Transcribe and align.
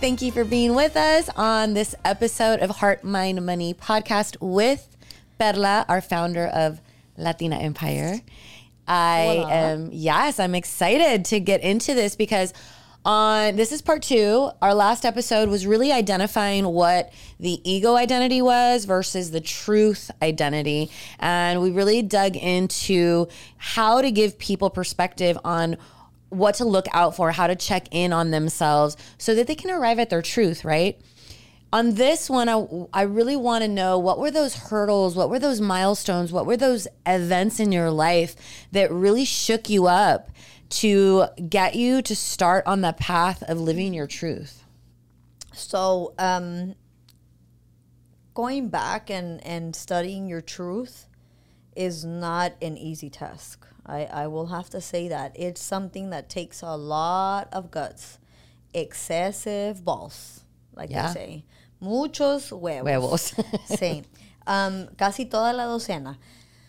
Thank 0.00 0.22
you 0.22 0.30
for 0.30 0.44
being 0.44 0.76
with 0.76 0.96
us 0.96 1.28
on 1.36 1.74
this 1.74 1.96
episode 2.04 2.60
of 2.60 2.70
Heart, 2.70 3.02
Mind, 3.02 3.44
Money 3.44 3.74
podcast 3.74 4.36
with 4.40 4.96
Perla, 5.40 5.84
our 5.88 6.00
founder 6.00 6.46
of 6.46 6.80
Latina 7.16 7.56
Empire. 7.56 8.20
I 8.86 9.44
am, 9.50 9.90
yes, 9.92 10.38
I'm 10.38 10.54
excited 10.54 11.24
to 11.26 11.40
get 11.40 11.62
into 11.62 11.94
this 11.94 12.14
because 12.14 12.54
on 13.04 13.56
this 13.56 13.72
is 13.72 13.82
part 13.82 14.02
two. 14.02 14.50
Our 14.62 14.72
last 14.72 15.04
episode 15.04 15.48
was 15.48 15.66
really 15.66 15.90
identifying 15.90 16.64
what 16.68 17.12
the 17.40 17.60
ego 17.68 17.96
identity 17.96 18.40
was 18.40 18.84
versus 18.84 19.32
the 19.32 19.40
truth 19.40 20.12
identity. 20.22 20.92
And 21.18 21.60
we 21.60 21.72
really 21.72 22.02
dug 22.02 22.36
into 22.36 23.26
how 23.56 24.00
to 24.00 24.12
give 24.12 24.38
people 24.38 24.70
perspective 24.70 25.36
on 25.44 25.76
what 26.30 26.56
to 26.56 26.64
look 26.64 26.86
out 26.92 27.16
for, 27.16 27.32
how 27.32 27.46
to 27.46 27.56
check 27.56 27.88
in 27.90 28.12
on 28.12 28.30
themselves 28.30 28.96
so 29.16 29.34
that 29.34 29.46
they 29.46 29.54
can 29.54 29.70
arrive 29.70 29.98
at 29.98 30.10
their 30.10 30.22
truth, 30.22 30.64
right? 30.64 31.00
On 31.72 31.94
this 31.94 32.30
one, 32.30 32.48
I, 32.48 32.66
I 32.92 33.02
really 33.02 33.36
want 33.36 33.62
to 33.62 33.68
know 33.68 33.98
what 33.98 34.18
were 34.18 34.30
those 34.30 34.54
hurdles, 34.54 35.14
what 35.14 35.28
were 35.28 35.38
those 35.38 35.60
milestones, 35.60 36.32
what 36.32 36.46
were 36.46 36.56
those 36.56 36.88
events 37.06 37.60
in 37.60 37.72
your 37.72 37.90
life 37.90 38.36
that 38.72 38.90
really 38.90 39.26
shook 39.26 39.68
you 39.68 39.86
up 39.86 40.30
to 40.70 41.26
get 41.48 41.74
you 41.74 42.00
to 42.02 42.16
start 42.16 42.66
on 42.66 42.80
the 42.80 42.94
path 42.94 43.42
of 43.42 43.60
living 43.60 43.92
your 43.92 44.06
truth? 44.06 44.64
So, 45.52 46.14
um, 46.18 46.74
going 48.32 48.68
back 48.68 49.10
and, 49.10 49.44
and 49.44 49.74
studying 49.76 50.26
your 50.26 50.40
truth 50.40 51.06
is 51.76 52.04
not 52.04 52.54
an 52.62 52.78
easy 52.78 53.10
task. 53.10 53.67
I, 53.88 54.04
I 54.04 54.26
will 54.26 54.46
have 54.46 54.68
to 54.70 54.80
say 54.80 55.08
that. 55.08 55.32
It's 55.34 55.62
something 55.62 56.10
that 56.10 56.28
takes 56.28 56.60
a 56.62 56.76
lot 56.76 57.48
of 57.52 57.70
guts, 57.70 58.18
excessive 58.74 59.84
balls, 59.84 60.44
like 60.76 60.90
Yeah. 60.90 61.08
they 61.08 61.14
say. 61.14 61.44
Muchos 61.80 62.50
huevos. 62.50 62.82
Huevos. 62.84 63.32
sí. 63.70 64.04
Um, 64.46 64.88
casi 64.98 65.24
toda 65.26 65.52
la 65.52 65.64
docena. 65.66 66.16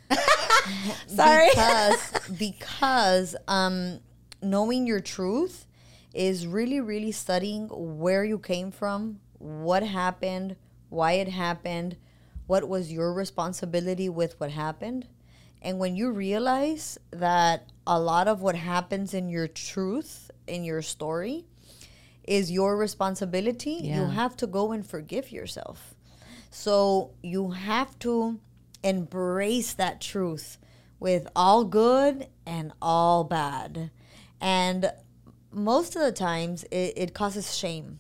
Sorry. 1.07 1.49
because 1.49 2.11
because 2.37 3.35
um, 3.47 3.99
knowing 4.41 4.87
your 4.87 4.99
truth 4.99 5.65
is 6.13 6.47
really 6.47 6.79
really 6.81 7.11
studying 7.11 7.67
where 7.69 8.23
you 8.23 8.39
came 8.39 8.71
from 8.71 9.19
what 9.37 9.83
happened 9.83 10.55
why 10.89 11.13
it 11.13 11.27
happened 11.27 11.95
what 12.47 12.67
was 12.67 12.91
your 12.91 13.13
responsibility 13.13 14.09
with 14.09 14.39
what 14.39 14.49
happened 14.49 15.05
and 15.61 15.79
when 15.79 15.95
you 15.95 16.11
realize 16.11 16.97
that 17.11 17.69
a 17.85 17.99
lot 17.99 18.27
of 18.27 18.41
what 18.41 18.55
happens 18.55 19.13
in 19.13 19.29
your 19.29 19.47
truth 19.47 20.31
in 20.47 20.63
your 20.63 20.81
story 20.81 21.45
is 22.23 22.52
your 22.52 22.77
responsibility 22.77 23.80
you 23.81 24.05
have 24.05 24.35
to 24.37 24.47
go 24.47 24.71
and 24.71 24.85
forgive 24.85 25.31
yourself 25.31 25.95
so 26.52 27.11
you 27.21 27.52
have 27.52 27.97
to 27.99 28.39
embrace 28.83 29.73
that 29.73 30.02
truth 30.02 30.57
with 30.99 31.27
all 31.35 31.63
good 31.63 32.27
and 32.45 32.73
all 32.81 33.23
bad. 33.23 33.91
And 34.41 34.91
most 35.52 35.95
of 35.95 36.02
the 36.02 36.11
times 36.11 36.63
it, 36.65 36.93
it 36.95 37.13
causes 37.13 37.55
shame. 37.55 37.99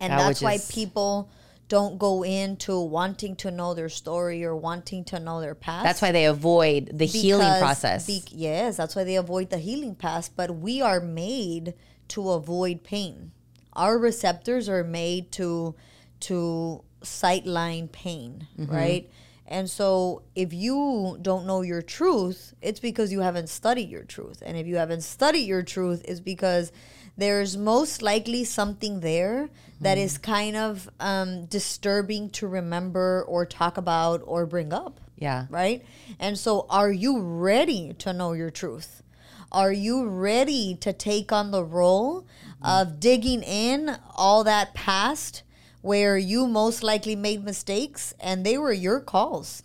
And 0.00 0.10
Yeah, 0.12 0.18
that's 0.18 0.42
why 0.42 0.58
people 0.70 1.30
don't 1.68 1.98
go 1.98 2.22
into 2.22 2.78
wanting 2.80 3.34
to 3.36 3.50
know 3.50 3.74
their 3.74 3.88
story 3.88 4.44
or 4.44 4.54
wanting 4.54 5.04
to 5.04 5.18
know 5.18 5.40
their 5.40 5.54
past. 5.54 5.84
That's 5.84 6.00
why 6.00 6.12
they 6.12 6.24
avoid 6.26 6.90
the 6.92 7.06
healing 7.06 7.58
process. 7.60 8.06
be- 8.06 8.22
yes, 8.30 8.76
that's 8.76 8.94
why 8.94 9.02
they 9.04 9.16
avoid 9.16 9.50
the 9.50 9.58
healing 9.58 9.94
path. 9.96 10.30
But 10.36 10.56
we 10.56 10.80
are 10.80 11.00
made 11.00 11.74
to 12.08 12.30
avoid 12.30 12.84
pain. 12.84 13.32
Our 13.72 13.98
receptors 13.98 14.68
are 14.68 14.84
made 14.84 15.32
to 15.32 15.74
to 16.20 16.82
sightline 17.02 17.90
pain, 17.90 18.46
Mm-hmm. 18.58 18.74
right? 18.74 19.10
And 19.48 19.70
so 19.70 20.22
if 20.34 20.52
you 20.52 21.18
don't 21.22 21.46
know 21.46 21.62
your 21.62 21.80
truth, 21.82 22.52
it's 22.60 22.80
because 22.80 23.12
you 23.12 23.20
haven't 23.20 23.48
studied 23.48 23.88
your 23.90 24.02
truth. 24.02 24.42
And 24.44 24.56
if 24.56 24.66
you 24.66 24.74
haven't 24.76 25.02
studied 25.02 25.46
your 25.46 25.62
truth, 25.62 26.02
it's 26.04 26.18
because 26.18 26.72
there's 27.16 27.56
most 27.56 28.02
likely 28.02 28.44
something 28.44 29.00
there 29.00 29.48
that 29.80 29.98
is 29.98 30.16
kind 30.18 30.56
of 30.56 30.88
um, 31.00 31.46
disturbing 31.46 32.30
to 32.30 32.46
remember 32.46 33.24
or 33.28 33.44
talk 33.44 33.76
about 33.76 34.22
or 34.24 34.46
bring 34.46 34.72
up 34.72 35.00
yeah. 35.18 35.46
right? 35.50 35.84
And 36.18 36.38
so, 36.38 36.66
are 36.70 36.92
you 36.92 37.20
ready 37.20 37.94
to 37.94 38.12
know 38.12 38.32
your 38.32 38.50
truth? 38.50 39.02
Are 39.50 39.72
you 39.72 40.06
ready 40.06 40.74
to 40.80 40.92
take 40.92 41.32
on 41.32 41.50
the 41.50 41.64
role 41.64 42.26
of 42.62 42.98
digging 42.98 43.42
in 43.42 43.96
all 44.14 44.44
that 44.44 44.74
past 44.74 45.44
where 45.82 46.18
you 46.18 46.46
most 46.46 46.82
likely 46.82 47.14
made 47.14 47.44
mistakes 47.44 48.12
and 48.18 48.44
they 48.44 48.58
were 48.58 48.72
your 48.72 49.00
calls? 49.00 49.62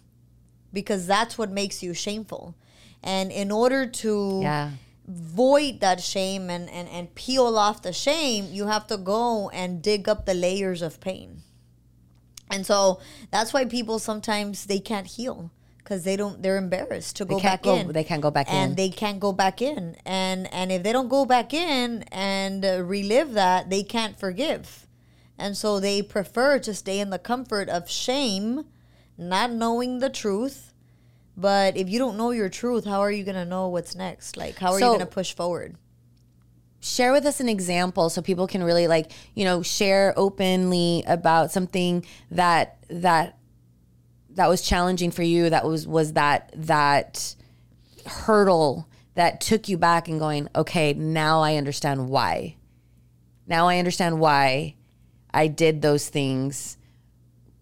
Because 0.71 1.07
that's 1.07 1.37
what 1.37 1.49
makes 1.49 1.81
you 1.83 1.93
shameful. 1.93 2.55
And 3.03 3.31
in 3.31 3.51
order 3.51 3.85
to 3.87 4.39
Yeah. 4.43 4.71
Void 5.07 5.79
that 5.79 6.01
shame 6.01 6.49
and, 6.49 6.69
and, 6.69 6.87
and 6.89 7.13
peel 7.15 7.57
off 7.57 7.81
the 7.81 7.93
shame, 7.93 8.47
you 8.51 8.67
have 8.67 8.87
to 8.87 8.97
go 8.97 9.49
and 9.49 9.81
dig 9.81 10.07
up 10.07 10.25
the 10.25 10.33
layers 10.33 10.81
of 10.81 10.99
pain. 10.99 11.41
And 12.49 12.65
so 12.65 12.99
that's 13.31 13.53
why 13.53 13.65
people 13.65 13.99
sometimes 13.99 14.65
they 14.65 14.79
can't 14.79 15.07
heal 15.07 15.51
because 15.77 16.03
they 16.03 16.15
don't 16.15 16.41
they're 16.43 16.57
embarrassed 16.57 17.15
to 17.17 17.25
go 17.25 17.39
back 17.39 17.63
go- 17.63 17.75
in. 17.75 17.91
they 17.91 18.03
can't 18.03 18.21
go 18.21 18.31
back 18.31 18.47
and 18.49 18.71
in. 18.71 18.75
they 18.75 18.89
can't 18.89 19.19
go 19.19 19.31
back 19.31 19.61
in. 19.61 19.95
And 20.05 20.51
and 20.53 20.71
if 20.71 20.83
they 20.83 20.91
don't 20.91 21.09
go 21.09 21.25
back 21.25 21.53
in 21.53 22.03
and 22.11 22.63
relive 22.63 23.33
that, 23.33 23.69
they 23.69 23.83
can't 23.83 24.17
forgive. 24.17 24.87
And 25.37 25.57
so 25.57 25.79
they 25.79 26.01
prefer 26.01 26.59
to 26.59 26.73
stay 26.73 26.99
in 26.99 27.09
the 27.09 27.17
comfort 27.17 27.67
of 27.67 27.89
shame, 27.89 28.65
not 29.17 29.51
knowing 29.51 29.99
the 29.99 30.09
truth. 30.09 30.70
But 31.37 31.77
if 31.77 31.89
you 31.89 31.97
don't 31.97 32.17
know 32.17 32.31
your 32.31 32.49
truth, 32.49 32.85
how 32.85 32.99
are 32.99 33.11
you 33.11 33.23
going 33.23 33.35
to 33.35 33.45
know 33.45 33.67
what's 33.69 33.95
next? 33.95 34.37
Like 34.37 34.57
how 34.57 34.73
are 34.73 34.79
you 34.79 34.85
going 34.85 34.99
to 34.99 35.05
push 35.05 35.33
forward? 35.33 35.75
share 36.81 37.11
with 37.11 37.25
us 37.25 37.39
an 37.39 37.47
example 37.47 38.09
so 38.09 38.21
people 38.21 38.47
can 38.47 38.63
really 38.63 38.87
like 38.87 39.11
you 39.35 39.45
know 39.45 39.61
share 39.61 40.13
openly 40.17 41.03
about 41.05 41.51
something 41.51 42.03
that 42.31 42.77
that 42.89 43.37
that 44.31 44.49
was 44.49 44.61
challenging 44.61 45.11
for 45.11 45.23
you 45.23 45.49
that 45.49 45.63
was 45.63 45.87
was 45.87 46.13
that 46.13 46.51
that 46.55 47.35
hurdle 48.07 48.87
that 49.13 49.39
took 49.39 49.69
you 49.69 49.77
back 49.77 50.07
and 50.07 50.19
going 50.19 50.49
okay 50.55 50.93
now 50.93 51.41
i 51.41 51.55
understand 51.55 52.09
why 52.09 52.55
now 53.45 53.67
i 53.67 53.77
understand 53.77 54.19
why 54.19 54.75
i 55.33 55.47
did 55.47 55.83
those 55.83 56.09
things 56.09 56.77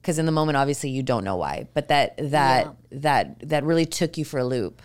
because 0.09 0.18
in 0.18 0.25
the 0.25 0.31
moment 0.31 0.58
obviously 0.58 0.90
you 0.90 1.03
don't 1.03 1.24
know 1.24 1.36
why 1.36 1.68
but 1.75 1.88
that 1.90 2.16
that 2.18 2.75
that 2.92 3.47
that 3.47 3.64
really 3.64 3.86
took 3.86 4.18
you 4.18 4.25
for 4.25 4.40
a 4.40 4.44
loop 4.44 4.81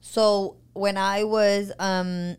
So 0.00 0.56
when 0.72 0.96
I 0.96 1.24
was 1.24 1.70
um, 1.78 2.36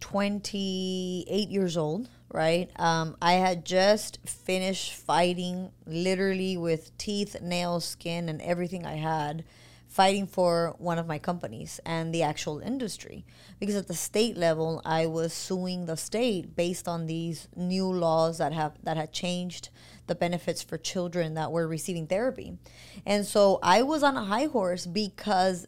28 0.00 1.48
years 1.48 1.76
old, 1.76 2.08
right? 2.32 2.70
Um, 2.76 3.16
I 3.22 3.34
had 3.34 3.64
just 3.64 4.18
finished 4.26 4.94
fighting, 4.94 5.70
literally 5.86 6.56
with 6.56 6.96
teeth, 6.98 7.40
nails, 7.40 7.84
skin, 7.84 8.28
and 8.28 8.42
everything 8.42 8.84
I 8.84 8.96
had, 8.96 9.44
fighting 9.90 10.26
for 10.26 10.74
one 10.78 10.98
of 10.98 11.06
my 11.08 11.18
companies 11.18 11.80
and 11.84 12.14
the 12.14 12.22
actual 12.22 12.60
industry. 12.60 13.26
Because 13.58 13.74
at 13.74 13.88
the 13.88 13.94
state 13.94 14.36
level, 14.36 14.80
I 14.84 15.06
was 15.06 15.32
suing 15.34 15.86
the 15.86 15.96
state 15.96 16.54
based 16.54 16.86
on 16.86 17.06
these 17.06 17.48
new 17.56 17.86
laws 17.86 18.38
that 18.38 18.52
have 18.52 18.72
that 18.84 18.96
had 18.96 19.12
changed 19.12 19.68
the 20.06 20.14
benefits 20.14 20.62
for 20.62 20.78
children 20.78 21.34
that 21.34 21.50
were 21.52 21.66
receiving 21.66 22.06
therapy. 22.06 22.56
And 23.04 23.26
so 23.26 23.58
I 23.62 23.82
was 23.82 24.02
on 24.04 24.16
a 24.16 24.24
high 24.24 24.46
horse 24.46 24.86
because 24.86 25.66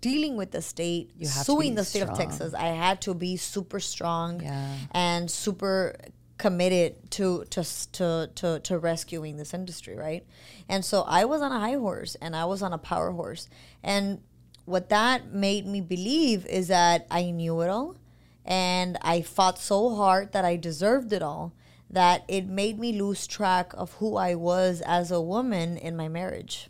dealing 0.00 0.36
with 0.36 0.50
the 0.52 0.62
state, 0.62 1.10
suing 1.26 1.74
the 1.74 1.84
state 1.84 2.02
of. 2.02 2.14
Texas, 2.16 2.54
I 2.54 2.68
had 2.68 3.00
to 3.02 3.14
be 3.14 3.36
super 3.36 3.80
strong 3.80 4.42
Yeah. 4.42 4.76
and 4.92 5.30
super 5.30 5.96
committed 6.42 7.08
to, 7.12 7.44
to 7.50 7.62
to 7.92 8.28
to 8.34 8.58
to 8.58 8.76
rescuing 8.76 9.36
this 9.36 9.54
industry, 9.54 9.96
right? 9.96 10.26
And 10.68 10.84
so 10.84 11.02
I 11.02 11.24
was 11.24 11.40
on 11.40 11.52
a 11.52 11.60
high 11.60 11.78
horse 11.86 12.16
and 12.20 12.34
I 12.34 12.46
was 12.46 12.62
on 12.62 12.72
a 12.72 12.78
power 12.78 13.12
horse. 13.12 13.48
And 13.80 14.22
what 14.64 14.88
that 14.88 15.32
made 15.32 15.66
me 15.66 15.80
believe 15.80 16.44
is 16.46 16.66
that 16.66 17.06
I 17.12 17.30
knew 17.30 17.60
it 17.60 17.68
all 17.68 17.96
and 18.44 18.98
I 19.02 19.22
fought 19.22 19.58
so 19.60 19.94
hard 19.94 20.32
that 20.32 20.44
I 20.44 20.56
deserved 20.56 21.12
it 21.12 21.22
all 21.22 21.52
that 21.88 22.24
it 22.26 22.46
made 22.48 22.76
me 22.76 22.90
lose 22.92 23.28
track 23.28 23.72
of 23.74 23.92
who 24.00 24.16
I 24.16 24.34
was 24.34 24.80
as 24.80 25.12
a 25.12 25.20
woman 25.20 25.76
in 25.76 25.96
my 25.96 26.08
marriage 26.08 26.68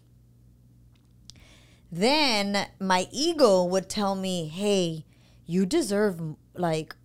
then 1.90 2.66
my 2.80 3.06
ego 3.12 3.64
would 3.64 3.86
tell 3.90 4.14
me, 4.14 4.48
"Hey, 4.48 5.04
you 5.44 5.66
deserve 5.66 6.18
like 6.54 6.96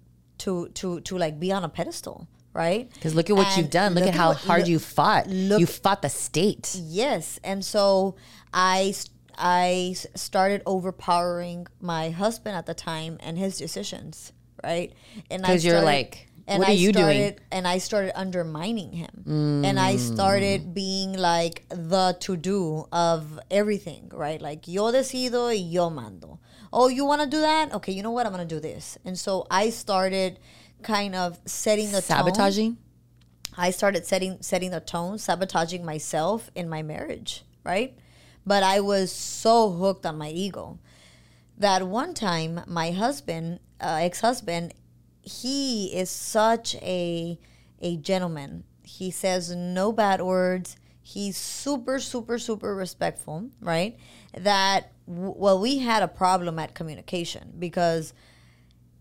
to 0.44 0.70
to 0.80 1.02
to 1.02 1.18
like 1.18 1.40
be 1.40 1.52
on 1.52 1.66
a 1.66 1.70
pedestal, 1.70 2.28
right?" 2.58 2.90
Because 2.94 3.14
look 3.14 3.30
at 3.30 3.36
what 3.38 3.48
And 3.48 3.58
you've 3.58 3.70
done. 3.70 3.94
Look, 3.94 4.04
at 4.10 4.16
how 4.16 4.30
what- 4.30 4.38
hard 4.50 4.62
look- 4.62 4.70
you 4.74 4.80
fought. 4.80 5.28
look- 5.30 5.60
you 5.62 5.68
fought 5.68 6.02
the 6.02 6.10
state. 6.10 6.76
Yes, 6.76 7.40
and 7.44 7.64
so 7.64 8.16
I 8.54 8.94
I 9.40 9.96
started 10.16 10.64
overpowering 10.66 11.68
my 11.80 12.10
husband 12.10 12.56
at 12.58 12.66
the 12.66 12.74
time 12.74 13.18
and 13.20 13.38
his 13.38 13.58
decisions, 13.58 14.32
right? 14.64 14.92
And 15.30 15.46
I 15.46 15.48
Because 15.48 15.64
you're 15.66 15.82
like, 15.82 16.28
and 16.48 16.60
What 16.60 16.70
I 16.70 16.72
are 16.72 16.76
you 16.76 16.92
doing? 16.92 17.06
started 17.06 17.42
and 17.52 17.68
I 17.68 17.78
started 17.78 18.18
undermining 18.18 18.94
him. 18.94 19.64
And 19.66 19.78
I 19.80 19.96
mm. 19.96 20.00
started 20.14 20.74
being 20.74 21.12
like 21.14 21.66
the 21.70 22.16
to 22.22 22.38
do 22.38 22.88
of 22.92 23.40
everything, 23.52 24.10
right? 24.14 24.42
Like 24.42 24.68
yo 24.68 24.92
decido 24.92 25.48
y 25.54 25.60
yo 25.76 25.90
mando. 25.92 26.40
Oh, 26.74 26.88
you 26.88 27.06
want 27.06 27.22
to 27.22 27.28
do 27.28 27.42
that? 27.42 27.74
Okay, 27.76 27.92
you 27.94 28.02
know 28.02 28.12
what? 28.12 28.26
I'm 28.26 28.34
going 28.34 28.48
to 28.48 28.56
do 28.56 28.60
this. 28.60 28.98
And 29.06 29.18
so 29.20 29.46
I 29.52 29.70
started 29.70 30.40
kind 30.84 31.16
of 31.16 31.40
setting 31.46 31.88
the 31.88 32.02
tone. 32.02 32.18
Sabotaging. 32.18 32.78
I 33.58 33.72
started 33.72 34.06
setting 34.06 34.38
setting 34.42 34.72
the 34.72 34.80
tone, 34.80 35.18
sabotaging 35.18 35.84
myself 35.84 36.52
in 36.56 36.70
my 36.70 36.84
marriage, 36.84 37.44
right? 37.64 37.98
But 38.46 38.64
I 38.64 38.80
was 38.82 39.12
so 39.12 39.72
hooked 39.72 40.06
on 40.06 40.18
my 40.18 40.30
ego 40.30 40.80
that 41.58 41.88
one 41.88 42.14
time 42.14 42.62
my 42.68 42.92
husband, 42.92 43.60
uh, 43.82 44.00
ex-husband, 44.02 44.74
he 45.22 45.88
is 45.96 46.10
such 46.10 46.76
a 46.76 47.40
a 47.82 47.98
gentleman. 47.98 48.64
He 48.84 49.12
says 49.12 49.54
no 49.56 49.92
bad 49.92 50.22
words. 50.22 50.78
He's 51.02 51.36
super 51.38 52.00
super 52.00 52.38
super 52.38 52.76
respectful, 52.76 53.50
right? 53.60 53.98
That 54.34 54.92
w- 55.08 55.34
well 55.36 55.60
we 55.60 55.80
had 55.80 56.04
a 56.04 56.08
problem 56.08 56.60
at 56.60 56.76
communication 56.76 57.54
because 57.58 58.14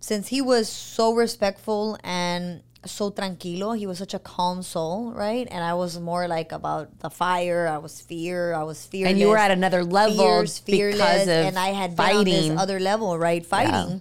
since 0.06 0.29
he 0.29 0.41
was 0.41 0.69
so 0.69 1.12
respectful 1.12 1.99
and 2.05 2.62
so 2.85 3.11
tranquilo, 3.11 3.76
he 3.76 3.88
was 3.88 3.99
such 3.99 4.14
a 4.14 4.20
calm 4.20 4.62
soul, 4.62 5.12
right? 5.12 5.49
And 5.50 5.64
I 5.64 5.75
was 5.75 5.99
more 5.99 6.29
like 6.29 6.53
about 6.53 7.00
the 7.00 7.11
fire. 7.11 7.67
I 7.67 7.79
was 7.79 8.00
fear. 8.00 8.55
I 8.55 8.62
was 8.62 8.87
fearless. 8.87 9.11
And 9.11 9.19
you 9.19 9.31
were 9.31 9.37
at 9.37 9.50
another 9.50 9.82
level 9.82 10.25
Fierce, 10.25 10.61
fearless, 10.61 11.00
because 11.00 11.23
of 11.23 11.47
and 11.47 11.58
I 11.58 11.70
had 11.70 11.97
fighting. 11.97 12.25
this 12.50 12.50
other 12.56 12.79
level, 12.79 13.19
right? 13.19 13.44
Fighting. 13.44 14.00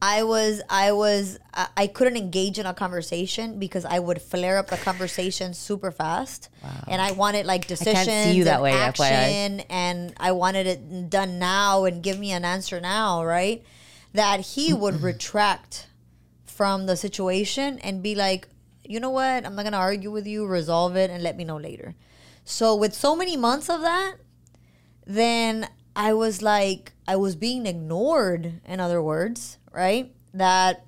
I 0.00 0.22
was, 0.22 0.62
I 0.70 0.92
was, 0.92 1.40
I, 1.76 1.88
couldn't 1.88 2.16
engage 2.16 2.60
in 2.60 2.66
a 2.66 2.74
conversation 2.74 3.58
because 3.58 3.84
I 3.84 3.98
would 3.98 4.20
flare 4.22 4.58
up 4.58 4.68
the 4.68 4.76
conversation 4.76 5.54
super 5.54 5.90
fast, 5.90 6.50
wow. 6.62 6.84
and 6.86 7.00
I 7.00 7.12
wanted 7.12 7.46
like 7.46 7.66
decisions 7.66 8.06
see 8.06 8.36
you 8.36 8.44
that 8.44 8.56
and 8.56 8.62
way, 8.62 8.72
FYI. 8.72 9.00
action, 9.00 9.60
and 9.70 10.12
I 10.18 10.32
wanted 10.32 10.66
it 10.66 11.08
done 11.08 11.38
now 11.38 11.86
and 11.86 12.02
give 12.02 12.18
me 12.18 12.30
an 12.32 12.44
answer 12.44 12.78
now, 12.78 13.24
right? 13.24 13.64
That 14.16 14.40
he 14.40 14.72
would 14.72 15.02
retract 15.02 15.88
from 16.44 16.86
the 16.86 16.96
situation 16.96 17.78
and 17.80 18.02
be 18.02 18.14
like, 18.14 18.48
you 18.84 18.98
know 19.00 19.10
what, 19.10 19.44
I'm 19.44 19.54
not 19.56 19.64
gonna 19.64 19.76
argue 19.76 20.10
with 20.10 20.26
you, 20.26 20.46
resolve 20.46 20.96
it, 20.96 21.10
and 21.10 21.22
let 21.22 21.36
me 21.36 21.44
know 21.44 21.58
later. 21.58 21.94
So 22.44 22.74
with 22.74 22.94
so 22.94 23.14
many 23.16 23.36
months 23.36 23.68
of 23.68 23.80
that, 23.82 24.14
then 25.06 25.68
I 25.94 26.12
was 26.14 26.42
like, 26.42 26.92
I 27.08 27.16
was 27.16 27.36
being 27.36 27.66
ignored, 27.66 28.60
in 28.64 28.80
other 28.80 29.02
words, 29.02 29.58
right? 29.72 30.12
That 30.32 30.84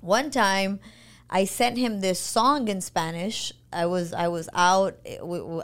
one 0.00 0.30
time 0.30 0.80
I 1.30 1.44
sent 1.44 1.78
him 1.78 2.00
this 2.00 2.20
song 2.20 2.68
in 2.68 2.80
Spanish. 2.80 3.52
I 3.72 3.86
was 3.86 4.12
I 4.12 4.28
was 4.28 4.48
out. 4.54 4.98
eh, 5.04 5.18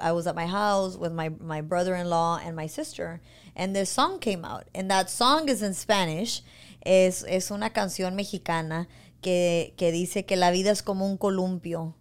I 0.09 0.13
was 0.13 0.27
at 0.27 0.35
my 0.35 0.47
house 0.47 0.97
with 0.97 1.13
my 1.13 1.31
my 1.41 1.61
brother 1.61 1.95
in 1.95 2.11
law 2.11 2.41
and 2.43 2.55
my 2.55 2.67
sister, 2.67 3.21
and 3.57 3.75
this 3.75 3.91
song 3.91 4.19
came 4.19 4.45
out. 4.45 4.65
And 4.75 4.91
that 4.91 5.09
song 5.09 5.49
is 5.49 5.63
in 5.63 5.75
Spanish. 5.75 6.43
Es 6.85 7.25
es 7.29 7.51
una 7.51 7.71
canción 7.71 8.15
mexicana 8.15 8.89
que 9.21 9.75
que 9.77 9.93
dice 9.93 10.25
que 10.25 10.37
la 10.37 10.51
vida 10.51 10.71
es 10.71 10.83
como 10.83 11.07
un 11.07 11.17
columpio, 11.17 11.95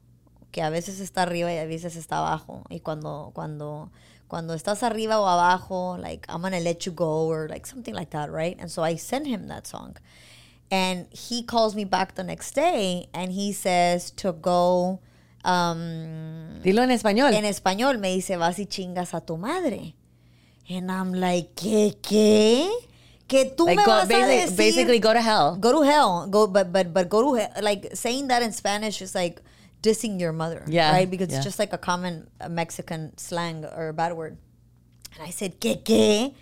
que 0.52 0.62
a 0.62 0.70
veces 0.70 1.00
está 1.00 1.24
arriba 1.24 1.54
y 1.54 1.58
a 1.58 1.66
veces 1.66 1.96
está 1.96 2.20
abajo. 2.20 2.64
Y 2.70 2.82
cuando 2.82 3.32
cuando 3.34 3.92
cuando 4.28 4.54
estás 4.54 4.84
arriba 4.84 5.20
o 5.20 5.28
abajo, 5.28 5.98
like 5.98 6.28
I'm 6.30 6.42
gonna 6.42 6.60
let 6.60 6.80
you 6.86 6.94
go 6.94 7.28
or 7.28 7.50
like 7.50 7.68
something 7.68 7.94
like 7.94 8.12
that, 8.12 8.30
right? 8.30 8.60
And 8.60 8.70
so 8.70 8.84
I 8.84 8.98
sent 8.98 9.28
him 9.28 9.48
that 9.48 9.68
song. 9.68 9.96
And 10.72 11.08
he 11.12 11.44
calls 11.44 11.76
me 11.76 11.86
back 11.86 12.16
the 12.16 12.24
next 12.24 12.56
day 12.56 13.08
and 13.14 13.32
he 13.32 13.54
says 13.54 14.10
to 14.18 14.32
go 14.32 15.02
um, 15.44 16.62
Dilo 16.64 16.82
en 16.82 16.90
español. 16.90 17.34
en 17.34 17.46
español, 17.46 18.00
me 18.00 18.10
dice, 18.14 18.38
vas 18.38 18.58
y 18.58 18.66
chingas 18.66 19.14
a 19.14 19.22
tu 19.22 19.38
madre. 19.38 19.94
And 20.70 20.90
I'm 20.90 21.14
like, 21.14 21.54
¿qué, 21.56 21.98
qué? 22.02 22.70
Que 23.34 23.46
tú 23.46 23.66
like 23.66 23.78
me 23.78 23.84
go, 23.84 23.92
vas 23.92 24.12
a 24.12 24.14
decir 24.14 24.56
basically 24.56 25.00
go 25.00 25.12
to 25.12 25.20
hell. 25.20 25.56
go 25.58 25.72
to 25.72 25.82
hell. 25.82 26.28
Go 26.30 26.46
but 26.46 26.72
but 26.72 26.94
but 26.94 27.10
go 27.10 27.24
to 27.24 27.34
hell 27.34 27.50
like 27.66 27.90
saying 27.98 28.28
that 28.28 28.44
in 28.44 28.52
spanish 28.54 29.02
is 29.02 29.16
like 29.16 29.42
dissing 29.82 30.20
your 30.20 30.32
mother 30.32 30.62
Yeah, 30.68 30.92
right? 30.94 31.10
Because 31.10 31.30
yeah. 31.32 31.38
it's 31.38 31.46
just 31.46 31.58
like 31.58 31.74
a 31.74 31.80
common 31.80 32.30
mexican 32.48 33.18
slang 33.18 33.66
or 33.66 33.90
a 33.90 33.94
bad 33.94 34.14
word. 34.14 34.38
And 35.18 35.26
i 35.26 35.32
said 35.32 35.60
que 35.60 35.82
qué? 35.82 36.36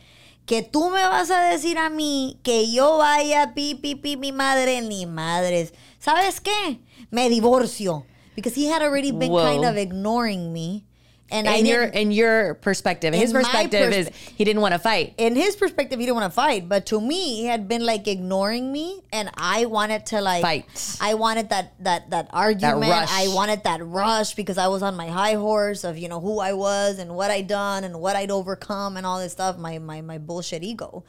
Que 0.45 0.63
tú 0.63 0.91
me 0.91 0.99
vas 1.07 1.29
a 1.29 1.55
decir 1.55 1.77
a 1.77 1.89
mí 1.89 2.35
que 2.43 2.67
yo 2.67 2.97
vaya 2.97 3.53
pi 3.55 3.79
pi 3.81 3.95
pi 3.95 4.17
mi 4.17 4.33
madre 4.33 4.81
ni 4.81 5.05
madres. 5.05 5.71
Sabes 5.97 6.41
qué? 6.41 6.79
Me 7.09 7.29
divorcio. 7.29 8.03
Because 8.35 8.53
he 8.53 8.67
had 8.67 8.81
already 8.81 9.11
been 9.11 9.31
Whoa. 9.31 9.43
kind 9.43 9.63
of 9.63 9.77
ignoring 9.77 10.51
me 10.51 10.83
and 11.31 11.47
i 11.47 11.55
your 11.55 11.83
in 11.83 12.11
your 12.11 12.53
perspective, 12.55 13.13
his 13.13 13.31
In 13.31 13.37
perspective 13.37 13.89
perspe- 13.93 13.97
is 13.97 14.09
he 14.35 14.43
didn't 14.43 14.61
want 14.61 14.73
to 14.73 14.79
fight. 14.79 15.13
in 15.17 15.35
his 15.35 15.55
perspective, 15.55 15.99
he 15.99 16.05
didn't 16.05 16.15
want 16.19 16.31
to 16.31 16.35
fight, 16.35 16.67
but 16.69 16.85
to 16.87 16.99
me, 17.01 17.37
he 17.37 17.45
had 17.45 17.67
been 17.67 17.85
like 17.85 18.07
ignoring 18.07 18.71
me, 18.71 19.01
and 19.11 19.29
I 19.37 19.65
wanted 19.65 20.05
to 20.07 20.21
like 20.21 20.41
Fight. 20.41 20.65
I 21.01 21.13
wanted 21.15 21.49
that 21.49 21.73
that 21.83 22.09
that 22.11 22.27
argument. 22.31 22.91
rush. 22.91 23.09
I 23.11 23.27
wanted 23.29 23.63
that 23.63 23.79
rush 23.85 24.35
because 24.35 24.57
I 24.57 24.67
was 24.67 24.83
on 24.83 24.95
my 24.95 25.07
high 25.07 25.33
horse 25.35 25.83
of 25.83 25.97
you 25.97 26.07
know 26.09 26.19
who 26.19 26.39
I 26.39 26.53
was 26.53 26.99
and 26.99 27.15
what 27.15 27.31
I'd 27.31 27.47
done 27.47 27.83
and 27.83 27.99
what 27.99 28.15
I'd 28.15 28.31
overcome 28.31 28.97
and 28.97 29.05
all 29.05 29.19
this 29.19 29.31
stuff. 29.31 29.57
My 29.57 29.79
my 29.79 30.01
my 30.01 30.17
bullshit 30.17 30.63
ego, 30.63 31.03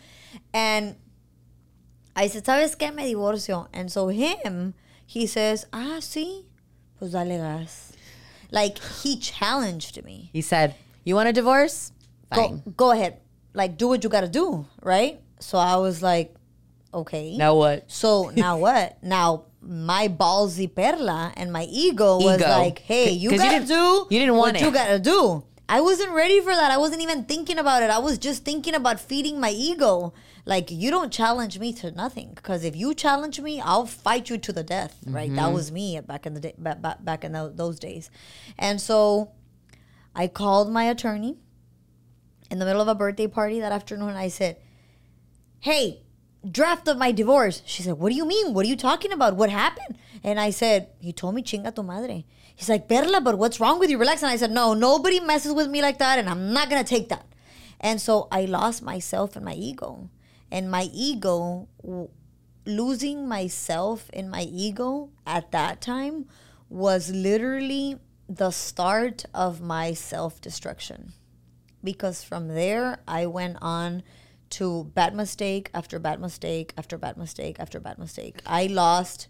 and 0.54 0.96
I 2.14 2.28
said, 2.28 2.44
"Sabes 2.44 2.76
qué? 2.76 2.94
Me 2.94 3.12
divorcio." 3.14 3.68
And 3.72 3.90
so 3.90 4.08
him, 4.08 4.74
he 5.06 5.26
says, 5.26 5.66
"Ah, 5.72 5.98
sí, 6.00 6.44
pues 6.98 7.12
dale 7.12 7.38
gas." 7.38 7.91
Like 8.52 8.78
he 9.02 9.16
challenged 9.18 9.96
me 10.04 10.28
He 10.32 10.42
said, 10.42 10.76
"You 11.04 11.16
want 11.16 11.28
a 11.28 11.32
divorce? 11.32 11.90
Fine. 12.32 12.62
go, 12.64 12.70
go 12.76 12.90
ahead 12.92 13.18
like 13.54 13.76
do 13.76 13.88
what 13.88 14.04
you 14.04 14.08
gotta 14.08 14.28
do 14.28 14.64
right 14.82 15.20
so 15.38 15.58
i 15.58 15.76
was 15.76 16.00
like 16.02 16.34
okay 16.94 17.36
Now 17.36 17.54
what? 17.56 17.90
so 17.90 18.32
now 18.34 18.56
what 18.64 18.96
now 19.04 19.44
my 19.60 20.08
ballsy 20.08 20.64
perla 20.74 21.32
and 21.36 21.52
my 21.52 21.64
ego 21.68 22.16
was 22.16 22.40
like 22.40 22.78
hey 22.80 23.10
you 23.10 23.28
gotta 23.36 23.60
didn't- 23.60 23.68
do 23.68 24.06
you 24.08 24.18
didn't 24.18 24.36
want 24.36 24.54
what 24.54 24.62
it. 24.62 24.64
you 24.64 24.70
gotta 24.72 24.98
do 24.98 25.44
i 25.74 25.78
wasn't 25.86 26.12
ready 26.20 26.38
for 26.46 26.54
that 26.60 26.70
i 26.76 26.78
wasn't 26.84 27.02
even 27.06 27.24
thinking 27.32 27.58
about 27.64 27.82
it 27.86 27.90
i 27.96 27.98
was 28.06 28.18
just 28.26 28.44
thinking 28.48 28.74
about 28.80 29.00
feeding 29.10 29.38
my 29.44 29.50
ego 29.68 30.12
like 30.52 30.70
you 30.82 30.90
don't 30.96 31.12
challenge 31.20 31.58
me 31.64 31.72
to 31.80 31.90
nothing 32.00 32.30
because 32.38 32.64
if 32.70 32.74
you 32.82 32.92
challenge 33.04 33.40
me 33.46 33.54
i'll 33.72 33.86
fight 33.86 34.28
you 34.30 34.38
to 34.46 34.52
the 34.58 34.64
death 34.72 34.96
right 35.06 35.30
Mm-hmm. 35.30 35.36
that 35.42 35.52
was 35.60 35.70
me 35.78 35.86
back 36.12 36.26
in 36.26 36.34
the 36.34 36.40
day 36.46 36.54
back, 36.58 36.80
back, 37.10 37.24
in 37.24 37.32
tho- 37.38 37.52
those 37.62 37.78
days 37.86 38.10
and 38.58 38.80
so 38.88 38.98
i 40.24 40.26
called 40.42 40.70
my 40.80 40.84
attorney 40.96 41.32
in 42.50 42.58
the 42.58 42.66
middle 42.70 42.82
of 42.82 42.88
a 42.88 42.94
birthday 43.04 43.26
party 43.38 43.60
that 43.60 43.72
afternoon 43.80 44.14
i 44.26 44.28
said 44.28 44.56
hey, 45.70 45.82
draft 46.58 46.88
of 46.88 46.98
my 46.98 47.12
divorce. 47.12 47.62
She 47.64 47.84
said, 47.84 47.94
what 48.00 48.08
do 48.10 48.16
you 48.16 48.26
mean? 48.26 48.52
What 48.52 48.64
are 48.66 48.68
you 48.68 48.74
talking 48.74 49.12
about? 49.12 49.36
What 49.36 49.48
happened? 49.48 49.96
And 50.24 50.40
I 50.40 50.50
said, 50.50 50.88
he 50.98 51.12
told 51.12 51.36
me 51.36 51.42
chinga 51.50 51.72
tu 51.72 51.84
madre. 51.84 52.24
He's 52.54 52.68
like, 52.68 52.88
Perla, 52.88 53.20
but 53.20 53.38
what's 53.38 53.60
wrong 53.60 53.78
with 53.78 53.90
you? 53.90 53.98
Relax. 53.98 54.22
And 54.22 54.30
I 54.30 54.36
said, 54.36 54.50
no, 54.50 54.74
nobody 54.74 55.20
messes 55.20 55.52
with 55.52 55.68
me 55.68 55.82
like 55.82 55.98
that, 55.98 56.18
and 56.18 56.28
I'm 56.28 56.52
not 56.52 56.70
to 56.70 56.84
take 56.84 57.08
that. 57.08 57.26
And 57.80 58.00
so 58.00 58.28
I 58.30 58.44
lost 58.44 58.82
myself 58.82 59.34
and 59.36 59.44
my 59.44 59.54
ego. 59.54 60.10
And 60.50 60.70
my 60.70 60.88
ego, 60.92 61.68
losing 62.66 63.28
myself 63.28 64.08
in 64.10 64.28
my 64.28 64.42
ego 64.42 65.10
at 65.26 65.50
that 65.52 65.80
time 65.80 66.26
was 66.68 67.10
literally 67.10 67.98
the 68.28 68.50
start 68.50 69.24
of 69.34 69.60
my 69.60 69.92
self 69.92 70.40
destruction 70.40 71.12
because 71.82 72.22
from 72.22 72.48
there 72.48 73.00
I 73.06 73.26
went 73.26 73.58
on 73.60 74.02
to 74.50 74.84
bad 74.94 75.14
mistake 75.14 75.70
after 75.74 75.98
bad 75.98 76.20
mistake 76.20 76.72
after 76.76 76.98
bad 76.98 77.16
mistake 77.16 77.56
after 77.58 77.80
bad 77.80 77.98
mistake. 77.98 78.40
I 78.46 78.66
lost 78.66 79.28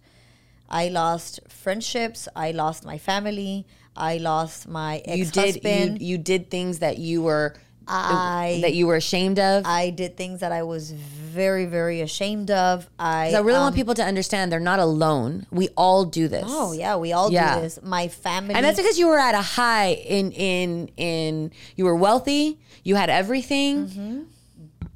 I 0.73 0.89
lost 0.89 1.41
friendships, 1.49 2.29
I 2.35 2.51
lost 2.53 2.85
my 2.85 2.99
family, 2.99 3.67
I 3.97 4.17
lost 4.17 4.67
my 4.67 5.03
You 5.07 5.23
ex-husband. 5.25 5.99
did 5.99 6.03
you, 6.03 6.09
you 6.13 6.19
did 6.19 6.51
things 6.51 6.79
that 6.81 6.97
you 6.99 7.23
were 7.23 7.55
I 7.87 8.61
that 8.63 8.75
you 8.75 8.87
were 8.87 8.95
ashamed 8.97 9.39
of. 9.39 9.67
I 9.67 9.91
did 9.91 10.17
things 10.17 10.41
that 10.41 10.53
I 10.53 10.63
was 10.63 10.93
very 10.93 11.67
very 11.67 12.01
ashamed 12.01 12.51
of. 12.51 12.89
I 12.99 13.33
I 13.35 13.41
really 13.41 13.57
um, 13.59 13.65
want 13.65 13.75
people 13.75 13.95
to 13.95 14.05
understand 14.05 14.53
they're 14.53 14.61
not 14.61 14.79
alone. 14.79 15.47
We 15.51 15.69
all 15.77 16.05
do 16.05 16.29
this. 16.29 16.45
Oh 16.47 16.73
yeah, 16.73 16.97
we 16.97 17.13
all 17.13 17.31
Yeah. 17.33 17.57
do 17.57 17.63
this. 17.63 17.81
My 17.83 18.07
family 18.09 18.55
And 18.55 18.65
that's 18.65 18.79
because 18.79 18.99
you 18.99 19.09
were 19.09 19.19
at 19.19 19.35
a 19.35 19.43
high 19.43 19.91
in 20.19 20.31
in 20.33 20.89
in 20.97 21.51
you 21.77 21.85
were 21.85 21.97
wealthy, 21.97 22.59
you 22.85 22.95
had 22.95 23.11
everything. 23.11 23.87
Mm-hmm. 23.89 24.21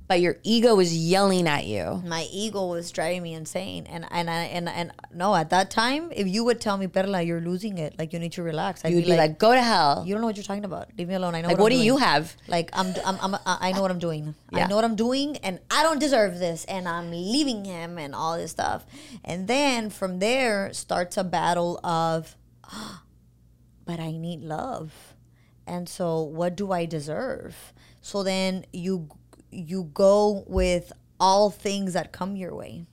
But 0.09 0.21
your 0.21 0.37
ego 0.43 0.75
was 0.77 0.97
yelling 0.97 1.49
at 1.49 1.67
you. 1.67 2.01
my 2.07 2.27
ego 2.33 2.67
was 2.69 2.91
driving 2.93 3.23
me 3.23 3.35
insane. 3.35 3.87
And 3.87 4.07
and 4.11 4.31
I, 4.31 4.43
and 4.57 4.69
and 4.69 4.93
no 5.13 5.35
at 5.35 5.51
that 5.51 5.71
time 5.71 6.13
if 6.15 6.27
you 6.29 6.45
would 6.45 6.61
tell 6.61 6.77
me 6.77 6.87
perla 6.87 7.23
you're 7.23 7.41
losing 7.41 7.79
it 7.79 7.99
like 7.99 8.13
you 8.13 8.19
need 8.19 8.33
to 8.33 8.43
relax. 8.43 8.85
I'd 8.85 8.93
You'd 8.93 9.05
be 9.07 9.17
like, 9.17 9.39
go 9.39 9.53
to 9.53 9.63
hell. 9.63 10.05
you 10.07 10.15
don't 10.15 10.21
know 10.21 10.29
what 10.29 10.37
you're 10.37 10.45
talking 10.45 10.65
about. 10.65 10.89
Leave 10.97 11.09
me 11.09 11.15
alone. 11.15 11.35
I 11.35 11.41
know 11.41 11.49
Like, 11.49 11.59
what, 11.59 11.65
what 11.65 11.71
do 11.71 11.77
doing. 11.77 11.87
you 11.87 11.97
have? 11.97 12.37
like 12.49 12.71
I'm, 12.73 12.95
I'm, 13.05 13.19
I'm 13.21 13.37
i 13.47 13.73
know 13.73 13.83
what 13.83 13.91
i'm 13.91 13.99
doing. 13.99 14.35
I 14.53 14.67
know 14.67 14.77
what 14.77 14.85
i'm 14.85 14.97
doing 14.97 15.37
and 15.39 15.59
i 15.71 15.83
don't 15.83 15.99
deserve 15.99 16.39
this 16.39 16.65
and 16.67 16.89
i'm 16.89 17.11
leaving 17.11 17.65
him 17.65 17.99
and 17.99 18.15
all 18.15 18.37
this 18.37 18.53
stuff. 18.53 18.87
And 19.25 19.49
then 19.49 19.91
from 19.91 20.19
there 20.21 20.73
starts 20.73 21.17
a 21.17 21.25
battle 21.25 21.81
of 21.85 22.37
but 23.85 24.01
i 24.01 24.11
need 24.13 24.43
love. 24.43 24.93
And 25.67 25.89
so 25.89 26.23
what 26.23 26.55
do 26.57 26.71
i 26.73 26.85
deserve? 26.87 27.73
So 28.01 28.23
then 28.23 28.67
you 28.73 29.09
you 29.57 29.91
go 29.95 30.45
with 30.47 30.93
all 31.19 31.51
things 31.51 31.95
that 31.95 32.13
come 32.13 32.37
your 32.37 32.55
way 32.55 32.87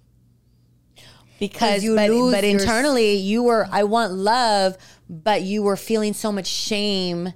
because 1.40 1.84
you 1.84 1.96
but, 1.96 2.10
lose 2.10 2.34
but 2.34 2.44
your 2.44 2.60
internally 2.60 3.16
you 3.16 3.44
were 3.44 3.68
i 3.72 3.84
want 3.84 4.14
love 4.14 4.78
but 5.10 5.42
you 5.42 5.62
were 5.62 5.76
feeling 5.76 6.14
so 6.14 6.32
much 6.32 6.48
shame 6.48 7.34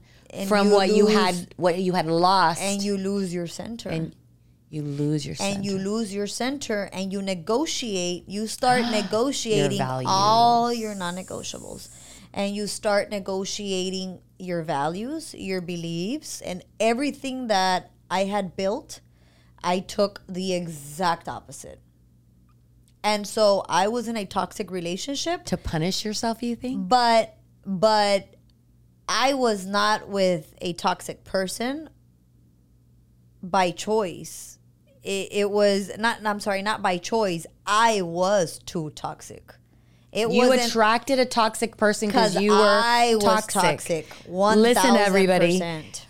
from 0.47 0.67
you 0.67 0.73
what 0.73 0.89
you 0.89 1.07
had 1.07 1.53
what 1.57 1.77
you 1.77 1.93
had 1.93 2.05
lost 2.05 2.61
and 2.61 2.81
you 2.81 2.97
lose 2.97 3.33
your 3.33 3.47
center 3.47 3.89
and 3.89 4.15
you 4.69 4.81
lose 4.81 5.25
your 5.25 5.35
and 5.39 5.65
you 5.65 5.71
center. 5.71 5.83
lose 5.83 6.13
your 6.13 6.27
center 6.27 6.89
and 6.93 7.11
you 7.11 7.21
negotiate 7.21 8.27
you 8.27 8.47
start 8.47 8.81
negotiating 8.91 9.77
values. 9.77 10.09
all 10.09 10.73
your 10.73 10.93
non-negotiables 10.95 11.89
and 12.33 12.55
you 12.55 12.67
start 12.67 13.09
negotiating 13.09 14.19
your 14.37 14.61
values 14.61 15.33
your 15.33 15.61
beliefs 15.61 16.41
and 16.41 16.63
everything 16.79 17.47
that 17.47 17.91
i 18.11 18.25
had 18.25 18.55
built 18.55 19.01
i 19.63 19.79
took 19.79 20.21
the 20.27 20.53
exact 20.53 21.27
opposite 21.27 21.79
and 23.03 23.27
so 23.27 23.63
i 23.69 23.87
was 23.87 24.07
in 24.07 24.17
a 24.17 24.25
toxic 24.25 24.71
relationship 24.71 25.43
to 25.45 25.57
punish 25.57 26.03
yourself 26.05 26.41
you 26.41 26.55
think 26.55 26.87
but 26.87 27.37
but 27.65 28.33
I 29.07 29.33
was 29.33 29.65
not 29.65 30.09
with 30.09 30.53
a 30.61 30.73
toxic 30.73 31.23
person 31.23 31.89
by 33.41 33.71
choice. 33.71 34.59
It, 35.03 35.29
it 35.31 35.51
was 35.51 35.91
not. 35.97 36.25
I'm 36.25 36.39
sorry, 36.39 36.61
not 36.61 36.81
by 36.81 36.97
choice. 36.97 37.45
I 37.65 38.01
was 38.01 38.59
too 38.59 38.89
toxic. 38.91 39.53
It 40.11 40.31
you 40.31 40.51
attracted 40.51 41.19
a 41.19 41.25
toxic 41.25 41.77
person 41.77 42.09
because 42.09 42.35
you 42.35 42.51
were 42.51 42.57
I 42.57 43.15
was 43.15 43.23
toxic. 43.23 43.61
toxic. 43.61 44.07
One 44.25 44.61
Listen, 44.61 44.95
everybody. 44.95 45.61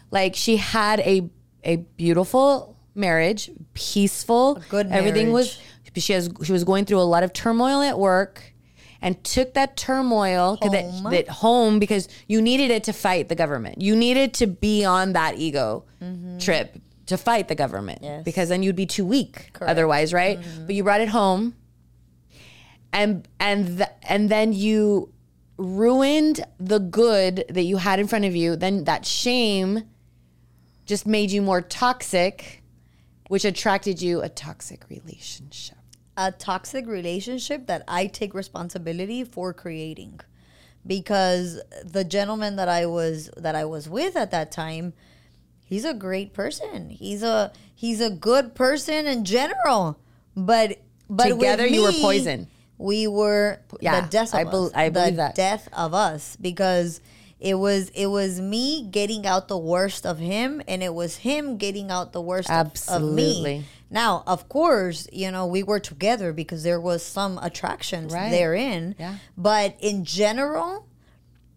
Like 0.09 0.35
she 0.35 0.57
had 0.57 0.99
a 1.01 1.29
a 1.63 1.75
beautiful 1.75 2.76
marriage, 2.97 3.49
peaceful. 3.73 4.61
good 4.69 4.87
Everything 4.91 5.31
was. 5.31 5.59
She 5.95 6.13
has. 6.13 6.29
She 6.43 6.51
was 6.51 6.63
going 6.63 6.85
through 6.85 6.99
a 6.99 7.09
lot 7.09 7.23
of 7.23 7.33
turmoil 7.33 7.81
at 7.81 7.97
work, 7.97 8.53
and 9.01 9.23
took 9.23 9.53
that 9.55 9.75
turmoil 9.77 10.57
to 10.57 10.69
that, 10.69 10.85
Home. 10.85 11.11
that 11.11 11.27
home 11.29 11.79
because 11.79 12.07
you 12.27 12.41
needed 12.41 12.69
it 12.71 12.83
to 12.83 12.93
fight 12.93 13.29
the 13.29 13.35
government. 13.35 13.81
You 13.81 13.95
needed 13.95 14.33
to 14.35 14.47
be 14.47 14.85
on 14.85 15.13
that 15.13 15.37
ego 15.37 15.85
trip 16.39 16.77
to 17.07 17.17
fight 17.17 17.47
the 17.47 17.55
government 17.55 18.01
Mm-hmm. 18.01 18.13
Yes. 18.17 18.23
because 18.25 18.49
then 18.49 18.61
you'd 18.63 18.75
be 18.75 18.85
too 18.85 19.05
weak 19.05 19.33
Correct. 19.33 19.55
Mm-hmm. 19.61 19.69
otherwise, 19.69 20.13
right? 20.13 20.39
But 20.65 20.75
you 20.75 20.83
brought 20.83 21.01
it 21.01 21.09
home 21.09 21.55
and 22.93 23.27
and 23.39 23.77
th- 23.77 23.89
and 24.03 24.29
then 24.29 24.53
you 24.53 25.11
ruined 25.57 26.41
the 26.59 26.79
good 26.79 27.43
that 27.49 27.63
you 27.63 27.77
had 27.77 27.99
in 27.99 28.07
front 28.07 28.25
of 28.25 28.35
you 28.35 28.55
then 28.55 28.83
that 28.83 29.05
shame 29.05 29.83
just 30.85 31.07
made 31.07 31.31
you 31.31 31.41
more 31.41 31.61
toxic 31.61 32.61
which 33.27 33.45
attracted 33.45 34.01
you 34.01 34.21
a 34.21 34.29
toxic 34.29 34.89
relationship? 34.89 35.77
A 36.15 36.31
toxic 36.31 36.87
relationship 36.87 37.67
that 37.67 37.83
I 37.87 38.07
take 38.07 38.33
responsibility 38.33 39.23
for 39.23 39.53
creating. 39.53 40.19
Because 40.85 41.61
the 41.83 42.03
gentleman 42.03 42.55
that 42.55 42.69
I 42.69 42.85
was 42.85 43.29
that 43.37 43.55
I 43.55 43.65
was 43.65 43.89
with 43.89 44.15
at 44.15 44.31
that 44.31 44.51
time 44.51 44.93
he's 45.65 45.83
a 45.85 45.93
great 45.93 46.33
person. 46.33 46.89
He's 46.89 47.23
a 47.23 47.51
he's 47.75 47.99
a 48.01 48.09
good 48.09 48.55
person 48.55 49.05
in 49.05 49.25
general. 49.25 49.99
But 50.35 50.79
but 51.09 51.27
Together 51.29 51.67
you 51.67 51.83
were 51.83 51.91
poison. 51.91 52.47
we 52.77 53.05
were 53.07 53.59
Yeah, 53.81 54.01
the 54.01 54.07
death 54.09 54.33
of 54.33 54.39
I 54.39 54.43
bel- 54.45 54.65
us. 54.67 54.71
I 54.75 54.89
believe 54.89 55.13
the 55.13 55.17
that. 55.17 55.35
death 55.35 55.67
of 55.73 55.93
us. 55.93 56.37
Because 56.39 57.01
it 57.39 57.55
was 57.55 57.89
it 57.89 58.07
was 58.07 58.41
me 58.41 58.87
getting 58.89 59.25
out 59.27 59.47
the 59.47 59.57
worst 59.57 60.05
of 60.05 60.17
him 60.19 60.61
and 60.67 60.81
it 60.81 60.93
was 60.93 61.17
him 61.17 61.57
getting 61.57 61.91
out 61.91 62.11
the 62.13 62.21
worst 62.21 62.49
of- 62.49 62.71
of 62.87 63.01
me 63.01 63.63
now, 63.89 64.23
of 64.27 64.49
course, 64.49 65.07
you 65.13 65.31
know, 65.31 65.45
we 65.45 65.63
were 65.63 65.79
together 65.79 66.33
because 66.33 66.63
there 66.63 66.79
was 66.81 67.01
some 67.03 67.37
attraction 67.41 68.09
Right. 68.09 68.31
therein. 68.31 68.95
Yeah. 68.99 69.15
But 69.37 69.75
in 69.79 70.03
general, 70.03 70.87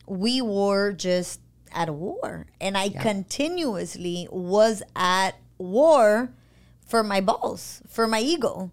we 0.06 0.40
were 0.40 0.92
just 0.92 1.40
at 1.72 1.90
war. 1.90 2.46
And 2.60 2.78
I 2.78 2.88
continuously 2.90 4.28
was 4.30 4.82
at 4.94 5.32
war 5.58 6.30
for 6.86 7.02
my 7.02 7.20
balls, 7.20 7.82
for 7.88 8.06
my 8.06 8.20
ego 8.20 8.70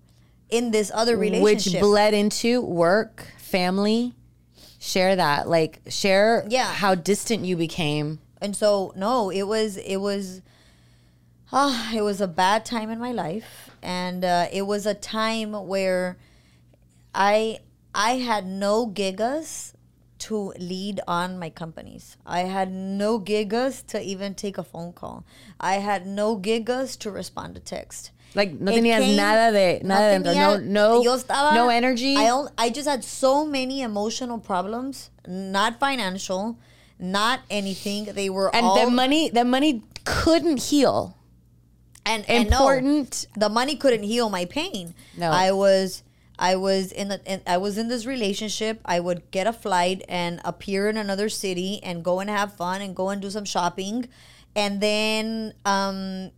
in 0.49 0.69
this 0.71 0.91
other 0.93 1.17
relationship 1.17 1.73
which 1.73 1.81
bled 1.81 2.13
into 2.13 2.61
work 2.61 3.25
family 3.39 4.13
share 4.87 5.15
that 5.17 5.49
like 5.49 5.81
share 5.89 6.45
Yeah. 6.49 6.71
how 6.73 6.95
distant 6.95 7.43
you 7.45 7.57
became. 7.57 8.19
And 8.41 8.55
so 8.55 8.93
no 8.95 9.29
it 9.29 9.43
was 9.43 9.75
it 9.77 9.97
was 9.97 10.41
ah 11.51 11.91
it 11.93 12.01
was 12.01 12.21
a 12.21 12.27
bad 12.27 12.63
time 12.65 12.89
in 12.89 12.99
my 12.99 13.11
life. 13.11 13.69
And 13.81 14.23
uh, 14.23 14.47
it 14.51 14.63
was 14.65 14.85
a 14.85 14.93
time 14.93 15.51
where 15.67 16.17
i 17.13 17.59
i 17.93 18.11
had 18.29 18.45
no 18.45 18.87
gigas 18.87 19.73
to 20.19 20.53
lead 20.57 20.99
on 21.07 21.37
my 21.37 21.49
companies. 21.49 22.17
I 22.25 22.41
had 22.41 22.71
no 22.71 23.19
gigas 23.19 23.85
to 23.87 24.01
even 24.01 24.33
take 24.35 24.57
a 24.57 24.63
phone 24.63 24.93
call. 24.93 25.25
I 25.59 25.75
had 25.75 26.07
no 26.07 26.37
gigas 26.37 26.97
to 26.99 27.11
respond 27.11 27.53
to 27.55 27.61
text 27.61 28.11
like 28.35 28.53
no 28.59 28.71
It 28.71 28.81
tenías 28.83 28.99
came- 28.99 29.15
nada 29.15 29.51
de 29.51 29.79
no 29.83 29.89
nada 29.95 30.11
dentro. 30.19 30.33
tenía- 30.33 30.61
no 30.63 30.97
no 30.97 31.03
yo 31.03 31.15
estaba- 31.17 31.53
no 31.55 31.69
energy 31.69 32.15
I, 32.17 32.45
I 32.57 32.69
just 32.69 32.87
had 32.87 33.03
so 33.03 33.45
many 33.45 33.81
emotional 33.81 34.37
problems, 34.39 35.09
not 35.27 35.79
financial, 35.79 36.57
not 36.99 37.39
anything. 37.49 38.05
They 38.05 38.29
were 38.29 38.53
and 38.55 38.65
all 38.65 38.75
the 38.85 38.89
money 38.91 39.29
the 39.29 39.45
money 39.45 39.83
couldn't 40.05 40.63
heal 40.63 41.15
and, 42.05 42.23
and 42.29 42.49
no, 42.49 42.57
important 42.57 43.27
the 43.35 43.49
money 43.49 43.75
couldn't 43.75 44.03
heal 44.03 44.29
my 44.29 44.45
pain. 44.45 44.93
No. 45.17 45.29
I 45.31 45.51
was 45.51 46.03
I 46.39 46.55
was 46.55 46.91
in 46.91 47.07
the 47.09 47.19
in, 47.25 47.41
I 47.47 47.57
was 47.57 47.77
in 47.79 47.87
this 47.87 48.05
relationship. 48.05 48.79
I 48.85 48.99
would 48.99 49.29
get 49.31 49.47
a 49.47 49.53
flight 49.53 50.03
and 50.07 50.39
appear 50.45 50.87
in 50.89 50.95
another 50.97 51.29
city 51.29 51.79
and 51.83 52.03
go 52.03 52.19
and 52.19 52.29
have 52.29 52.53
fun 52.53 52.81
and 52.81 52.95
go 52.95 53.09
and 53.09 53.19
do 53.21 53.29
some 53.31 53.43
shopping, 53.45 54.07
and 54.55 54.79
then 54.79 55.53
um, 55.65 56.29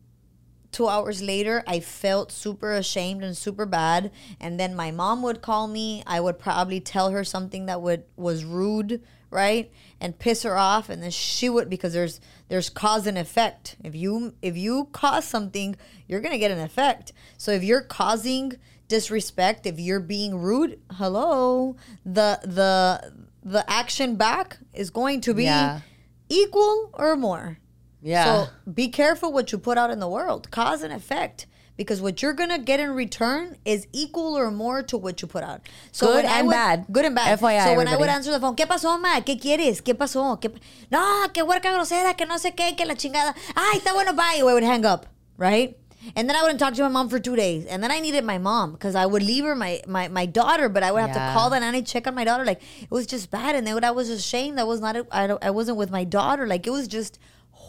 two 0.72 0.88
hours 0.88 1.22
later, 1.22 1.64
I 1.68 1.80
felt 1.80 2.32
super 2.32 2.72
ashamed 2.74 3.24
and 3.24 3.36
super 3.36 3.66
bad. 3.66 4.12
And 4.40 4.60
then 4.60 4.76
my 4.76 4.92
mom 4.92 5.22
would 5.24 5.42
call 5.42 5.68
me. 5.68 6.04
I 6.06 6.20
would 6.20 6.40
probably 6.40 6.80
tell 6.80 7.12
her 7.12 7.24
something 7.24 7.66
that 7.66 7.82
would 7.82 8.04
was 8.16 8.44
rude, 8.46 9.02
right, 9.32 9.72
and 10.00 10.18
piss 10.20 10.44
her 10.44 10.58
off. 10.58 10.90
And 10.90 11.02
then 11.02 11.12
she 11.12 11.50
would 11.50 11.70
because 11.70 11.94
there's 11.94 12.20
there's 12.50 12.70
cause 12.70 13.08
and 13.08 13.18
effect. 13.18 13.76
If 13.84 13.96
you 13.96 14.34
if 14.42 14.56
you 14.58 14.90
cause 14.92 15.26
something, 15.26 15.76
you're 16.08 16.22
gonna 16.22 16.38
get 16.38 16.52
an 16.52 16.60
effect. 16.60 17.14
So 17.38 17.52
if 17.52 17.64
you're 17.64 17.82
causing 17.82 18.54
disrespect, 18.88 19.66
if 19.68 19.80
you're 19.80 20.00
being 20.00 20.40
rude, 20.40 20.80
hello, 20.94 21.76
the 22.06 22.40
the 22.44 23.14
the 23.44 23.70
action 23.72 24.16
back 24.16 24.58
is 24.74 24.90
going 24.90 25.22
to 25.22 25.34
be 25.34 25.44
Yeah. 25.46 25.82
equal 26.28 26.90
or 26.94 27.16
more. 27.16 27.60
Yeah 28.02 28.24
So 28.46 28.48
be 28.72 28.88
careful 28.90 29.32
what 29.32 29.52
you 29.52 29.58
put 29.58 29.78
out 29.78 29.90
in 29.92 30.00
the 30.00 30.08
world, 30.08 30.50
cause 30.52 30.82
and 30.84 30.94
effect. 30.94 31.46
Because 31.78 32.02
what 32.02 32.22
you're 32.22 32.34
gonna 32.34 32.60
get 32.60 32.82
in 32.82 32.90
return 32.94 33.56
is 33.64 33.88
equal 33.94 34.38
or 34.38 34.52
more 34.52 34.84
to 34.84 34.98
what 34.98 35.22
you 35.22 35.30
put 35.30 35.46
out. 35.46 35.62
So 35.94 36.08
Good 36.08 36.26
and 36.26 36.48
would- 36.48 36.52
bad. 36.54 36.86
Good 36.92 37.06
and 37.06 37.16
bad. 37.16 37.40
FYI, 37.40 37.64
so 37.64 37.74
when 37.76 37.88
I 37.88 37.96
would 37.96 38.10
answer 38.10 38.32
the 38.32 38.40
phone, 38.42 38.58
¿qué 38.58 38.66
pasó, 38.68 39.00
ma? 39.00 39.22
¿Qué 39.22 39.40
quieres? 39.40 39.82
¿Qué 39.82 39.94
pasó? 39.96 40.38
¿Qué 40.42 40.50
pa- 40.52 40.60
no, 40.92 41.28
qué 41.34 41.42
huerca 41.42 41.72
grosera, 41.72 42.18
que 42.18 42.26
no 42.26 42.36
sé 42.38 42.54
qué, 42.54 42.76
que 42.76 42.86
la 42.86 42.96
chingada. 42.96 43.34
Ay, 43.56 43.78
está 43.80 43.94
bueno, 43.94 44.12
bye. 44.14 44.40
I 44.40 44.44
would 44.44 44.62
hang 44.64 44.86
up, 44.86 45.06
right? 45.38 45.78
And 46.18 46.28
then 46.30 46.36
I 46.36 46.42
wouldn't 46.42 46.60
talk 46.60 46.74
to 46.74 46.82
my 46.84 46.90
mom 46.90 47.08
for 47.08 47.18
two 47.18 47.38
days. 47.38 47.66
And 47.66 47.82
then 47.82 47.92
I 47.92 48.02
needed 48.02 48.26
my 48.26 48.38
mom 48.38 48.74
because 48.74 48.94
I 48.96 49.06
would 49.06 49.24
leave 49.24 49.46
her 49.46 49.56
my, 49.56 49.82
my, 49.88 50.10
my 50.10 50.26
daughter, 50.26 50.68
but 50.68 50.84
I 50.84 50.92
would 50.92 51.00
have 51.02 51.16
Yeah. 51.16 51.28
to 51.30 51.34
call 51.34 51.50
the 51.50 51.62
nanny, 51.62 51.82
check 51.82 52.08
on 52.08 52.14
my 52.14 52.26
daughter. 52.26 52.44
Like, 52.44 52.62
it 52.82 52.92
was 52.92 53.06
just 53.08 53.32
bad. 53.32 53.56
And 53.56 53.66
then 53.66 53.82
I 53.86 53.92
was 53.92 54.10
ashamed. 54.10 54.60
I 54.60 54.64
was 54.66 54.82
not, 54.82 54.98
I, 55.14 55.38
I 55.42 55.50
wasn't 55.52 55.78
with 55.78 55.92
my 55.92 56.04
daughter. 56.04 56.46
Like, 56.46 56.68
it 56.68 56.72
was 56.72 56.90
just 56.90 57.20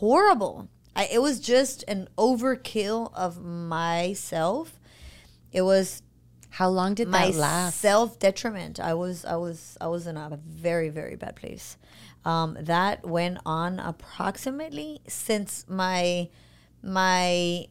horrible. 0.01 0.69
I, 0.97 1.09
it 1.13 1.21
was 1.21 1.41
just 1.41 1.85
an 1.87 2.09
overkill 2.17 3.13
of 3.15 3.43
myself. 3.45 4.81
It 5.53 5.63
was 5.63 6.03
how 6.51 6.69
long 6.69 6.95
did 6.95 7.09
my 7.09 7.31
that 7.31 7.37
last 7.37 7.81
self 7.81 8.19
detriment. 8.19 8.81
I 8.81 8.95
was 8.95 9.25
I 9.25 9.37
was 9.37 9.77
I 9.81 9.87
was 9.89 10.07
in 10.07 10.17
a 10.17 10.41
very 10.47 10.89
very 10.89 11.17
bad 11.17 11.37
place. 11.37 11.77
Um, 12.25 12.57
that 12.61 13.07
went 13.07 13.39
on 13.47 13.79
approximately 13.79 15.01
since 15.07 15.65
my 15.69 16.29
my 16.83 17.67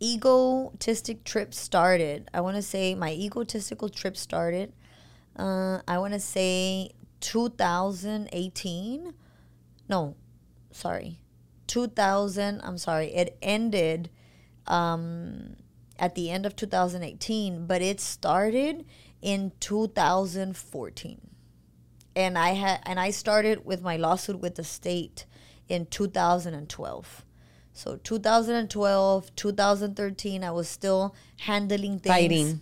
egotistic 0.00 1.24
trip 1.24 1.52
started, 1.52 2.30
I 2.32 2.40
want 2.40 2.54
to 2.56 2.62
say 2.62 2.94
my 2.94 3.12
egotistical 3.12 3.88
trip 3.88 4.16
started. 4.16 4.72
Uh, 5.36 5.80
I 5.88 5.98
want 5.98 6.14
to 6.14 6.20
say 6.20 6.92
2018. 7.20 9.12
No, 9.88 10.14
sorry, 10.70 11.18
2000. 11.68 12.60
I'm 12.62 12.78
sorry. 12.78 13.14
It 13.14 13.38
ended 13.40 14.10
um, 14.66 15.56
at 15.98 16.14
the 16.14 16.30
end 16.30 16.44
of 16.46 16.56
2018, 16.56 17.66
but 17.66 17.80
it 17.82 18.00
started 18.00 18.84
in 19.22 19.52
2014 19.60 21.20
and 22.18 22.36
I 22.36 22.50
had 22.50 22.80
and 22.84 22.98
I 22.98 23.10
started 23.10 23.64
with 23.64 23.80
my 23.80 23.96
lawsuit 23.96 24.40
with 24.40 24.56
the 24.56 24.64
state 24.64 25.24
in 25.68 25.86
2012. 25.86 27.24
So 27.72 27.96
2012, 27.96 29.36
2013, 29.36 30.42
I 30.42 30.50
was 30.50 30.68
still 30.68 31.14
handling 31.40 32.00
things, 32.00 32.12
Fighting. 32.12 32.60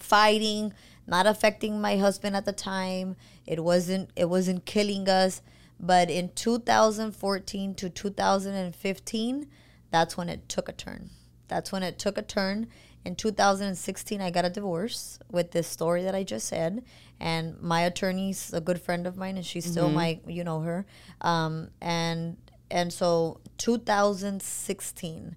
fighting, 0.00 0.72
not 1.06 1.26
affecting 1.26 1.80
my 1.80 1.98
husband 1.98 2.34
at 2.34 2.44
the 2.44 2.52
time. 2.52 3.14
It 3.46 3.62
wasn't 3.62 4.10
it 4.16 4.28
wasn't 4.28 4.64
killing 4.64 5.08
us, 5.08 5.40
but 5.80 6.10
in 6.10 6.30
2014 6.34 7.74
to 7.74 7.90
2015, 7.90 9.46
that's 9.90 10.16
when 10.16 10.28
it 10.28 10.48
took 10.48 10.68
a 10.68 10.72
turn. 10.72 11.10
That's 11.48 11.70
when 11.72 11.82
it 11.82 11.98
took 11.98 12.16
a 12.18 12.22
turn. 12.22 12.68
In 13.04 13.14
2016, 13.16 14.20
I 14.20 14.30
got 14.30 14.44
a 14.46 14.50
divorce 14.50 15.18
with 15.30 15.50
this 15.50 15.68
story 15.68 16.02
that 16.04 16.14
I 16.14 16.22
just 16.24 16.48
said, 16.48 16.82
and 17.20 17.60
my 17.60 17.82
attorney's 17.82 18.50
a 18.52 18.60
good 18.62 18.80
friend 18.80 19.06
of 19.06 19.16
mine, 19.16 19.36
and 19.36 19.44
she's 19.44 19.66
still 19.70 19.90
my, 19.90 20.20
you 20.26 20.42
know 20.42 20.60
her, 20.60 20.86
um, 21.20 21.68
and 21.82 22.38
and 22.70 22.90
so 22.92 23.40
2016, 23.58 25.36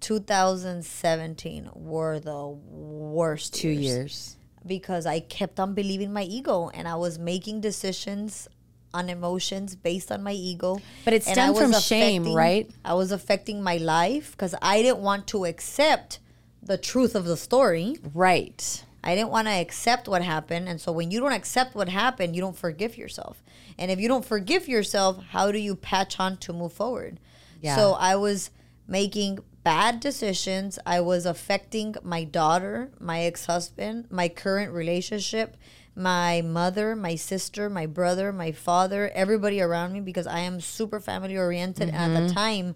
2017 0.00 1.70
were 1.74 2.20
the 2.20 2.46
worst 2.46 3.54
Two 3.54 3.70
years. 3.70 4.36
because 4.66 5.06
I 5.06 5.20
kept 5.20 5.58
on 5.58 5.74
believing 5.74 6.12
my 6.12 6.22
ego 6.22 6.70
and 6.74 6.86
I 6.86 6.96
was 6.96 7.18
making 7.18 7.60
decisions 7.62 8.46
on 8.96 9.08
emotions 9.08 9.76
based 9.76 10.10
on 10.10 10.22
my 10.22 10.32
ego. 10.32 10.80
But 11.04 11.14
it 11.14 11.22
stemmed 11.22 11.56
from 11.56 11.72
shame, 11.72 12.32
right? 12.32 12.68
I 12.84 12.94
was 12.94 13.12
affecting 13.12 13.62
my 13.62 13.76
life 13.76 14.32
because 14.32 14.54
I 14.62 14.82
didn't 14.82 14.98
want 14.98 15.26
to 15.28 15.44
accept 15.44 16.18
the 16.62 16.78
truth 16.78 17.14
of 17.14 17.24
the 17.24 17.36
story. 17.36 17.96
Right. 18.14 18.84
I 19.04 19.14
didn't 19.14 19.30
want 19.30 19.46
to 19.46 19.52
accept 19.52 20.08
what 20.08 20.22
happened. 20.22 20.68
And 20.68 20.80
so 20.80 20.90
when 20.90 21.12
you 21.12 21.20
don't 21.20 21.32
accept 21.32 21.76
what 21.76 21.88
happened, 21.88 22.34
you 22.34 22.42
don't 22.42 22.56
forgive 22.56 22.98
yourself. 22.98 23.42
And 23.78 23.90
if 23.90 24.00
you 24.00 24.08
don't 24.08 24.24
forgive 24.24 24.66
yourself, 24.66 25.22
how 25.30 25.52
do 25.52 25.58
you 25.58 25.76
patch 25.76 26.18
on 26.18 26.38
to 26.38 26.52
move 26.52 26.72
forward? 26.72 27.20
Yeah. 27.60 27.76
So 27.76 27.92
I 27.92 28.16
was 28.16 28.50
making 28.88 29.38
bad 29.62 30.00
decisions. 30.00 30.78
I 30.84 31.00
was 31.00 31.26
affecting 31.26 31.94
my 32.02 32.24
daughter, 32.24 32.90
my 32.98 33.20
ex 33.22 33.46
husband, 33.46 34.06
my 34.10 34.28
current 34.28 34.72
relationship, 34.72 35.56
my 35.96 36.42
mother, 36.42 36.94
my 36.94 37.14
sister, 37.14 37.70
my 37.70 37.86
brother, 37.86 38.30
my 38.32 38.52
father, 38.52 39.10
everybody 39.14 39.62
around 39.62 39.94
me 39.94 40.00
because 40.00 40.26
I 40.26 40.40
am 40.40 40.60
super 40.60 41.00
family 41.00 41.38
oriented. 41.38 41.88
And 41.88 41.96
at 41.96 42.08
the 42.12 42.26
mm-hmm. 42.26 42.34
time, 42.34 42.74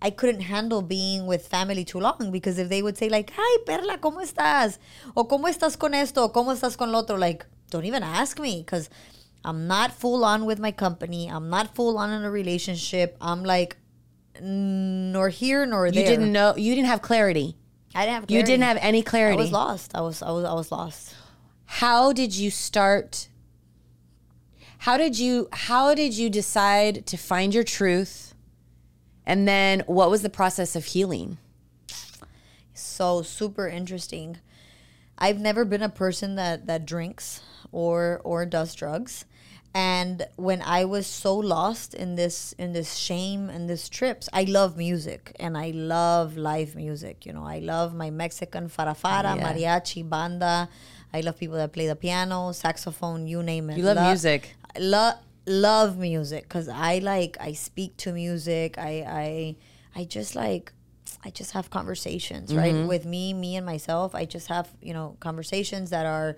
I 0.00 0.10
couldn't 0.10 0.40
handle 0.40 0.80
being 0.80 1.26
with 1.26 1.46
family 1.46 1.84
too 1.84 2.00
long 2.00 2.30
because 2.32 2.58
if 2.58 2.70
they 2.70 2.82
would 2.82 2.96
say 2.96 3.08
like, 3.08 3.30
"Hi, 3.36 3.62
Perla, 3.66 3.98
cómo 3.98 4.22
estás?" 4.22 4.78
o 5.14 5.24
"Cómo 5.24 5.48
estás 5.48 5.78
con 5.78 5.94
esto?" 5.94 6.24
o 6.24 6.28
"Cómo 6.30 6.52
estás 6.52 6.76
con 6.76 6.90
lo 6.90 7.00
otro?" 7.00 7.16
like, 7.16 7.44
don't 7.70 7.84
even 7.84 8.02
ask 8.02 8.40
me 8.40 8.62
because 8.64 8.88
I'm 9.44 9.68
not 9.68 9.92
full 9.92 10.24
on 10.24 10.44
with 10.44 10.58
my 10.58 10.72
company. 10.72 11.28
I'm 11.28 11.50
not 11.50 11.74
full 11.74 11.98
on 11.98 12.10
in 12.10 12.24
a 12.24 12.30
relationship. 12.30 13.16
I'm 13.20 13.44
like 13.44 13.76
nor 14.40 15.28
here 15.28 15.66
nor 15.66 15.90
there. 15.90 16.00
You 16.00 16.06
didn't 16.08 16.32
know. 16.32 16.56
You 16.56 16.74
didn't 16.74 16.88
have 16.88 17.02
clarity. 17.02 17.56
I 17.94 18.06
didn't 18.06 18.14
have. 18.14 18.30
You 18.30 18.42
didn't 18.42 18.64
have 18.64 18.78
any 18.80 19.02
clarity. 19.02 19.38
I 19.38 19.40
was 19.40 19.52
lost. 19.52 19.94
I 19.94 20.00
was. 20.00 20.22
I 20.22 20.30
was. 20.30 20.44
I 20.44 20.54
was 20.54 20.72
lost. 20.72 21.14
How 21.80 22.12
did 22.12 22.36
you 22.36 22.50
start? 22.50 23.28
How 24.78 24.96
did 24.98 25.18
you? 25.18 25.48
How 25.52 25.94
did 25.94 26.12
you 26.14 26.28
decide 26.28 27.06
to 27.06 27.16
find 27.16 27.54
your 27.54 27.64
truth? 27.64 28.34
And 29.24 29.46
then, 29.48 29.80
what 29.86 30.10
was 30.10 30.22
the 30.22 30.30
process 30.30 30.76
of 30.76 30.84
healing? 30.86 31.38
so 32.74 33.22
super 33.22 33.68
interesting. 33.68 34.38
I've 35.18 35.38
never 35.40 35.64
been 35.64 35.82
a 35.82 35.88
person 35.88 36.34
that 36.36 36.66
that 36.66 36.84
drinks 36.84 37.40
or 37.70 38.20
or 38.24 38.44
does 38.44 38.74
drugs. 38.74 39.24
And 39.74 40.26
when 40.36 40.60
I 40.60 40.84
was 40.84 41.06
so 41.06 41.34
lost 41.36 41.94
in 41.94 42.16
this 42.16 42.52
in 42.58 42.72
this 42.74 42.96
shame 42.96 43.48
and 43.48 43.68
this 43.70 43.88
trips, 43.88 44.28
I 44.32 44.44
love 44.44 44.76
music 44.76 45.34
and 45.40 45.56
I 45.56 45.70
love 45.70 46.36
live 46.36 46.74
music. 46.74 47.24
You 47.24 47.32
know, 47.32 47.44
I 47.46 47.60
love 47.60 47.94
my 47.94 48.10
Mexican 48.10 48.68
farafara, 48.68 49.36
Yeah. 49.36 49.52
mariachi, 49.52 50.06
banda. 50.06 50.68
I 51.14 51.20
love 51.20 51.38
people 51.38 51.56
that 51.56 51.72
play 51.72 51.86
the 51.86 51.96
piano, 51.96 52.52
saxophone, 52.52 53.26
you 53.26 53.42
name 53.42 53.70
it. 53.70 53.78
You 53.78 53.84
love 53.84 53.96
Lo- 53.96 54.08
music. 54.08 54.56
Love 54.78 55.16
love 55.44 55.98
music 55.98 56.44
because 56.44 56.68
I 56.68 56.98
like 56.98 57.36
I 57.40 57.52
speak 57.52 57.96
to 57.98 58.12
music. 58.12 58.78
I 58.78 59.04
I 59.06 59.56
I 60.00 60.04
just 60.04 60.34
like 60.34 60.72
I 61.24 61.30
just 61.30 61.52
have 61.52 61.70
conversations 61.70 62.54
right 62.54 62.74
mm-hmm. 62.74 62.88
with 62.88 63.04
me, 63.04 63.34
me 63.34 63.56
and 63.56 63.66
myself. 63.66 64.14
I 64.14 64.24
just 64.24 64.48
have 64.48 64.70
you 64.80 64.94
know 64.94 65.16
conversations 65.20 65.90
that 65.90 66.06
are 66.06 66.36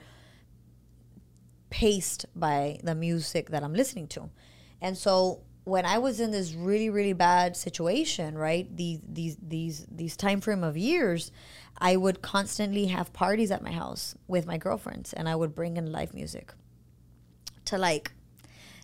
paced 1.70 2.26
by 2.34 2.78
the 2.82 2.94
music 2.94 3.50
that 3.50 3.62
I'm 3.62 3.74
listening 3.74 4.08
to, 4.08 4.30
and 4.80 4.96
so 4.98 5.40
when 5.64 5.84
I 5.86 5.98
was 5.98 6.20
in 6.20 6.30
this 6.30 6.52
really 6.54 6.90
really 6.90 7.12
bad 7.14 7.56
situation, 7.56 8.36
right 8.36 8.66
these 8.76 9.00
these 9.08 9.36
these 9.42 9.86
these 9.90 10.16
time 10.16 10.40
frame 10.40 10.62
of 10.64 10.76
years, 10.76 11.32
I 11.78 11.96
would 11.96 12.20
constantly 12.22 12.86
have 12.86 13.12
parties 13.12 13.50
at 13.50 13.62
my 13.62 13.72
house 13.72 14.14
with 14.28 14.46
my 14.46 14.58
girlfriends, 14.58 15.12
and 15.12 15.28
I 15.28 15.34
would 15.34 15.54
bring 15.54 15.76
in 15.76 15.90
live 15.90 16.12
music 16.14 16.52
to 17.66 17.78
like 17.78 18.12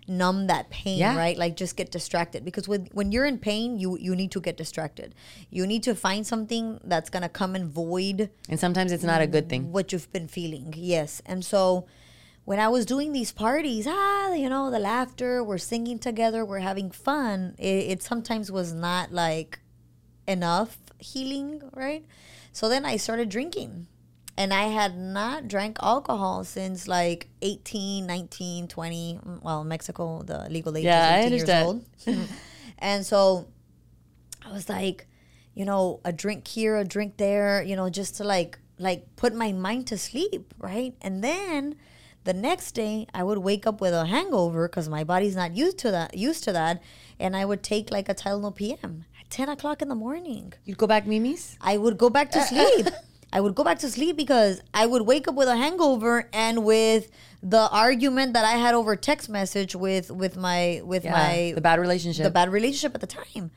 numb 0.08 0.46
that 0.48 0.70
pain 0.70 0.98
Yeah. 0.98 1.16
right? 1.16 1.36
Like 1.36 1.54
just 1.56 1.76
get 1.76 1.90
distracted. 1.92 2.44
Because 2.44 2.66
when 2.66 2.88
when 2.92 3.12
you're 3.12 3.26
in 3.26 3.38
pain 3.38 3.78
you 3.78 3.96
you 3.98 4.16
need 4.16 4.30
to 4.32 4.40
get 4.40 4.56
distracted. 4.56 5.14
You 5.50 5.66
need 5.66 5.82
to 5.84 5.94
find 5.94 6.26
something 6.26 6.80
that's 6.82 7.10
going 7.10 7.22
to 7.22 7.28
come 7.28 7.54
and 7.54 7.66
void 7.70 8.30
And 8.48 8.58
sometimes 8.58 8.90
it's 8.90 9.04
not 9.04 9.20
a 9.20 9.26
good 9.26 9.48
thing. 9.48 9.70
what 9.70 9.92
you've 9.92 10.10
been 10.12 10.26
feeling. 10.26 10.72
Yes. 10.76 11.22
And 11.26 11.44
so 11.44 11.86
when 12.50 12.58
i 12.58 12.68
was 12.76 12.84
doing 12.84 13.12
these 13.12 13.32
parties 13.46 13.86
ah 13.88 14.32
you 14.42 14.48
know 14.54 14.64
the 14.76 14.82
laughter 14.92 15.32
we're 15.48 15.64
singing 15.72 15.98
together 16.08 16.40
we're 16.44 16.66
having 16.70 16.90
fun 16.90 17.54
it, 17.58 17.82
it 17.92 18.02
sometimes 18.02 18.50
was 18.50 18.72
not 18.72 19.12
like 19.12 19.60
enough 20.26 20.78
healing 20.98 21.62
right 21.84 22.04
so 22.52 22.68
then 22.72 22.84
i 22.84 22.96
started 22.96 23.28
drinking 23.28 23.86
and 24.36 24.52
i 24.52 24.64
had 24.64 24.98
not 24.98 25.46
drank 25.54 25.78
alcohol 25.92 26.42
since 26.42 26.88
like 26.88 27.28
18 27.42 28.06
19 28.06 28.66
20 28.68 29.20
mm, 29.24 29.42
well 29.46 29.62
Mexico 29.64 30.22
the 30.22 30.48
legal 30.56 30.76
age 30.76 30.84
Yeah, 30.84 31.06
I 31.14 31.18
is 31.20 31.26
18 31.26 31.32
years 31.38 31.48
understand. 31.50 31.66
old 32.08 32.28
and 32.90 33.06
so 33.06 33.46
I 34.44 34.52
was 34.52 34.68
like, 34.68 35.06
you 35.54 35.64
know, 35.70 36.00
a 36.04 36.12
drink 36.12 36.48
here, 36.48 36.74
a 36.78 36.84
drink 36.84 37.18
there, 37.18 37.62
you 37.62 37.76
know, 37.76 37.88
just 37.90 38.16
to 38.16 38.24
like 38.24 38.58
like 38.78 39.00
put 39.16 39.34
my 39.34 39.52
mind 39.52 39.86
to 39.88 39.98
sleep, 39.98 40.54
right? 40.58 40.94
And 41.02 41.22
then 41.22 41.76
the 42.24 42.33
next 42.33 42.72
day 42.72 43.06
I 43.14 43.22
would 43.22 43.38
wake 43.38 43.66
up 43.66 43.80
with 43.80 43.94
a 43.94 44.06
hangover 44.06 44.68
because 44.68 44.88
my 44.88 45.04
body's 45.04 45.37
not 45.37 45.56
used 45.56 45.78
to 45.78 45.90
that 45.90 46.16
used 46.16 46.44
to 46.44 46.52
that. 46.52 46.83
And 47.18 47.37
I 47.37 47.44
would 47.44 47.62
take 47.62 47.90
like 47.90 48.09
a 48.09 48.14
Tylenol 48.14 48.54
PM 48.54 49.04
at 49.20 49.30
10 49.30 49.48
o'clock 49.48 49.83
in 49.83 49.88
the 49.88 49.94
morning. 49.94 50.52
You'd 50.64 50.78
go 50.78 50.87
back, 50.87 51.06
Mimi's. 51.06 51.56
I 51.61 51.76
would 51.76 51.98
go 51.98 52.11
back 52.11 52.30
to 52.33 52.38
uh, 52.38 52.42
uh. 52.42 52.46
sleep. 52.46 52.87
I 53.33 53.40
would 53.40 53.54
go 53.54 53.62
back 53.62 53.78
to 53.80 53.88
sleep 53.88 54.16
because 54.16 54.61
I 54.74 54.87
would 54.87 55.02
wake 55.02 55.28
up 55.28 55.37
with 55.37 55.46
a 55.48 55.56
hangover 55.56 56.28
and 56.33 56.64
with 56.64 57.11
the 57.42 57.68
argument 57.70 58.33
that 58.35 58.44
I 58.44 58.52
had 58.52 58.74
over 58.74 58.96
text 58.96 59.28
message 59.28 59.76
with 59.76 60.11
with 60.11 60.37
my 60.37 60.83
with 60.85 61.04
my 61.04 61.52
the 61.54 61.61
bad 61.61 61.78
relationship. 61.78 62.24
the 62.24 62.30
bad 62.30 62.50
relationship 62.50 62.94
at 62.94 63.00
the 63.00 63.06
time. 63.06 63.52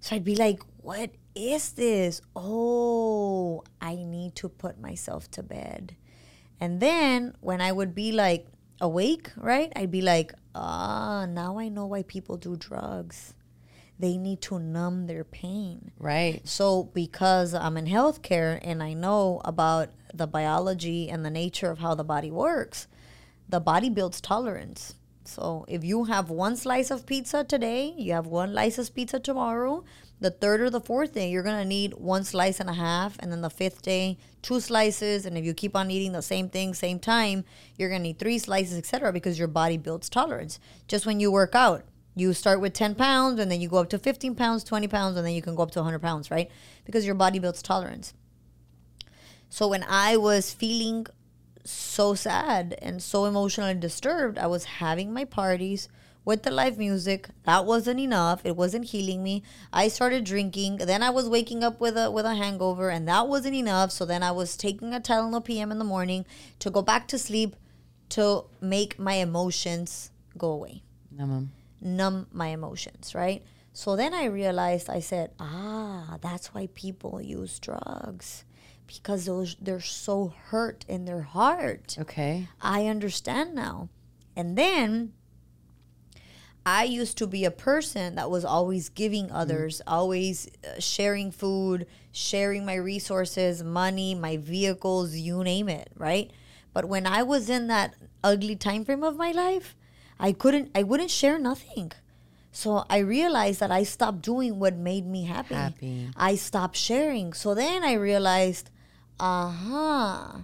So 0.00 0.14
I'd 0.14 0.24
be 0.24 0.36
like, 0.36 0.60
what 0.82 1.12
is 1.34 1.72
this? 1.72 2.20
Oh, 2.36 3.64
I 3.80 3.94
need 3.94 4.34
to 4.36 4.50
put 4.50 4.78
myself 4.78 5.30
to 5.30 5.42
bed. 5.42 5.96
And 6.60 6.80
then 6.80 7.34
when 7.40 7.60
I 7.60 7.72
would 7.72 7.94
be 7.94 8.12
like 8.12 8.46
awake, 8.80 9.30
right? 9.36 9.72
I'd 9.74 9.90
be 9.90 10.02
like, 10.02 10.34
ah, 10.54 11.26
now 11.26 11.58
I 11.58 11.68
know 11.68 11.86
why 11.86 12.02
people 12.02 12.36
do 12.36 12.56
drugs. 12.56 13.34
They 13.98 14.16
need 14.16 14.40
to 14.42 14.58
numb 14.58 15.06
their 15.06 15.24
pain. 15.24 15.92
right. 15.98 16.46
So, 16.46 16.84
because 16.94 17.54
I'm 17.54 17.76
in 17.76 17.86
healthcare 17.86 18.58
and 18.62 18.82
I 18.82 18.92
know 18.92 19.40
about 19.44 19.90
the 20.12 20.26
biology 20.26 21.08
and 21.08 21.24
the 21.24 21.30
nature 21.30 21.70
of 21.70 21.78
how 21.78 21.94
the 21.94 22.04
body 22.04 22.30
works, 22.30 22.88
the 23.48 23.60
body 23.60 23.90
builds 23.90 24.20
tolerance. 24.20 24.94
So, 25.24 25.64
if 25.68 25.84
you 25.84 26.04
have 26.04 26.28
one 26.28 26.56
slice 26.56 26.90
of 26.90 27.06
pizza 27.06 27.44
today, 27.44 27.94
you 27.96 28.12
have 28.12 28.26
one 28.26 28.52
slice 28.52 28.78
of 28.78 28.92
pizza 28.94 29.20
tomorrow, 29.20 29.84
the 30.20 30.30
third 30.30 30.60
or 30.60 30.70
the 30.70 30.80
fourth 30.80 31.12
day, 31.12 31.30
you're 31.30 31.42
to 31.42 31.64
need 31.64 31.94
one 31.94 32.24
slice 32.24 32.60
and 32.60 32.70
a 32.70 32.74
half. 32.74 33.16
And 33.18 33.30
then 33.30 33.40
the 33.40 33.50
fifth 33.50 33.82
day, 33.82 34.16
two 34.42 34.60
slices. 34.60 35.26
And 35.26 35.36
if 35.36 35.44
you 35.44 35.54
keep 35.54 35.76
on 35.76 35.90
eating 35.90 36.12
the 36.12 36.22
same 36.22 36.48
thing, 36.48 36.72
same 36.74 36.98
time, 36.98 37.44
you're 37.76 37.90
to 37.90 37.98
need 37.98 38.18
three 38.18 38.38
slices, 38.38 38.78
etc., 38.78 39.12
because 39.12 39.38
your 39.38 39.48
body 39.48 39.76
builds 39.76 40.08
tolerance. 40.08 40.60
Just 40.88 41.04
when 41.04 41.20
you 41.20 41.30
work 41.30 41.54
out, 41.54 41.84
You 42.16 42.32
start 42.32 42.60
with 42.60 42.72
10 42.74 42.94
pounds 42.94 43.40
and 43.40 43.50
then 43.50 43.60
you 43.60 43.68
go 43.68 43.78
up 43.78 43.90
to 43.90 43.98
15 43.98 44.34
pounds, 44.36 44.62
20 44.62 44.86
pounds, 44.88 45.16
and 45.16 45.26
then 45.26 45.34
you 45.34 45.42
can 45.42 45.54
go 45.54 45.62
up 45.62 45.72
to 45.72 45.80
100 45.80 45.98
pounds, 46.00 46.30
right? 46.30 46.50
Because 46.84 47.04
your 47.04 47.16
body 47.16 47.38
builds 47.38 47.62
tolerance. 47.62 48.14
So 49.48 49.66
when 49.68 49.84
I 49.88 50.16
was 50.16 50.52
feeling 50.52 51.06
so 51.64 52.14
sad 52.14 52.76
and 52.80 53.02
so 53.02 53.24
emotionally 53.24 53.74
disturbed, 53.74 54.38
I 54.38 54.46
was 54.46 54.64
having 54.64 55.12
my 55.12 55.24
parties 55.24 55.88
with 56.24 56.42
the 56.42 56.50
live 56.50 56.78
music. 56.78 57.28
That 57.44 57.64
wasn't 57.66 58.00
enough. 58.00 58.40
It 58.44 58.56
wasn't 58.56 58.86
healing 58.86 59.22
me. 59.22 59.42
I 59.72 59.88
started 59.88 60.24
drinking. 60.24 60.76
Then 60.78 61.02
I 61.02 61.10
was 61.10 61.28
waking 61.28 61.62
up 61.64 61.80
with 61.80 61.96
a 61.96 62.10
with 62.10 62.24
a 62.26 62.34
hangover, 62.34 62.90
and 62.90 63.06
that 63.08 63.28
wasn't 63.28 63.54
enough. 63.54 63.90
So 63.92 64.04
then 64.04 64.22
I 64.22 64.32
was 64.32 64.56
taking 64.56 64.94
a 64.94 65.00
Tylenol 65.00 65.44
PM 65.44 65.70
in 65.72 65.78
the 65.78 65.84
morning 65.84 66.24
to 66.60 66.70
go 66.70 66.82
back 66.82 67.08
to 67.08 67.18
sleep 67.18 67.56
to 68.10 68.44
make 68.60 68.98
my 68.98 69.14
emotions 69.14 70.10
go 70.36 70.50
away, 70.52 70.82
No, 71.10 71.26
mom. 71.26 71.52
numb 71.80 72.26
my 72.32 72.48
emotions, 72.48 73.14
right? 73.14 73.42
So 73.72 73.96
then 73.96 74.14
I 74.14 74.26
realized 74.26 74.88
I 74.88 75.00
said, 75.00 75.32
ah, 75.40 76.18
that's 76.20 76.54
why 76.54 76.68
people 76.74 77.20
use 77.20 77.58
drugs 77.58 78.44
because 78.86 79.24
those 79.24 79.56
they're 79.60 79.80
so 79.80 80.32
hurt 80.50 80.84
in 80.86 81.06
their 81.06 81.22
heart. 81.22 81.96
Okay. 81.98 82.46
I 82.60 82.86
understand 82.86 83.54
now. 83.54 83.88
And 84.36 84.56
then 84.56 85.12
I 86.66 86.84
used 86.84 87.18
to 87.18 87.26
be 87.26 87.44
a 87.44 87.50
person 87.50 88.14
that 88.14 88.30
was 88.30 88.44
always 88.44 88.88
giving 88.88 89.30
others, 89.30 89.82
always 89.86 90.48
uh, 90.64 90.80
sharing 90.80 91.30
food, 91.30 91.86
sharing 92.12 92.64
my 92.64 92.74
resources, 92.74 93.62
money, 93.62 94.14
my 94.14 94.38
vehicles, 94.38 95.14
you 95.14 95.44
name 95.44 95.68
it, 95.68 95.90
right? 95.96 96.30
But 96.72 96.86
when 96.86 97.06
I 97.06 97.22
was 97.22 97.50
in 97.50 97.66
that 97.68 97.94
ugly 98.22 98.56
time 98.56 98.84
frame 98.84 99.04
of 99.04 99.16
my 99.16 99.32
life, 99.32 99.76
I 100.18 100.32
couldn't 100.32 100.70
I 100.74 100.82
wouldn't 100.82 101.10
share 101.10 101.38
nothing. 101.38 101.92
So 102.50 102.84
I 102.88 102.98
realized 102.98 103.60
that 103.60 103.72
I 103.72 103.82
stopped 103.82 104.22
doing 104.22 104.58
what 104.60 104.76
made 104.76 105.06
me 105.06 105.24
happy. 105.24 105.54
Happy. 105.54 106.08
I 106.16 106.36
stopped 106.36 106.76
sharing. 106.76 107.32
So 107.32 107.52
then 107.54 107.82
I 107.82 107.94
realized, 107.94 108.70
uh-huh. 109.18 110.38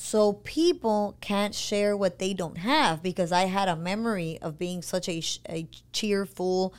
So 0.00 0.34
people 0.44 1.16
can't 1.20 1.52
share 1.54 1.96
what 1.96 2.20
they 2.20 2.32
don't 2.32 2.58
have 2.58 3.02
because 3.02 3.32
I 3.32 3.46
had 3.46 3.68
a 3.68 3.74
memory 3.74 4.38
of 4.40 4.56
being 4.56 4.80
such 4.80 5.08
a, 5.08 5.20
a 5.48 5.66
cheerful, 5.92 6.72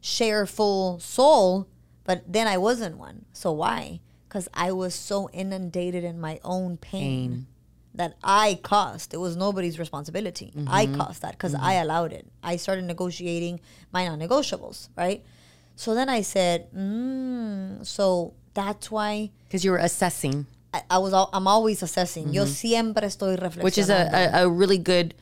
shareful 0.00 0.98
soul, 0.98 1.68
but 2.04 2.24
then 2.26 2.48
I 2.48 2.56
wasn't 2.56 2.96
one. 2.96 3.26
So 3.34 3.52
why? 3.52 4.00
Because 4.26 4.48
I 4.54 4.72
was 4.72 4.94
so 4.94 5.28
inundated 5.34 6.02
in 6.02 6.18
my 6.18 6.40
own 6.42 6.78
pain, 6.78 7.46
that 7.94 8.16
I 8.24 8.58
caused. 8.62 9.12
It 9.12 9.18
was 9.18 9.36
nobody's 9.36 9.78
responsibility. 9.78 10.50
I 10.66 10.86
caused 10.86 11.20
that 11.20 11.32
because 11.32 11.54
I 11.54 11.74
allowed 11.74 12.14
it. 12.14 12.26
I 12.42 12.56
started 12.56 12.84
negotiating 12.86 13.60
my 13.92 14.06
non-negotiables, 14.08 14.88
right? 14.96 15.22
So 15.76 15.94
then 15.94 16.08
I 16.08 16.22
said, 16.22 16.72
mm, 16.72 17.84
so 17.84 18.32
that's 18.54 18.90
why 18.90 19.30
Because 19.46 19.62
you 19.62 19.72
were 19.72 19.76
assessing, 19.78 20.46
I, 20.74 20.82
I 20.90 20.98
was. 20.98 21.12
I'm 21.32 21.46
always 21.46 21.82
assessing. 21.82 22.32
Yo 22.32 22.44
siempre 22.46 23.06
estoy 23.06 23.36
reflexionando. 23.36 23.50
Mm-hmm. 23.52 23.62
which 23.62 23.78
is 23.78 23.90
a, 23.90 24.30
a, 24.34 24.44
a 24.44 24.48
really 24.48 24.78
good 24.78 25.14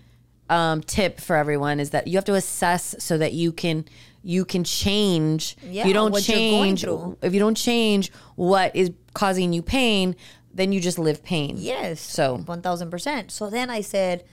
um, 0.49 0.83
tip 0.83 1.21
for 1.21 1.37
everyone 1.37 1.81
is 1.81 1.91
that 1.91 2.07
you 2.07 2.17
have 2.17 2.25
to 2.27 2.35
assess 2.35 2.95
so 2.99 3.19
that 3.19 3.33
you 3.33 3.53
can 3.53 3.85
you 4.23 4.45
can 4.45 4.65
change. 4.65 5.57
Yeah, 5.63 5.83
if 5.83 5.89
you 5.89 5.95
don't 5.95 6.13
what 6.13 6.29
you're 6.29 6.37
going 6.37 6.77
change, 6.77 7.17
if 7.23 7.33
you 7.35 7.41
don't 7.41 7.57
change 7.57 8.13
what 8.37 8.75
is 8.77 8.91
causing 9.15 9.53
you 9.53 9.63
pain, 9.63 10.15
then 10.53 10.73
you 10.73 10.81
just 10.81 10.99
live 10.99 11.23
pain. 11.23 11.55
Yes. 11.57 12.01
So- 12.01 12.39
one 12.39 12.63
thousand 12.63 12.91
percent. 12.91 13.31
So 13.31 13.51
then 13.51 13.71
I 13.71 13.81
said, 13.81 14.25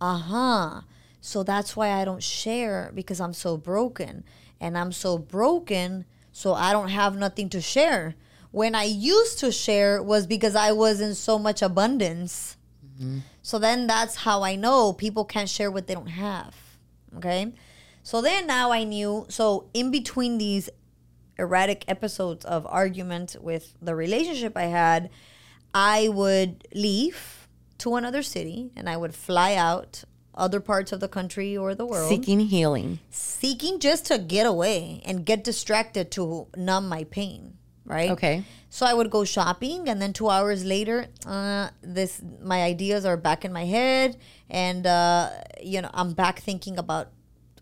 uh 0.00 0.18
huh. 0.18 0.80
So 1.20 1.42
that's 1.44 1.76
why 1.76 1.90
I 2.00 2.04
don't 2.04 2.22
share 2.22 2.90
because 2.94 3.20
I'm 3.20 3.32
so 3.32 3.56
broken, 3.56 4.24
and 4.60 4.76
I'm 4.76 4.90
so 4.90 5.18
broken, 5.18 6.04
so 6.32 6.52
I 6.54 6.72
don't 6.72 6.88
have 6.88 7.16
nothing 7.16 7.48
to 7.50 7.60
share. 7.60 8.14
When 8.52 8.74
I 8.74 8.84
used 8.84 9.38
to 9.40 9.50
share 9.50 10.02
was 10.02 10.26
because 10.26 10.54
I 10.54 10.72
was 10.72 11.00
in 11.00 11.14
so 11.14 11.38
much 11.38 11.62
abundance. 11.62 12.56
Mm-hmm. 12.94 13.18
So 13.42 13.58
then 13.58 13.86
that's 13.86 14.14
how 14.16 14.42
I 14.42 14.54
know 14.56 14.92
people 14.92 15.24
can't 15.24 15.48
share 15.48 15.70
what 15.70 15.86
they 15.86 15.94
don't 15.94 16.06
have. 16.06 16.54
Okay. 17.16 17.52
So 18.02 18.20
then 18.20 18.46
now 18.46 18.70
I 18.70 18.84
knew. 18.84 19.26
So 19.28 19.68
in 19.74 19.90
between 19.90 20.38
these 20.38 20.70
erratic 21.38 21.84
episodes 21.88 22.44
of 22.44 22.66
argument 22.66 23.36
with 23.40 23.74
the 23.80 23.94
relationship 23.94 24.56
I 24.56 24.64
had, 24.64 25.10
I 25.74 26.08
would 26.08 26.68
leave 26.74 27.48
to 27.78 27.96
another 27.96 28.22
city 28.22 28.70
and 28.76 28.88
I 28.88 28.96
would 28.96 29.14
fly 29.14 29.54
out 29.54 30.04
other 30.34 30.60
parts 30.60 30.92
of 30.92 31.00
the 31.00 31.08
country 31.08 31.56
or 31.56 31.74
the 31.74 31.84
world 31.84 32.08
Seeking 32.08 32.40
healing. 32.40 33.00
seeking 33.10 33.78
just 33.78 34.06
to 34.06 34.18
get 34.18 34.46
away 34.46 35.02
and 35.04 35.26
get 35.26 35.44
distracted 35.44 36.10
to 36.12 36.46
numb 36.56 36.88
my 36.88 37.04
pain 37.04 37.51
right? 37.84 38.10
Okay. 38.10 38.44
so 38.70 38.86
i 38.86 38.94
would 38.94 39.10
go 39.10 39.24
shopping 39.24 39.88
and 39.88 40.00
then 40.00 40.12
two 40.12 40.28
hours 40.28 40.64
later 40.64 41.06
uh, 41.26 41.68
this 41.82 42.22
my 42.40 42.62
ideas 42.62 43.04
are 43.04 43.16
back 43.16 43.44
in 43.44 43.52
my 43.52 43.64
head 43.64 44.16
and 44.48 44.86
uh, 44.86 45.28
you 45.62 45.80
know 45.82 45.90
i'm 45.92 46.12
back 46.12 46.38
thinking 46.40 46.78
about 46.78 47.08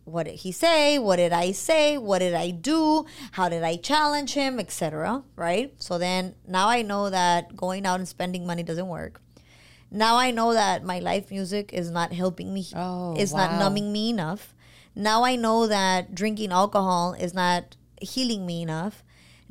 what 0.05 0.25
did 0.27 0.35
he 0.45 0.51
say 0.53 0.99
what 0.99 1.17
did 1.17 1.33
i 1.33 1.53
say 1.53 1.97
what 1.99 2.19
did 2.19 2.35
i 2.35 2.51
do 2.51 3.05
how 3.33 3.49
did 3.49 3.63
i 3.63 3.77
challenge 3.77 4.35
him 4.35 4.59
etc 4.59 5.23
right? 5.37 5.73
So 5.79 5.99
then 5.99 6.35
now 6.47 6.69
i 6.69 6.83
know 6.83 7.11
that 7.11 7.55
going 7.57 7.87
out 7.87 7.99
and 8.01 8.09
spending 8.09 8.47
money 8.47 8.63
doesn't 8.63 8.89
work. 8.89 9.21
Now 9.91 10.17
i 10.17 10.31
know 10.31 10.53
that 10.55 10.85
my 10.85 10.99
life 10.99 11.31
music 11.31 11.73
is 11.73 11.91
not 11.91 12.13
helping 12.13 12.53
me 12.55 12.67
Oh, 12.75 13.15
is 13.17 13.33
not 13.33 13.59
numbing 13.59 13.93
me 13.93 14.11
enough. 14.11 14.55
Now 14.95 15.23
i 15.25 15.37
know 15.37 15.67
that 15.67 16.15
drinking 16.15 16.51
alcohol 16.53 17.15
is 17.15 17.33
not 17.35 17.77
healing 18.01 18.47
me 18.47 18.63
enough 18.63 19.03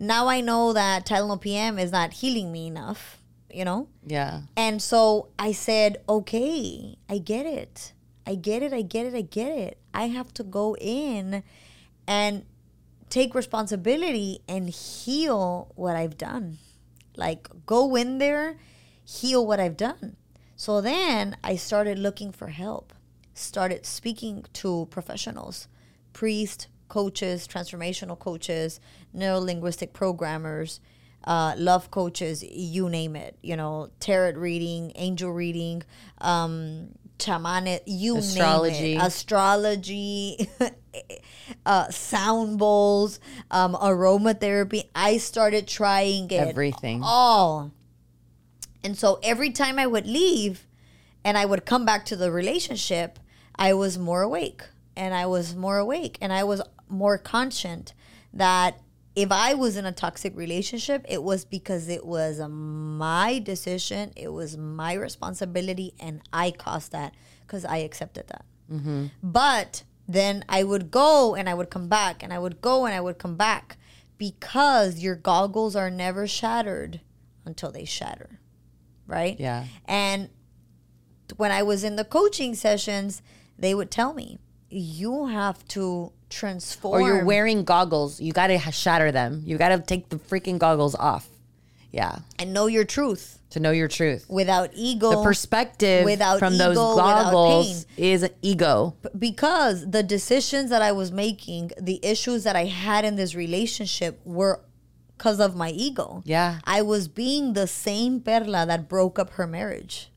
now 0.02 0.28
i 0.28 0.40
know 0.42 0.72
that 0.74 1.06
tylenol 1.06 1.40
pm 1.40 1.78
is 1.78 1.92
not 1.92 2.14
healing 2.14 2.52
me 2.52 2.68
enough 2.68 3.22
you 3.52 3.66
know 3.66 3.88
Yeah. 4.06 4.42
and 4.56 4.82
so 4.82 5.28
I 5.38 5.52
said, 5.54 5.98
okay, 6.08 6.98
I 7.10 7.18
get 7.18 7.46
it. 7.48 7.94
I 8.28 8.36
get 8.36 8.62
it. 8.62 8.74
I 8.74 8.84
get 8.84 9.08
it. 9.08 9.16
I 9.16 9.22
get 9.22 9.52
it. 9.58 9.78
I 9.92 10.08
have 10.10 10.32
to 10.36 10.44
go 10.44 10.76
in 10.80 11.42
and 12.08 12.46
take 13.10 13.34
responsibility 13.34 14.42
and 14.48 14.70
heal 14.70 15.72
what 15.76 15.96
I've 15.96 16.16
done. 16.18 16.60
Like, 17.16 17.50
go 17.66 17.96
in 17.96 18.20
there, 18.20 18.58
heal 19.04 19.44
what 19.48 19.60
I've 19.60 19.78
done. 19.78 20.16
So 20.56 20.80
then 20.80 21.36
I 21.44 21.56
started 21.56 21.98
looking 21.98 22.32
for 22.32 22.50
help, 22.50 22.94
started 23.34 23.84
speaking 23.84 24.46
to 24.62 24.88
professionals, 24.92 25.68
priests, 26.14 26.68
coaches, 26.88 27.48
transformational 27.48 28.20
coaches, 28.20 28.80
neuro 29.14 29.40
linguistic 29.40 29.94
programmers, 29.94 30.80
uh, 31.26 31.54
love 31.58 31.92
coaches, 31.92 32.44
you 32.44 32.90
name 32.90 33.16
it. 33.16 33.38
You 33.42 33.56
know, 33.56 33.90
tarot 34.00 34.34
reading, 34.34 34.92
angel 34.96 35.32
reading, 35.32 35.84
um, 36.20 36.90
shamanic, 37.18 37.82
you 37.86 38.18
Astrology. 38.18 38.82
name 38.82 39.00
it. 39.00 39.04
Astrology, 39.04 40.50
uh, 41.66 41.90
sound 41.90 42.58
bowls, 42.58 43.20
um, 43.52 43.76
aromatherapy. 43.76 44.86
I 44.96 45.18
started 45.18 45.68
trying 45.68 46.26
it 46.32 46.34
Everything. 46.34 47.02
all. 47.04 47.72
And 48.84 48.98
so 48.98 49.20
every 49.22 49.52
time 49.52 49.78
I 49.78 49.88
would 49.88 50.08
leave 50.08 50.66
and 51.24 51.38
I 51.38 51.46
would 51.46 51.66
come 51.66 51.86
back 51.86 52.06
to 52.06 52.16
the 52.16 52.32
relationship, 52.32 53.20
I 53.56 53.74
was 53.74 53.98
more 53.98 54.22
awake 54.22 54.64
and 54.96 55.14
I 55.14 55.26
was 55.26 55.54
more 55.54 55.78
awake 55.78 56.18
and 56.22 56.32
I 56.32 56.46
was 56.46 56.62
more 56.88 57.18
conscient 57.18 57.94
that 58.34 58.80
if 59.16 59.32
I 59.32 59.54
was 59.54 59.76
in 59.76 59.86
a 59.86 59.92
toxic 59.92 60.36
relationship, 60.36 61.06
it 61.10 61.24
was 61.24 61.46
because 61.46 61.90
it 61.90 62.06
was 62.06 62.40
my 62.40 63.40
decision, 63.40 64.14
it 64.16 64.32
was 64.32 64.58
my 64.58 64.94
responsibility, 64.94 65.94
and 66.00 66.22
I 66.32 66.52
caused 66.52 66.92
that 66.92 67.14
because 67.42 67.66
I 67.66 67.78
accepted 67.78 68.28
that. 68.28 68.46
Mm-hmm. 68.72 69.08
But 69.24 69.84
then 70.08 70.46
I 70.48 70.64
would 70.64 70.92
go 70.92 71.36
and 71.36 71.50
I 71.50 71.54
would 71.54 71.70
come 71.70 71.88
back 71.88 72.24
and 72.24 72.32
I 72.34 72.40
would 72.40 72.62
go 72.62 72.86
and 72.86 72.96
I 72.96 73.02
would 73.02 73.18
come 73.18 73.36
back 73.36 73.78
because 74.18 75.00
your 75.00 75.16
goggles 75.16 75.76
are 75.76 75.90
never 75.90 76.28
shattered 76.28 77.02
until 77.46 77.72
they 77.72 77.86
shatter. 77.86 78.40
Right? 79.08 79.40
Yeah. 79.40 79.66
And 79.86 80.30
when 81.38 81.52
I 81.52 81.64
was 81.64 81.84
in 81.84 81.96
the 81.96 82.06
coaching 82.06 82.54
sessions, 82.54 83.22
they 83.58 83.74
would 83.74 83.92
tell 83.92 84.14
me, 84.14 84.38
you 84.70 85.28
have 85.28 85.68
to 85.70 86.12
transform. 86.30 87.02
Or 87.02 87.08
you're 87.08 87.26
wearing 87.26 87.64
goggles. 87.64 88.20
You 88.22 88.32
got 88.34 88.48
to 88.48 88.58
shatter 88.72 89.12
them. 89.12 89.42
You 89.46 89.58
got 89.58 89.70
to 89.70 89.80
take 89.80 90.10
the 90.10 90.18
freaking 90.18 90.58
goggles 90.58 90.96
off. 90.96 91.28
Yeah. 91.92 92.20
and 92.38 92.54
know 92.54 92.68
your 92.68 92.84
truth 92.86 93.40
To 93.50 93.60
know 93.60 93.72
your 93.72 93.88
truth. 93.88 94.28
without 94.30 94.70
ego. 94.76 95.10
The 95.10 95.24
perspective 95.24 96.06
without 96.06 96.38
from 96.38 96.56
those 96.60 96.74
ego, 96.78 96.90
without 96.96 97.24
goggles 97.24 97.88
is 97.98 98.30
ego. 98.44 98.96
because 99.18 99.90
the 99.90 100.04
decisions 100.04 100.70
that 100.70 100.84
I 100.84 100.92
was 100.92 101.12
making, 101.12 101.72
the 101.82 102.00
issues 102.06 102.44
that 102.44 102.56
I 102.56 102.66
had 102.66 103.06
in 103.06 103.16
this 103.16 103.34
relationship 103.34 104.22
were 104.24 104.62
because 105.18 105.40
of 105.40 105.56
my 105.56 105.72
ego. 105.72 106.22
Yeah. 106.26 106.60
I 106.64 106.84
was 106.84 107.08
being 107.08 107.54
the 107.54 107.66
same 107.66 108.22
Perla 108.22 108.68
that 108.68 108.88
broke 108.88 109.18
up 109.18 109.32
her 109.32 109.48
marriage. 109.48 110.12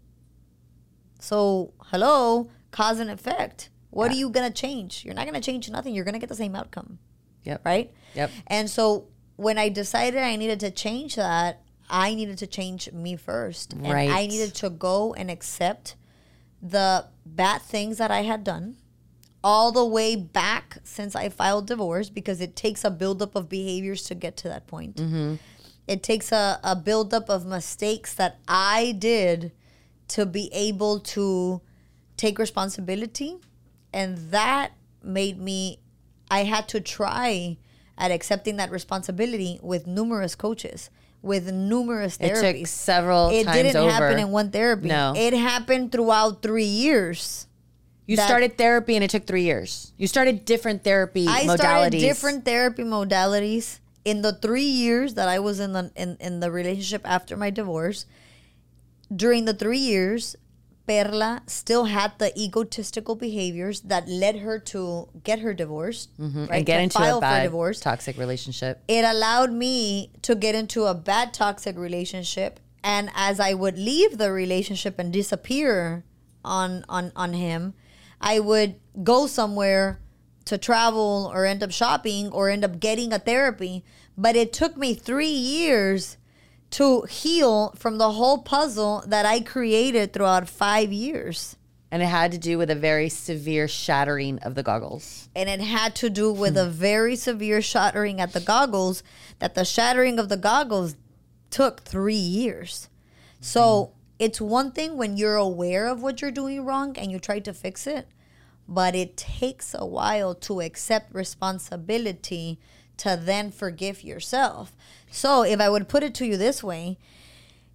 So, 1.20 1.72
hello, 1.86 2.50
cause 2.70 2.98
and 2.98 3.10
effect. 3.10 3.70
What 3.92 4.10
are 4.10 4.14
you 4.14 4.30
gonna 4.30 4.50
change? 4.50 5.04
You're 5.04 5.14
not 5.14 5.26
gonna 5.26 5.40
change 5.40 5.68
nothing. 5.70 5.94
You're 5.94 6.04
gonna 6.04 6.18
get 6.18 6.28
the 6.28 6.34
same 6.34 6.56
outcome, 6.56 6.98
Yep. 7.44 7.64
right? 7.64 7.92
Yep. 8.14 8.30
And 8.46 8.70
so 8.70 9.08
when 9.36 9.58
I 9.58 9.68
decided 9.68 10.20
I 10.22 10.36
needed 10.36 10.60
to 10.60 10.70
change 10.70 11.14
that, 11.16 11.60
I 11.90 12.14
needed 12.14 12.38
to 12.38 12.46
change 12.46 12.90
me 12.92 13.16
first. 13.16 13.74
And 13.74 13.86
I 13.86 14.26
needed 14.26 14.54
to 14.56 14.70
go 14.70 15.12
and 15.12 15.30
accept 15.30 15.96
the 16.62 17.06
bad 17.26 17.60
things 17.62 17.98
that 17.98 18.10
I 18.10 18.22
had 18.22 18.44
done 18.44 18.76
all 19.44 19.72
the 19.72 19.84
way 19.84 20.16
back 20.16 20.78
since 20.84 21.14
I 21.14 21.28
filed 21.28 21.66
divorce 21.66 22.08
because 22.08 22.40
it 22.40 22.54
takes 22.56 22.84
a 22.84 22.90
buildup 22.90 23.34
of 23.34 23.48
behaviors 23.48 24.04
to 24.04 24.14
get 24.14 24.36
to 24.38 24.48
that 24.48 24.66
point. 24.66 24.96
Mm-hmm. 24.96 25.34
It 25.86 26.02
takes 26.02 26.30
a, 26.32 26.60
a 26.62 26.76
buildup 26.76 27.28
of 27.28 27.44
mistakes 27.44 28.14
that 28.14 28.38
I 28.48 28.94
did 28.98 29.52
to 30.08 30.24
be 30.24 30.48
able 30.54 31.00
to 31.00 31.60
take 32.16 32.38
responsibility. 32.38 33.36
And 33.92 34.18
that 34.30 34.72
made 35.02 35.38
me, 35.38 35.78
I 36.30 36.44
had 36.44 36.68
to 36.68 36.80
try 36.80 37.58
at 37.98 38.10
accepting 38.10 38.56
that 38.56 38.70
responsibility 38.70 39.60
with 39.62 39.86
numerous 39.86 40.34
coaches, 40.34 40.90
with 41.20 41.52
numerous 41.52 42.16
It 42.20 42.34
took 42.34 42.66
several 42.66 43.28
It 43.30 43.46
didn't 43.46 43.76
over. 43.76 43.90
happen 43.90 44.18
in 44.18 44.30
one 44.30 44.50
therapy. 44.50 44.88
No. 44.88 45.12
It 45.16 45.34
happened 45.34 45.92
throughout 45.92 46.42
three 46.42 46.64
years. 46.64 47.46
you 48.06 48.16
started 48.16 48.58
therapy 48.58 48.94
and 48.96 49.04
it 49.04 49.10
took 49.10 49.26
three 49.26 49.42
years. 49.44 49.92
You 49.96 50.06
started 50.06 50.44
different 50.44 50.82
therapy 50.84 51.26
I 51.28 51.44
modalities. 51.44 51.58
started 51.58 51.90
different 51.92 52.44
therapy 52.44 52.82
modalities 52.82 53.78
in 54.04 54.22
the 54.22 54.32
three 54.32 54.64
years 54.64 55.14
that 55.14 55.28
I 55.28 55.38
was 55.38 55.60
in 55.60 55.72
the 55.72 55.92
in, 55.94 56.16
in 56.18 56.40
the 56.40 56.50
relationship 56.50 57.02
after 57.04 57.36
my 57.36 57.50
divorce. 57.50 58.06
During 59.14 59.44
the 59.44 59.54
three 59.54 59.78
years, 59.78 60.34
Perla 60.92 61.42
still 61.46 61.84
had 61.84 62.12
the 62.18 62.30
egotistical 62.38 63.14
behaviors 63.14 63.80
that 63.92 64.08
led 64.08 64.36
her 64.38 64.58
to 64.58 65.08
get 65.24 65.38
her 65.40 65.54
divorced. 65.54 66.10
Mm-hmm. 66.20 66.46
and 66.52 66.66
get 66.66 66.76
to 66.76 66.82
into 66.82 67.16
a 67.16 67.20
bad 67.20 67.42
divorce. 67.44 67.80
toxic 67.80 68.18
relationship. 68.18 68.82
it 68.88 69.04
allowed 69.04 69.52
me 69.52 70.10
to 70.22 70.34
get 70.34 70.54
into 70.54 70.84
a 70.84 70.94
bad 70.94 71.32
toxic 71.32 71.76
relationship 71.78 72.60
and 72.84 73.10
as 73.14 73.38
i 73.40 73.54
would 73.54 73.78
leave 73.78 74.18
the 74.18 74.30
relationship 74.32 74.98
and 74.98 75.12
disappear 75.12 76.04
on 76.44 76.84
on 76.88 77.12
on 77.16 77.32
him 77.34 77.74
i 78.20 78.38
would 78.48 78.74
go 79.02 79.26
somewhere 79.26 80.00
to 80.44 80.58
travel 80.58 81.30
or 81.32 81.46
end 81.46 81.62
up 81.62 81.70
shopping 81.70 82.28
or 82.30 82.48
end 82.50 82.64
up 82.64 82.80
getting 82.80 83.12
a 83.12 83.18
therapy 83.18 83.84
but 84.16 84.34
it 84.36 84.52
took 84.52 84.76
me 84.76 84.94
3 84.94 85.26
years 85.26 86.16
to 86.72 87.02
heal 87.02 87.72
from 87.76 87.98
the 87.98 88.12
whole 88.12 88.38
puzzle 88.38 89.02
that 89.06 89.24
i 89.26 89.40
created 89.40 90.12
throughout 90.12 90.48
5 90.48 90.92
years 90.92 91.56
And 91.92 92.02
it 92.02 92.06
had 92.06 92.32
to 92.32 92.38
do 92.38 92.56
with 92.56 92.70
a 92.70 92.74
very 92.90 93.10
severe 93.10 93.68
shattering 93.68 94.38
of 94.40 94.54
the 94.54 94.62
goggles. 94.62 95.28
and 95.36 95.48
it 95.48 95.60
had 95.60 95.94
to 95.96 96.08
do 96.08 96.32
with 96.32 96.56
a 96.56 96.68
very 96.68 97.16
severe 97.16 97.60
shattering 97.60 98.20
at 98.20 98.32
the 98.32 98.40
goggles 98.40 99.02
that 99.40 99.54
the 99.54 99.64
shattering 99.64 100.18
of 100.18 100.28
the 100.28 100.36
goggles 100.50 100.96
took 101.50 101.82
three 101.82 102.24
years 102.40 102.88
so 103.40 103.92
it's 104.18 104.40
one 104.40 104.70
thing 104.72 104.96
when 104.96 105.16
you're 105.18 105.36
aware 105.50 105.86
of 105.88 106.00
what 106.02 106.22
you're 106.22 106.30
doing 106.30 106.64
wrong 106.64 106.96
and 106.96 107.10
you 107.12 107.18
try 107.18 107.38
to 107.40 107.52
fix 107.52 107.86
it 107.86 108.06
but 108.68 108.94
it 108.94 109.16
takes 109.16 109.74
a 109.74 109.84
while 109.84 110.34
to 110.34 110.60
accept 110.62 111.12
responsibility 111.14 112.58
to 112.98 113.18
then 113.22 113.50
forgive 113.50 114.02
yourself 114.02 114.72
so 115.10 115.42
if 115.42 115.60
i 115.60 115.68
would 115.68 115.88
put 115.88 116.02
it 116.02 116.14
to 116.14 116.24
you 116.26 116.36
this 116.36 116.62
way 116.62 116.98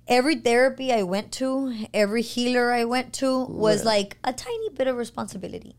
every 0.07 0.35
therapy 0.35 0.93
I 0.93 1.03
went 1.03 1.33
to, 1.33 1.85
every 1.93 2.21
healer 2.21 2.71
I 2.71 2.85
went 2.85 3.11
to 3.15 3.43
was 3.43 3.83
like 3.83 4.17
a 4.23 4.31
tiny 4.31 4.69
bit 4.69 4.87
of 4.87 4.95
responsibility. 4.95 5.75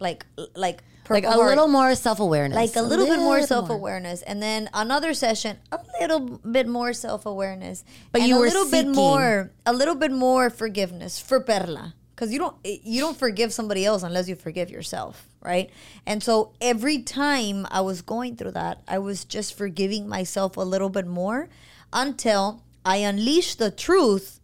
Like 0.00 0.24
like 0.54 0.82
Like 1.10 1.24
a 1.24 1.30
Heart, 1.32 1.48
little 1.50 1.68
more 1.68 1.94
self 1.94 2.18
awareness. 2.18 2.56
like 2.56 2.74
a 2.76 2.82
little, 2.82 3.06
bit 3.06 3.18
more 3.18 3.42
self-awareness 3.42 4.22
and 4.22 4.42
then 4.42 4.68
another 4.74 5.14
session 5.14 5.58
a 5.70 5.78
little 6.00 6.20
bit 6.38 6.66
more 6.66 6.92
self-awareness 6.92 7.84
But 8.12 8.22
and 8.22 8.28
you 8.30 8.36
a 8.36 8.40
were 8.40 8.46
little 8.46 8.64
bit 8.64 8.86
seeking. 8.86 8.92
more 8.92 9.52
a 9.64 9.72
little 9.72 9.94
bit 9.94 10.10
more 10.10 10.50
forgiveness 10.50 11.20
for 11.20 11.38
Perla 11.40 11.94
because 12.16 12.32
you 12.32 12.40
don't 12.40 12.56
eh, 12.64 12.78
you 12.82 13.00
don't 13.00 13.16
forgive 13.16 13.52
somebody 13.52 13.84
else 13.84 14.02
unless 14.02 14.28
you 14.28 14.34
forgive 14.34 14.70
yourself 14.70 15.28
right 15.42 15.70
and 16.06 16.22
so 16.22 16.54
every 16.60 17.02
time 17.02 17.66
I 17.70 17.82
was 17.82 18.02
going 18.02 18.34
through 18.36 18.52
that 18.52 18.82
I 18.88 18.98
was 18.98 19.24
just 19.24 19.56
forgiving 19.56 20.08
myself 20.08 20.56
a 20.56 20.62
little 20.62 20.88
bit 20.88 21.06
more 21.06 21.48
until 21.92 22.62
I 22.84 22.96
unleashed 22.96 23.58
the 23.58 23.70
truth 23.70 24.40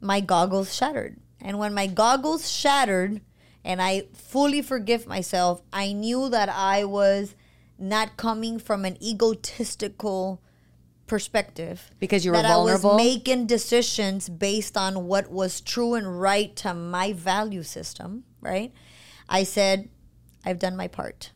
my 0.00 0.20
goggles 0.20 0.74
shattered. 0.74 1.16
And 1.40 1.58
when 1.58 1.74
my 1.74 1.86
goggles 1.86 2.50
shattered 2.50 3.20
and 3.64 3.80
I 3.82 4.06
fully 4.12 4.62
forgive 4.62 5.06
myself, 5.06 5.62
I 5.72 5.92
knew 5.92 6.28
that 6.28 6.48
I 6.48 6.84
was 6.84 7.34
not 7.78 8.16
coming 8.16 8.58
from 8.58 8.84
an 8.84 9.02
egotistical 9.02 10.40
perspective. 11.08 11.90
Because 11.98 12.24
you 12.24 12.30
were 12.30 12.36
that 12.42 12.48
vulnerable? 12.48 12.92
I 12.92 12.94
was 12.94 13.04
making 13.04 13.46
decisions 13.46 14.28
based 14.28 14.76
on 14.76 15.06
what 15.06 15.30
was 15.30 15.60
true 15.60 15.94
and 15.94 16.20
right 16.20 16.54
to 16.56 16.74
my 16.74 17.12
value 17.12 17.62
system, 17.64 18.24
right? 18.40 18.72
I 19.28 19.42
said, 19.42 19.88
I've 20.44 20.58
done 20.60 20.76
my 20.76 20.86
part. 20.86 21.32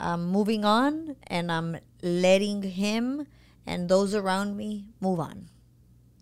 I'm 0.00 0.26
moving 0.26 0.64
on 0.64 1.16
and 1.26 1.52
I'm 1.52 1.78
letting 2.02 2.62
him 2.62 3.26
and 3.66 3.88
those 3.88 4.14
around 4.14 4.56
me 4.56 4.86
move 5.00 5.20
on. 5.20 5.48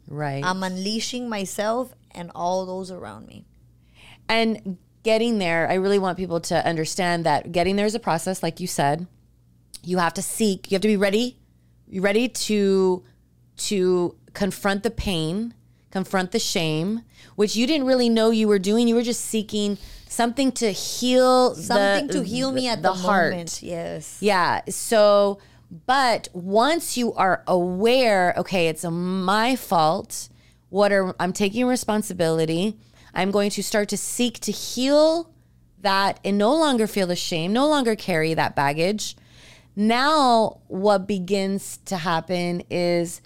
right. 0.08 0.44
I'm 0.44 0.62
unleashing 0.62 1.28
myself 1.28 1.92
and 2.10 2.30
all 2.34 2.66
those 2.66 2.90
around 2.90 3.26
me. 3.26 3.46
and 4.28 4.78
getting 5.02 5.38
there, 5.38 5.68
I 5.68 5.74
really 5.74 5.98
want 5.98 6.16
people 6.16 6.40
to 6.40 6.66
understand 6.66 7.26
that 7.26 7.52
getting 7.52 7.76
there 7.76 7.84
is 7.84 7.94
a 7.94 8.00
process, 8.00 8.42
like 8.42 8.58
you 8.58 8.66
said. 8.66 9.06
You 9.82 9.98
have 9.98 10.14
to 10.14 10.22
seek. 10.22 10.70
You 10.70 10.76
have 10.76 10.82
to 10.82 10.88
be 10.88 10.96
ready. 10.96 11.38
You 11.86 12.00
ready 12.00 12.28
to 12.28 13.04
to 13.56 14.16
confront 14.32 14.82
the 14.82 14.90
pain, 14.90 15.54
confront 15.90 16.32
the 16.32 16.38
shame, 16.38 17.02
which 17.36 17.54
you 17.56 17.66
didn't 17.66 17.86
really 17.86 18.08
know 18.08 18.30
you 18.30 18.48
were 18.48 18.58
doing. 18.58 18.88
You 18.88 18.94
were 18.96 19.02
just 19.02 19.24
seeking 19.24 19.78
something 20.08 20.52
to 20.52 20.70
heal 20.72 21.54
Something 21.54 22.06
the, 22.08 22.12
to 22.14 22.22
heal 22.24 22.52
me 22.52 22.68
at 22.68 22.82
the, 22.82 22.92
heart. 22.92 23.32
moment. 23.32 23.62
Yes. 23.62 24.18
Yeah. 24.20 24.62
So, 24.68 25.38
but 25.86 26.28
once 26.32 26.96
you 26.96 27.12
are 27.14 27.42
aware, 27.46 28.34
okay, 28.36 28.68
it's 28.68 28.84
my 28.84 29.56
fault. 29.56 30.28
What 30.70 30.92
are 30.92 31.14
I'm 31.20 31.32
taking 31.32 31.66
responsibility. 31.66 32.76
I'm 33.14 33.30
going 33.30 33.50
to 33.50 33.62
start 33.62 33.88
to 33.90 33.96
seek 33.96 34.40
to 34.40 34.50
heal 34.52 35.30
that 35.80 36.18
and 36.24 36.36
no 36.36 36.52
longer 36.56 36.86
feel 36.88 37.06
the 37.06 37.14
shame, 37.14 37.52
no 37.52 37.68
longer 37.68 37.94
carry 37.94 38.34
that 38.34 38.56
baggage. 38.56 39.16
Now, 39.76 40.58
what 40.68 41.06
begins 41.06 41.78
to 41.86 41.96
happen 41.96 42.62
is 42.70 43.20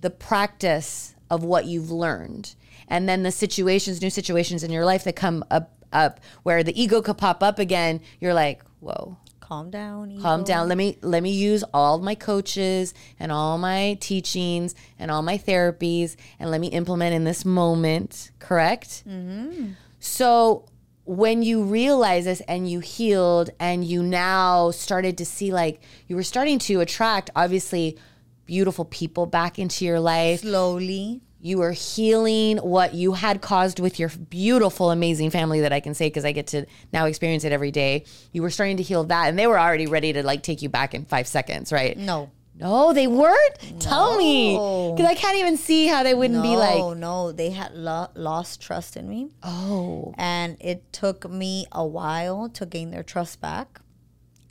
the 0.00 0.10
practice 0.10 1.14
of 1.28 1.42
what 1.44 1.64
you've 1.66 1.90
learned. 1.90 2.54
And 2.88 3.08
then 3.08 3.22
the 3.22 3.32
situations, 3.32 4.00
new 4.02 4.10
situations 4.10 4.62
in 4.64 4.70
your 4.70 4.84
life 4.84 5.04
that 5.04 5.16
come 5.16 5.44
up 5.50 5.76
up 5.92 6.20
where 6.44 6.62
the 6.62 6.80
ego 6.80 7.02
could 7.02 7.18
pop 7.18 7.42
up 7.42 7.58
again, 7.58 8.00
you're 8.20 8.34
like, 8.34 8.62
whoa, 8.78 9.16
Calm 9.40 9.68
down. 9.70 10.20
calm 10.22 10.44
down 10.44 10.68
let 10.68 10.78
me 10.78 10.96
let 11.02 11.20
me 11.24 11.32
use 11.32 11.64
all 11.74 11.98
my 11.98 12.14
coaches 12.14 12.94
and 13.18 13.32
all 13.32 13.58
my 13.58 13.98
teachings 14.00 14.76
and 15.00 15.10
all 15.10 15.22
my 15.22 15.36
therapies 15.36 16.14
and 16.38 16.48
let 16.52 16.60
me 16.60 16.68
implement 16.68 17.12
in 17.16 17.24
this 17.24 17.44
moment 17.44 18.30
correct 18.38 19.02
Mm-hmm. 19.08 19.72
so 19.98 20.66
when 21.10 21.42
you 21.42 21.64
realize 21.64 22.24
this 22.24 22.40
and 22.42 22.70
you 22.70 22.78
healed 22.78 23.50
and 23.58 23.84
you 23.84 24.00
now 24.00 24.70
started 24.70 25.18
to 25.18 25.26
see 25.26 25.52
like 25.52 25.80
you 26.06 26.14
were 26.14 26.22
starting 26.22 26.56
to 26.56 26.78
attract 26.78 27.30
obviously 27.34 27.98
beautiful 28.46 28.84
people 28.84 29.26
back 29.26 29.58
into 29.58 29.84
your 29.84 29.98
life 29.98 30.42
Slowly. 30.42 31.20
you 31.40 31.58
were 31.58 31.72
healing 31.72 32.58
what 32.58 32.94
you 32.94 33.14
had 33.14 33.40
caused 33.40 33.80
with 33.80 33.98
your 33.98 34.08
beautiful, 34.08 34.92
amazing 34.92 35.30
family 35.30 35.62
that 35.62 35.72
I 35.72 35.80
can 35.80 35.94
say 35.94 36.06
because 36.06 36.24
I 36.24 36.30
get 36.30 36.46
to 36.48 36.64
now 36.92 37.06
experience 37.06 37.42
it 37.42 37.50
every 37.50 37.72
day. 37.72 38.04
You 38.30 38.42
were 38.42 38.50
starting 38.50 38.76
to 38.76 38.84
heal 38.84 39.02
that, 39.02 39.30
and 39.30 39.36
they 39.36 39.48
were 39.48 39.58
already 39.58 39.88
ready 39.88 40.12
to 40.12 40.22
like 40.22 40.44
take 40.44 40.62
you 40.62 40.68
back 40.68 40.94
in 40.94 41.06
five 41.06 41.26
seconds, 41.26 41.72
right? 41.72 41.96
No. 41.96 42.30
No, 42.60 42.92
they 42.92 43.06
weren't. 43.06 43.80
Tell 43.80 44.16
me, 44.18 44.52
because 44.94 45.10
I 45.10 45.14
can't 45.14 45.36
even 45.38 45.56
see 45.56 45.86
how 45.86 46.02
they 46.02 46.14
wouldn't 46.14 46.42
be 46.42 46.52
No, 46.54 46.58
like, 46.58 46.96
no. 46.98 47.32
They 47.32 47.50
had 47.50 47.72
lo- 47.74 48.08
lost 48.14 48.60
trust 48.60 48.96
in 48.96 49.08
me. 49.08 49.30
oh, 49.42 50.14
And 50.18 50.56
it 50.60 50.92
took 50.92 51.28
me 51.30 51.66
a 51.72 51.84
while 51.86 52.48
to 52.50 52.66
gain 52.66 52.90
their 52.90 53.02
trust 53.02 53.40
back. 53.40 53.80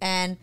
And 0.01 0.37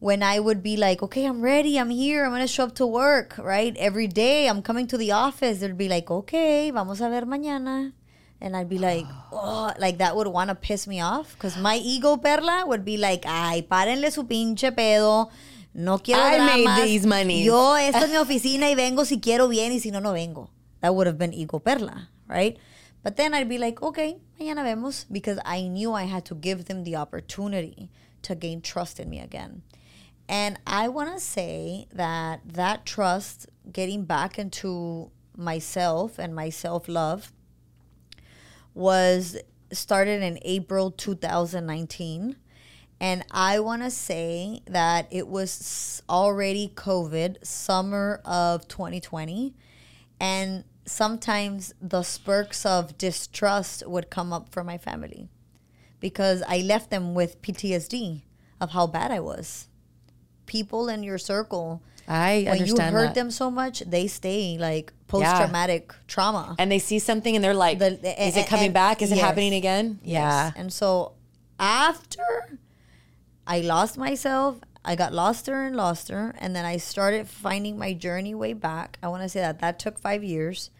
when 0.00 0.22
I 0.22 0.38
would 0.40 0.62
be 0.62 0.76
like, 0.76 1.02
okay, 1.02 1.24
I'm 1.26 1.42
ready, 1.42 1.78
I'm 1.78 1.90
here, 1.90 2.24
I'm 2.24 2.30
gonna 2.30 2.46
show 2.46 2.64
up 2.64 2.74
to 2.76 2.86
work, 2.86 3.36
right? 3.38 3.76
Every 3.76 4.06
day 4.06 4.48
I'm 4.48 4.62
coming 4.62 4.86
to 4.88 4.96
the 4.96 5.12
office, 5.12 5.60
they'd 5.60 5.76
be 5.76 5.88
like, 5.88 6.10
okay, 6.10 6.70
vamos 6.70 7.00
a 7.00 7.08
ver 7.10 7.22
mañana. 7.22 7.92
And 8.40 8.56
I'd 8.56 8.68
be 8.70 8.78
like, 8.90 9.04
oh, 9.32 9.72
like 9.78 9.98
that 9.98 10.16
would 10.16 10.26
want 10.26 10.48
to 10.48 10.54
piss 10.54 10.86
me 10.86 11.00
off. 11.02 11.34
Because 11.34 11.56
my 11.58 11.76
ego, 11.76 12.16
Perla, 12.16 12.64
would 12.66 12.84
be 12.84 12.96
like, 12.96 13.24
ay, 13.26 13.66
párenle 13.70 14.10
su 14.10 14.24
pinche 14.24 14.72
pedo. 14.74 15.30
No 15.74 15.98
quiero 15.98 16.22
I 16.22 16.38
made 16.38 16.64
dramas. 16.64 16.84
these 16.84 17.06
monies." 17.06 17.44
Yo, 17.44 17.74
esta 17.76 18.04
es 18.04 18.10
mi 18.10 18.16
oficina 18.16 18.68
y 18.70 18.74
vengo 18.74 19.04
si 19.04 19.20
quiero 19.20 19.48
bien 19.48 19.72
y 19.72 19.78
si 19.78 19.90
no, 19.90 20.00
no 20.00 20.12
vengo. 20.12 20.50
That 20.80 20.94
would 20.94 21.06
have 21.06 21.18
been 21.18 21.32
ego 21.32 21.58
Perla, 21.58 22.08
right? 22.26 22.58
But 23.02 23.16
then 23.16 23.32
I'd 23.34 23.48
be 23.48 23.58
like, 23.58 23.82
okay, 23.82 24.18
mañana 24.38 24.62
vemos, 24.62 25.06
because 25.10 25.38
I 25.44 25.62
knew 25.68 25.92
I 25.92 26.04
had 26.04 26.24
to 26.26 26.34
give 26.34 26.66
them 26.66 26.84
the 26.84 26.96
opportunity 26.96 27.90
to 28.22 28.34
gain 28.34 28.60
trust 28.60 29.00
in 29.00 29.08
me 29.08 29.20
again. 29.20 29.62
And 30.28 30.58
I 30.66 30.88
want 30.88 31.12
to 31.12 31.20
say 31.20 31.86
that 31.92 32.40
that 32.44 32.84
trust, 32.84 33.48
getting 33.72 34.04
back 34.04 34.38
into 34.38 35.10
myself 35.36 36.18
and 36.18 36.34
my 36.34 36.50
self 36.50 36.88
love, 36.88 37.32
was 38.74 39.36
started 39.72 40.22
in 40.22 40.38
April 40.42 40.90
2019. 40.90 42.36
And 43.00 43.24
I 43.30 43.60
want 43.60 43.82
to 43.82 43.90
say 43.90 44.60
that 44.66 45.06
it 45.10 45.26
was 45.26 46.02
already 46.08 46.70
COVID, 46.74 47.44
summer 47.46 48.20
of 48.26 48.68
2020. 48.68 49.54
And 50.20 50.64
sometimes 50.84 51.72
the 51.80 52.02
spurts 52.02 52.66
of 52.66 52.98
distrust 52.98 53.86
would 53.86 54.10
come 54.10 54.32
up 54.34 54.50
for 54.50 54.62
my 54.62 54.76
family 54.76 55.30
because 55.98 56.42
I 56.46 56.58
left 56.58 56.90
them 56.90 57.14
with 57.14 57.40
PTSD 57.40 58.22
of 58.60 58.70
how 58.70 58.86
bad 58.86 59.10
I 59.10 59.20
was. 59.20 59.68
People 60.44 60.88
in 60.88 61.02
your 61.02 61.16
circle, 61.16 61.82
I 62.06 62.44
when 62.46 62.66
you 62.66 62.76
hurt 62.76 62.92
that. 63.06 63.14
them 63.14 63.30
so 63.30 63.50
much, 63.50 63.80
they 63.80 64.08
stay 64.08 64.58
like 64.58 64.92
post 65.06 65.24
traumatic 65.36 65.94
trauma. 66.06 66.56
and 66.58 66.70
they 66.70 66.78
see 66.80 66.98
something 66.98 67.34
and 67.34 67.42
they're 67.42 67.54
like, 67.54 67.78
The- 67.78 68.26
"Is 68.26 68.36
it 68.36 68.46
coming 68.46 68.66
and- 68.66 68.74
back? 68.74 69.00
Is 69.00 69.12
it 69.12 69.18
happening 69.18 69.54
again?" 69.54 70.00
Yeah. 70.02 70.50
And 70.56 70.72
so 70.72 71.12
after 71.58 72.58
I 73.50 73.62
lost 73.62 73.98
myself, 73.98 74.60
I 74.84 74.94
got 74.94 75.12
loster 75.12 75.64
and 75.64 75.74
loster, 75.74 76.36
and 76.38 76.54
then 76.54 76.64
I 76.64 76.76
started 76.76 77.26
finding 77.26 77.76
my 77.76 77.92
journey 77.94 78.32
way 78.32 78.52
back. 78.52 78.96
I 79.02 79.08
want 79.08 79.24
to 79.24 79.28
say 79.28 79.40
that 79.40 79.58
that 79.58 79.80
took 79.80 79.98
five 79.98 80.22
years, 80.22 80.70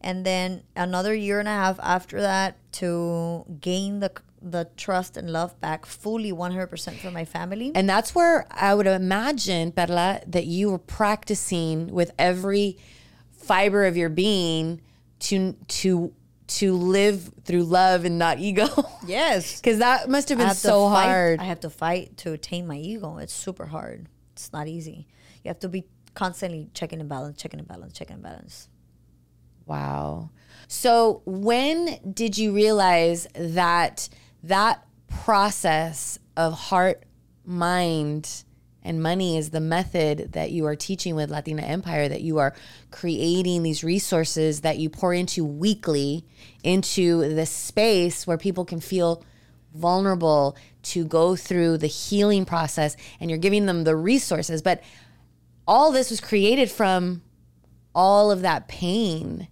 and 0.00 0.24
then 0.24 0.62
another 0.74 1.14
year 1.14 1.40
and 1.40 1.46
a 1.46 1.50
half 1.50 1.78
after 1.78 2.22
that 2.22 2.56
to 2.72 3.44
gain 3.60 4.00
the 4.00 4.10
the 4.40 4.68
trust 4.76 5.16
and 5.16 5.30
love 5.30 5.60
back 5.60 5.84
fully 5.84 6.30
100% 6.30 6.98
from 7.00 7.12
my 7.12 7.24
family. 7.24 7.72
And 7.74 7.88
that's 7.88 8.14
where 8.14 8.46
I 8.50 8.74
would 8.74 8.86
imagine, 8.86 9.72
Perla, 9.72 10.20
that 10.26 10.46
you 10.46 10.70
were 10.70 10.78
practicing 10.78 11.92
with 11.92 12.12
every 12.18 12.78
fiber 13.32 13.84
of 13.84 13.96
your 13.96 14.08
being 14.08 14.80
to 15.18 15.54
to 15.68 16.14
to 16.46 16.74
live 16.74 17.30
through 17.44 17.64
love 17.64 18.04
and 18.04 18.18
not 18.18 18.38
ego. 18.38 18.68
yes. 19.06 19.60
Because 19.60 19.78
that 19.78 20.08
must 20.08 20.28
have 20.28 20.38
been 20.38 20.46
have 20.48 20.56
so 20.56 20.88
hard. 20.88 21.40
I 21.40 21.44
have 21.44 21.60
to 21.60 21.70
fight 21.70 22.16
to 22.18 22.32
attain 22.32 22.66
my 22.66 22.76
ego. 22.76 23.18
It's 23.18 23.32
super 23.32 23.66
hard. 23.66 24.08
It's 24.32 24.52
not 24.52 24.68
easy. 24.68 25.06
You 25.42 25.48
have 25.48 25.58
to 25.60 25.68
be 25.68 25.84
constantly 26.14 26.70
checking 26.74 27.00
and 27.00 27.08
balance, 27.08 27.40
checking 27.40 27.60
and 27.60 27.68
balance, 27.68 27.92
checking 27.92 28.14
and 28.14 28.22
balance. 28.22 28.68
Wow. 29.66 30.30
So 30.68 31.22
when 31.24 31.98
did 32.12 32.38
you 32.38 32.52
realize 32.52 33.26
that 33.34 34.08
that 34.42 34.84
process 35.08 36.18
of 36.36 36.52
heart, 36.52 37.04
mind, 37.44 38.44
and 38.86 39.02
money 39.02 39.36
is 39.36 39.50
the 39.50 39.60
method 39.60 40.32
that 40.32 40.50
you 40.50 40.64
are 40.66 40.76
teaching 40.76 41.14
with 41.14 41.30
Latina 41.30 41.62
Empire, 41.62 42.08
that 42.08 42.22
you 42.22 42.38
are 42.38 42.54
creating 42.90 43.62
these 43.62 43.84
resources 43.84 44.62
that 44.62 44.78
you 44.78 44.88
pour 44.88 45.12
into 45.12 45.44
weekly 45.44 46.24
into 46.62 47.20
this 47.34 47.50
space 47.50 48.26
where 48.26 48.38
people 48.38 48.64
can 48.64 48.80
feel 48.80 49.24
vulnerable 49.74 50.56
to 50.82 51.04
go 51.04 51.36
through 51.36 51.76
the 51.76 51.86
healing 51.86 52.44
process 52.44 52.96
and 53.20 53.30
you're 53.30 53.38
giving 53.38 53.66
them 53.66 53.84
the 53.84 53.96
resources. 53.96 54.62
But 54.62 54.82
all 55.66 55.92
this 55.92 56.10
was 56.10 56.20
created 56.20 56.70
from 56.70 57.22
all 57.94 58.30
of 58.30 58.42
that 58.42 58.68
pain 58.68 59.48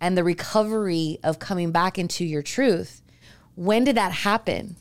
and 0.00 0.18
the 0.18 0.24
recovery 0.24 1.18
of 1.22 1.38
coming 1.38 1.70
back 1.70 1.98
into 1.98 2.24
your 2.24 2.42
truth. 2.42 3.00
When 3.54 3.84
did 3.84 3.96
that 3.96 4.12
happen? 4.12 4.76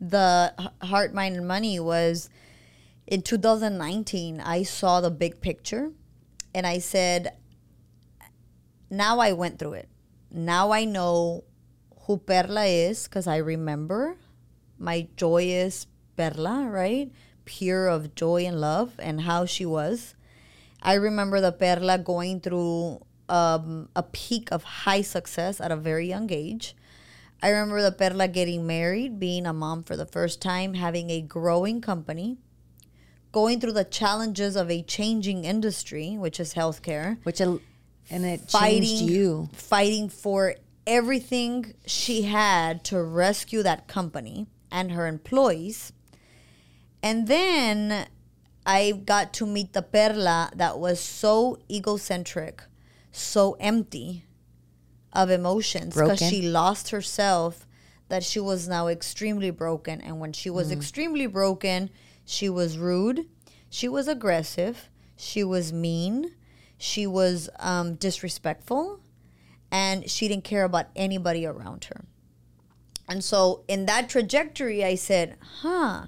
the 0.00 0.52
heart 0.82 1.14
mind 1.14 1.36
and 1.36 1.46
money 1.46 1.80
was 1.80 2.28
in 3.06 3.22
2019 3.22 4.40
i 4.40 4.62
saw 4.62 5.00
the 5.00 5.10
big 5.10 5.40
picture 5.40 5.90
and 6.54 6.66
i 6.66 6.78
said 6.78 7.36
now 8.90 9.18
i 9.18 9.32
went 9.32 9.58
through 9.58 9.72
it. 9.72 9.88
Now 10.30 10.72
i 10.72 10.84
know 10.84 11.44
who 12.06 12.18
perla 12.18 12.64
is 12.64 13.04
because 13.04 13.26
i 13.26 13.36
remember 13.36 14.16
my 14.78 15.08
joyous 15.16 15.86
perla 16.16 16.66
right? 16.68 17.10
Pure 17.44 17.88
of 17.88 18.14
joy 18.14 18.46
and 18.46 18.60
love 18.60 18.94
and 18.98 19.22
how 19.22 19.44
she 19.44 19.66
was. 19.66 20.14
I 20.82 20.94
remember 20.94 21.40
the 21.40 21.52
perla 21.52 21.98
going 21.98 22.40
through 22.40 23.00
um, 23.28 23.88
a 23.96 24.02
peak 24.02 24.50
of 24.52 24.62
high 24.62 25.02
success 25.02 25.60
at 25.60 25.72
a 25.72 25.76
very 25.76 26.08
young 26.08 26.30
age. 26.30 26.76
I 27.42 27.48
remember 27.48 27.82
the 27.82 27.92
Perla 27.92 28.28
getting 28.28 28.66
married, 28.66 29.18
being 29.18 29.46
a 29.46 29.52
mom 29.52 29.82
for 29.82 29.96
the 29.96 30.06
first 30.06 30.40
time, 30.40 30.74
having 30.74 31.10
a 31.10 31.20
growing 31.20 31.80
company, 31.80 32.38
going 33.34 33.58
through 33.58 33.72
the 33.72 33.84
challenges 33.84 34.54
of 34.54 34.70
a 34.70 34.80
changing 34.82 35.44
industry, 35.44 36.16
which 36.16 36.38
is 36.38 36.54
healthcare, 36.54 37.18
Which 37.24 37.40
and 37.40 37.60
it 38.08 38.48
fighting 38.48 38.82
changed 38.82 39.12
you. 39.12 39.48
fighting 39.52 40.08
for 40.08 40.54
everything 40.86 41.74
she 41.84 42.22
had 42.22 42.84
to 42.84 43.02
rescue 43.02 43.64
that 43.64 43.88
company 43.88 44.46
and 44.70 44.92
her 44.92 45.08
employees. 45.08 45.92
And 47.02 47.26
then 47.26 48.06
I 48.64 48.92
got 48.92 49.32
to 49.34 49.46
meet 49.46 49.72
the 49.72 49.82
Perla 49.82 50.52
that 50.54 50.78
was 50.78 51.00
so 51.00 51.58
egocentric, 51.68 52.62
so 53.10 53.56
empty 53.58 54.26
of 55.12 55.28
emotions 55.30 55.96
because 55.96 56.20
she 56.20 56.40
lost 56.42 56.90
herself 56.90 57.66
that 58.08 58.22
she 58.22 58.38
was 58.38 58.68
now 58.68 58.86
extremely 58.86 59.50
broken 59.50 60.00
and 60.00 60.20
when 60.20 60.32
she 60.32 60.50
was 60.50 60.68
mm. 60.68 60.72
extremely 60.74 61.26
broken 61.26 61.90
she 62.24 62.48
was 62.48 62.78
rude. 62.78 63.26
She 63.68 63.88
was 63.88 64.08
aggressive. 64.08 64.88
She 65.16 65.44
was 65.44 65.72
mean. 65.72 66.32
She 66.78 67.06
was 67.06 67.48
um, 67.58 67.94
disrespectful. 67.94 69.00
And 69.70 70.08
she 70.08 70.28
didn't 70.28 70.44
care 70.44 70.64
about 70.64 70.86
anybody 70.94 71.44
around 71.44 71.84
her. 71.84 72.04
And 73.08 73.22
so 73.22 73.64
in 73.68 73.86
that 73.86 74.08
trajectory 74.08 74.84
i 74.84 74.94
said 74.94 75.36
huh. 75.60 76.06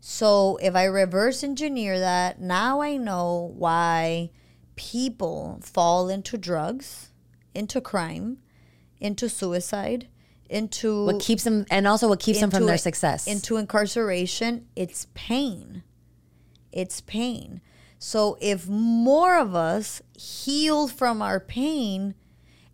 So 0.00 0.58
if 0.62 0.76
i 0.76 0.84
reverse 0.84 1.42
engineer 1.42 1.98
that 1.98 2.40
now 2.40 2.82
i 2.82 2.96
know 2.96 3.54
why 3.56 4.30
people 4.76 5.60
fall 5.62 6.08
into 6.08 6.36
drugs 6.36 7.10
into 7.54 7.80
crime 7.80 8.38
into 9.00 9.28
suicide 9.28 10.08
into 10.54 11.04
What 11.06 11.20
keeps 11.20 11.44
them, 11.44 11.66
and 11.70 11.86
also 11.86 12.08
what 12.08 12.20
keeps 12.20 12.40
them 12.40 12.50
from 12.50 12.66
their 12.66 12.78
success. 12.78 13.26
into 13.26 13.56
incarceration 13.56 14.66
it's 14.76 15.06
pain. 15.14 15.82
It's 16.72 17.00
pain. 17.00 17.60
So 17.98 18.36
if 18.40 18.68
more 18.68 19.36
of 19.38 19.54
us 19.54 20.02
heal 20.16 20.88
from 20.88 21.22
our 21.22 21.40
pain 21.40 22.14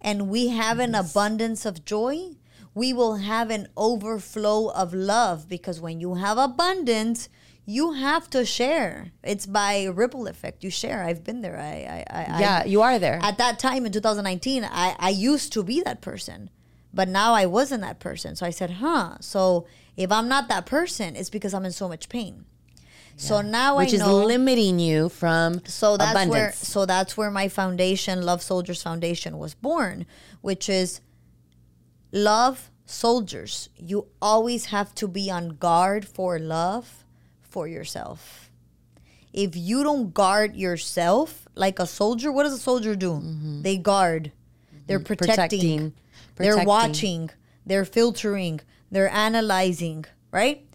and 0.00 0.28
we 0.28 0.48
have 0.48 0.78
an 0.78 0.94
abundance 0.94 1.64
of 1.64 1.84
joy 1.84 2.36
we 2.74 2.92
will 2.92 3.16
have 3.16 3.50
an 3.50 3.66
overflow 3.76 4.68
of 4.68 4.94
love 4.94 5.48
because 5.48 5.80
when 5.80 6.00
you 6.00 6.14
have 6.14 6.38
abundance 6.38 7.28
you 7.66 7.92
have 7.92 8.28
to 8.30 8.44
share. 8.44 9.12
It's 9.22 9.46
by 9.46 9.84
ripple 9.84 10.26
effect. 10.26 10.64
You 10.64 10.70
share. 10.70 11.04
I've 11.04 11.22
been 11.22 11.40
there. 11.40 11.56
I 11.56 12.04
i, 12.10 12.20
I 12.36 12.40
yeah, 12.40 12.62
I, 12.64 12.66
you 12.66 12.82
are 12.82 12.98
there. 12.98 13.20
at 13.22 13.38
that 13.38 13.58
time 13.58 13.86
in 13.86 13.92
2019 13.92 14.64
I, 14.64 14.96
I 14.98 15.10
used 15.10 15.52
to 15.52 15.62
be 15.62 15.80
that 15.82 16.00
person 16.00 16.50
but 16.92 17.08
now 17.08 17.34
i 17.34 17.46
wasn't 17.46 17.82
that 17.82 17.98
person. 18.00 18.36
So 18.36 18.46
i 18.46 18.50
said 18.50 18.70
huh 18.82 19.16
so 19.20 19.66
if 19.96 20.10
i'm 20.10 20.28
not 20.28 20.48
that 20.48 20.66
person 20.66 21.16
it's 21.16 21.30
because 21.30 21.52
i'm 21.54 21.64
in 21.64 21.72
so 21.72 21.88
much 21.88 22.08
pain. 22.08 22.44
So 23.16 23.42
now 23.42 23.76
which 23.76 23.92
i 23.92 23.96
is 23.96 24.02
limiting 24.06 24.78
you 24.78 25.08
from 25.10 25.60
so 25.66 25.96
that's 25.98 26.26
where 26.26 26.52
so 26.52 26.86
that's 26.86 27.16
where 27.18 27.30
my 27.30 27.48
foundation 27.48 28.22
love 28.22 28.40
soldiers 28.42 28.82
foundation 28.82 29.36
was 29.38 29.54
born 29.54 30.06
which 30.40 30.68
is 30.68 31.00
love 32.12 32.70
soldiers. 32.86 33.68
You 33.76 34.06
always 34.20 34.66
have 34.66 34.94
to 34.96 35.06
be 35.08 35.30
on 35.30 35.50
guard 35.50 36.06
for 36.08 36.38
love 36.38 37.04
for 37.40 37.68
yourself. 37.68 38.50
If 39.32 39.54
you 39.56 39.84
don't 39.84 40.12
guard 40.12 40.56
yourself 40.56 41.46
like 41.54 41.78
a 41.78 41.86
soldier 41.86 42.32
what 42.32 42.44
does 42.44 42.54
a 42.54 42.58
soldier 42.58 42.96
do? 42.96 43.20
They 43.62 43.76
guard. 43.76 44.32
They're 44.86 44.98
protecting, 44.98 45.78
Mm-hmm. 45.78 45.88
Protecting. 46.40 46.56
they're 46.56 46.66
watching 46.66 47.30
they're 47.66 47.84
filtering 47.84 48.60
they're 48.90 49.10
analyzing 49.10 50.04
right? 50.30 50.66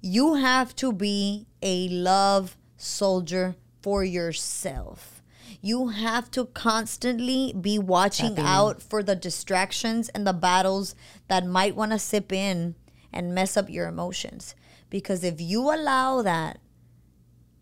You 0.00 0.34
have 0.34 0.74
to 0.76 0.92
be 0.92 1.46
a 1.62 1.88
love 1.88 2.56
soldier 2.76 3.56
for 3.80 4.04
yourself. 4.04 5.22
You 5.60 5.88
have 5.88 6.30
to 6.32 6.46
constantly 6.46 7.54
be 7.58 7.78
watching 7.78 8.38
out 8.38 8.82
for 8.82 9.02
the 9.02 9.16
distractions 9.16 10.10
and 10.10 10.26
the 10.26 10.34
battles 10.34 10.94
that 11.28 11.46
might 11.46 11.74
want 11.74 11.92
to 11.92 11.98
sip 11.98 12.32
in 12.32 12.74
and 13.12 13.34
mess 13.34 13.56
up 13.56 13.70
your 13.70 13.86
emotions. 13.86 14.54
Because 14.90 15.24
if 15.24 15.40
you 15.40 15.72
allow 15.72 16.20
that 16.20 16.58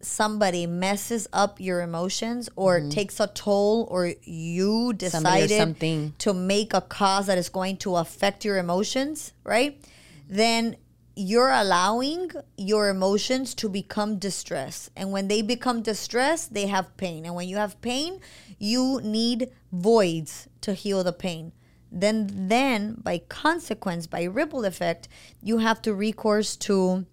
somebody 0.03 0.66
messes 0.66 1.28
up 1.32 1.61
your 1.61 1.80
emotions 1.80 2.48
or 2.57 2.80
takes 2.90 3.20
a 3.20 3.28
toll 3.28 3.86
or 3.90 4.12
you 4.22 4.92
Mm-hmm. 4.92 4.96
Decided 4.98 5.50
something. 5.50 6.14
to 6.18 6.34
make 6.34 6.74
a 6.74 6.80
cause 6.80 7.26
that 7.26 7.38
is 7.38 7.48
going 7.48 7.76
to 7.78 7.96
affect 7.96 8.44
your 8.44 8.59
emotions, 8.59 9.32
right? 9.44 9.80
Then 10.28 10.76
you're 11.14 11.50
allowing 11.50 12.30
your 12.57 12.88
emotions 12.88 13.55
to 13.55 13.68
become 13.68 14.18
distress. 14.18 14.90
And 14.96 15.12
when 15.12 15.28
they 15.28 15.42
become 15.42 15.82
distress, 15.82 16.46
they 16.46 16.66
have 16.66 16.96
pain. 16.96 17.26
And 17.26 17.34
when 17.34 17.48
you 17.48 17.57
have 17.57 17.80
pain, 17.80 18.20
you 18.59 19.00
need 19.03 19.50
voids 19.70 20.48
to 20.62 20.72
heal 20.74 21.05
the 21.05 21.12
pain. 21.12 21.53
Then 21.90 22.48
then 22.48 22.94
by 23.03 23.18
consequence, 23.28 24.07
by 24.07 24.22
ripple 24.24 24.64
effect, 24.64 25.09
you 25.42 25.59
have 25.59 25.82
to 25.82 25.92
recourse 25.92 26.57
to 26.57 27.05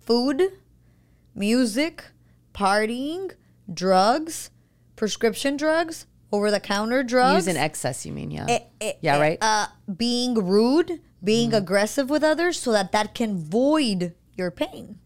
food, 0.00 0.52
music, 1.34 2.04
partying, 2.54 3.32
drugs, 3.72 4.50
prescription 4.96 5.56
drugs, 5.56 6.06
over 6.32 6.50
the 6.50 6.60
counter 6.60 7.02
drugs 7.02 7.46
Use 7.46 7.54
in 7.54 7.60
excess, 7.60 8.06
you 8.06 8.12
mean? 8.12 8.30
Yeah. 8.30 8.46
eh, 8.80 8.92
yeah, 9.02 9.16
eh, 9.16 9.20
right? 9.20 9.38
Uh, 9.40 9.66
being 9.94 10.34
rude, 10.34 11.00
being 11.22 11.52
aggressive 11.52 12.08
with 12.08 12.24
others, 12.24 12.58
so 12.58 12.72
that 12.72 12.90
that 12.92 13.14
can 13.14 13.36
void 13.36 14.14
your 14.34 14.50
pain, 14.50 14.98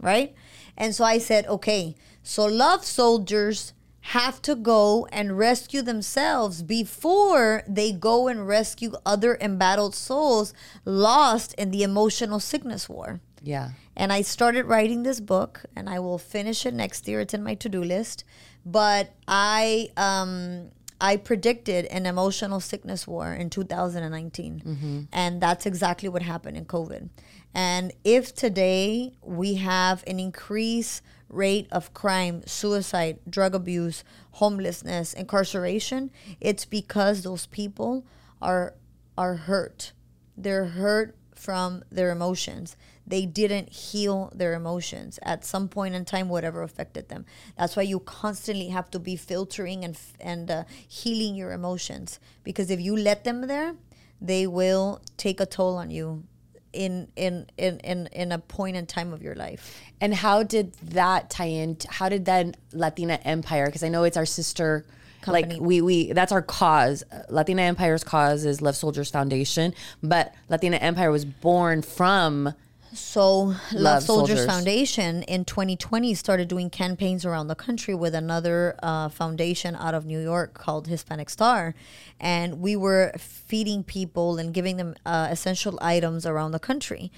right? 0.00 0.34
And 0.76 0.94
so 0.94 1.04
I 1.04 1.18
said, 1.18 1.46
okay, 1.46 1.94
so 2.22 2.46
love 2.46 2.84
soldiers 2.84 3.72
have 4.00 4.40
to 4.42 4.54
go 4.54 5.06
and 5.12 5.36
rescue 5.36 5.82
themselves 5.82 6.62
before 6.62 7.62
they 7.68 7.92
go 7.92 8.28
and 8.28 8.46
rescue 8.46 8.92
other 9.04 9.36
embattled 9.40 9.94
souls 9.94 10.54
lost 10.84 11.52
in 11.54 11.70
the 11.70 11.82
emotional 11.82 12.40
sickness 12.40 12.88
war. 12.88 13.20
yeah. 13.42 13.70
And 13.96 14.12
I 14.12 14.22
started 14.22 14.66
writing 14.66 15.02
this 15.02 15.20
book, 15.20 15.64
and 15.74 15.88
I 15.88 15.98
will 16.00 16.18
finish 16.18 16.66
it 16.66 16.74
next 16.74 17.08
year. 17.08 17.20
It's 17.20 17.34
in 17.34 17.42
my 17.42 17.54
to 17.54 17.68
do 17.68 17.82
list. 17.82 18.24
But 18.64 19.12
I 19.26 19.90
um, 19.96 20.70
I 21.00 21.16
predicted 21.16 21.86
an 21.86 22.04
emotional 22.06 22.60
sickness 22.60 23.06
war 23.06 23.32
in 23.32 23.48
2019, 23.50 25.08
and 25.12 25.40
that's 25.40 25.66
exactly 25.66 26.08
what 26.08 26.22
happened 26.22 26.56
in 26.56 26.64
COVID. 26.66 27.08
And 27.54 27.92
if 28.04 28.34
today 28.34 29.12
we 29.22 29.54
have 29.54 30.04
an 30.06 30.18
increased 30.20 31.02
rate 31.28 31.66
of 31.72 31.92
crime, 31.94 32.42
suicide, 32.46 33.18
drug 33.28 33.54
abuse, 33.54 34.04
homelessness, 34.32 35.12
incarceration, 35.14 36.10
it's 36.40 36.64
because 36.64 37.22
those 37.22 37.46
people 37.46 38.04
are 38.42 38.74
are 39.16 39.36
hurt. 39.36 39.92
They're 40.36 40.66
hurt 40.66 41.16
from 41.34 41.82
their 41.90 42.10
emotions. 42.10 42.76
They 43.06 43.24
didn't 43.24 43.72
heal 43.72 44.32
their 44.34 44.54
emotions 44.54 45.18
at 45.22 45.44
some 45.44 45.68
point 45.68 45.94
in 45.94 46.04
time, 46.04 46.28
whatever 46.28 46.62
affected 46.62 47.08
them. 47.08 47.24
That's 47.56 47.76
why 47.76 47.84
you 47.84 48.00
constantly 48.00 48.68
have 48.68 48.90
to 48.90 48.98
be 48.98 49.16
filtering 49.16 49.84
and 49.84 49.98
and 50.20 50.50
uh, 50.50 50.64
healing 50.88 51.36
your 51.36 51.52
emotions 51.52 52.18
because 52.42 52.70
if 52.70 52.80
you 52.80 52.96
let 52.96 53.24
them 53.24 53.46
there, 53.46 53.74
they 54.20 54.46
will 54.46 55.00
take 55.16 55.40
a 55.40 55.46
toll 55.46 55.76
on 55.76 55.90
you 55.90 56.24
in 56.72 57.08
in 57.16 57.46
in 57.56 57.78
in, 57.80 58.08
in 58.12 58.32
a 58.32 58.38
point 58.38 58.76
in 58.76 58.86
time 58.86 59.12
of 59.12 59.22
your 59.22 59.34
life. 59.34 59.80
And 60.00 60.14
how 60.14 60.42
did 60.42 60.74
that 60.82 61.30
tie 61.30 61.46
in? 61.46 61.78
How 61.88 62.08
did 62.08 62.24
then 62.24 62.54
Latina 62.72 63.18
Empire? 63.24 63.66
Because 63.66 63.82
I 63.82 63.88
know 63.88 64.04
it's 64.04 64.16
our 64.16 64.26
sister. 64.26 64.84
Company. 65.22 65.54
Like 65.54 65.60
we 65.60 65.80
we 65.80 66.12
that's 66.12 66.30
our 66.30 66.42
cause. 66.42 67.02
Latina 67.30 67.62
Empire's 67.62 68.04
cause 68.04 68.44
is 68.44 68.60
Love 68.60 68.76
Soldiers 68.76 69.10
Foundation, 69.10 69.74
but 70.02 70.32
Latina 70.48 70.76
Empire 70.76 71.10
was 71.10 71.24
born 71.24 71.82
from 71.82 72.52
So, 72.96 73.34
Love, 73.34 73.72
Love 73.72 74.02
Soldiers, 74.02 74.38
Soldiers. 74.38 74.46
Foundation 74.46 75.22
in 75.24 75.44
2020 75.44 76.14
started 76.14 76.48
doing 76.48 76.70
campaigns 76.70 77.26
around 77.26 77.48
the 77.48 77.54
country 77.54 77.94
with 77.94 78.14
another 78.14 78.74
uh, 78.82 79.10
foundation 79.10 79.76
out 79.76 79.94
of 79.94 80.06
New 80.06 80.20
York 80.20 80.54
called 80.54 80.86
Hispanic 80.86 81.28
Star, 81.28 81.74
and 82.18 82.60
we 82.60 82.74
were 82.74 83.12
feeding 83.18 83.84
people 83.84 84.38
and 84.38 84.54
giving 84.54 84.78
them 84.78 84.94
uh, 85.04 85.28
essential 85.30 85.78
items 85.82 86.24
around 86.24 86.52
the 86.52 86.58
country. 86.58 87.12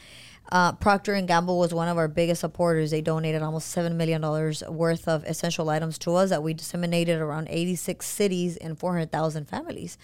Uh, 0.50 0.72
Procter 0.72 1.12
and 1.12 1.28
Gamble 1.28 1.58
was 1.58 1.74
one 1.74 1.88
of 1.88 1.96
our 1.96 2.08
biggest 2.08 2.40
supporters. 2.40 2.90
They 2.90 3.02
donated 3.02 3.42
almost 3.42 3.68
seven 3.68 3.96
million 3.96 4.22
dollars 4.22 4.62
worth 4.68 5.06
of 5.06 5.22
essential 5.24 5.68
items 5.68 5.98
to 5.98 6.14
us 6.14 6.30
that 6.30 6.42
we 6.42 6.54
disseminated 6.54 7.20
around 7.20 7.48
86 7.50 8.04
cities 8.04 8.56
and 8.56 8.78
400,000 8.78 9.46
families. 9.46 9.98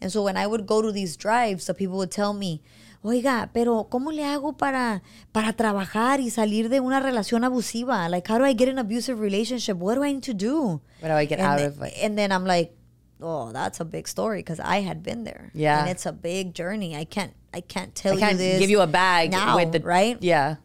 And 0.00 0.12
so 0.12 0.22
when 0.22 0.36
I 0.36 0.46
would 0.46 0.66
go 0.66 0.82
to 0.82 0.92
these 0.92 1.16
drives, 1.16 1.66
the 1.66 1.74
people 1.74 1.96
would 1.96 2.10
tell 2.10 2.34
me, 2.34 2.60
Oiga, 3.02 3.50
pero 3.52 3.88
¿cómo 3.90 4.12
le 4.12 4.24
hago 4.24 4.56
para, 4.56 5.02
para 5.32 5.52
trabajar 5.52 6.20
y 6.20 6.30
salir 6.30 6.68
de 6.68 6.80
una 6.80 7.00
relación 7.00 7.44
abusiva? 7.44 8.08
Like, 8.08 8.28
how 8.28 8.38
do 8.38 8.44
I 8.44 8.54
get 8.54 8.68
an 8.68 8.78
abusive 8.78 9.20
relationship? 9.20 9.76
What 9.76 9.96
do 9.96 10.04
I 10.04 10.12
need 10.12 10.24
to 10.24 10.34
do? 10.34 10.80
What 11.00 11.08
do 11.08 11.12
I 11.12 11.26
get 11.26 11.38
and 11.38 11.48
out 11.48 11.58
then, 11.58 11.66
of 11.68 11.82
it? 11.82 11.94
And 12.02 12.18
then 12.18 12.32
I'm 12.32 12.44
like, 12.44 12.72
oh, 13.20 13.52
that's 13.52 13.80
a 13.80 13.84
big 13.84 14.08
story 14.08 14.40
because 14.40 14.60
I 14.60 14.80
had 14.80 15.02
been 15.02 15.24
there. 15.24 15.50
Yeah. 15.54 15.80
and 15.80 15.90
it's 15.90 16.06
a 16.06 16.12
big 16.12 16.54
journey. 16.54 16.96
I 16.96 17.04
can't, 17.04 17.32
I 17.54 17.60
can't 17.60 17.94
tell 17.94 18.16
I 18.16 18.20
can't 18.20 18.32
you 18.32 18.38
this. 18.38 18.58
give 18.60 18.70
you 18.70 18.80
a 18.80 18.86
bag 18.86 19.30
now, 19.30 19.56
with 19.56 19.72
the 19.72 19.80
right. 19.80 20.18
Yeah. 20.20 20.56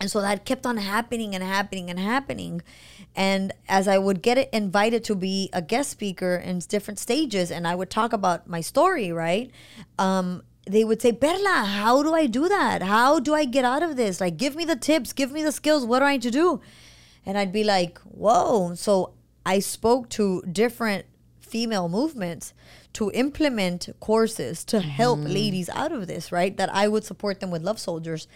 And 0.00 0.10
so 0.10 0.22
that 0.22 0.46
kept 0.46 0.64
on 0.64 0.78
happening 0.78 1.34
and 1.34 1.44
happening 1.44 1.90
and 1.90 1.98
happening. 1.98 2.62
And 3.14 3.52
as 3.68 3.86
I 3.86 3.98
would 3.98 4.22
get 4.22 4.48
invited 4.52 5.04
to 5.04 5.14
be 5.14 5.50
a 5.52 5.60
guest 5.60 5.90
speaker 5.90 6.36
in 6.36 6.60
different 6.60 6.98
stages, 6.98 7.50
and 7.50 7.66
I 7.66 7.74
would 7.74 7.90
talk 7.90 8.12
about 8.12 8.48
my 8.48 8.62
story, 8.62 9.12
right? 9.12 9.50
Um, 9.98 10.42
they 10.66 10.84
would 10.84 11.00
say, 11.00 11.12
Perla, 11.12 11.64
how 11.64 12.02
do 12.02 12.14
I 12.14 12.26
do 12.26 12.48
that? 12.48 12.82
How 12.82 13.18
do 13.18 13.34
I 13.34 13.44
get 13.44 13.64
out 13.64 13.82
of 13.82 13.96
this? 13.96 14.20
Like, 14.20 14.36
give 14.36 14.54
me 14.54 14.64
the 14.64 14.76
tips, 14.76 15.12
give 15.12 15.32
me 15.32 15.42
the 15.42 15.52
skills. 15.52 15.84
What 15.84 16.00
do 16.00 16.04
I 16.04 16.12
need 16.12 16.22
to 16.22 16.30
do? 16.30 16.60
And 17.26 17.36
I'd 17.38 17.52
be 17.52 17.64
like, 17.64 17.98
whoa. 18.00 18.74
So 18.74 19.14
I 19.44 19.58
spoke 19.58 20.08
to 20.10 20.42
different 20.42 21.06
female 21.40 21.88
movements 21.88 22.54
to 22.92 23.10
implement 23.12 23.88
courses 24.00 24.64
to 24.64 24.80
help 24.80 25.20
mm. 25.20 25.32
ladies 25.32 25.68
out 25.68 25.92
of 25.92 26.06
this, 26.06 26.32
right? 26.32 26.56
That 26.56 26.74
I 26.74 26.88
would 26.88 27.04
support 27.04 27.40
them 27.40 27.50
with 27.50 27.62
Love 27.62 27.78
Soldiers. 27.78 28.26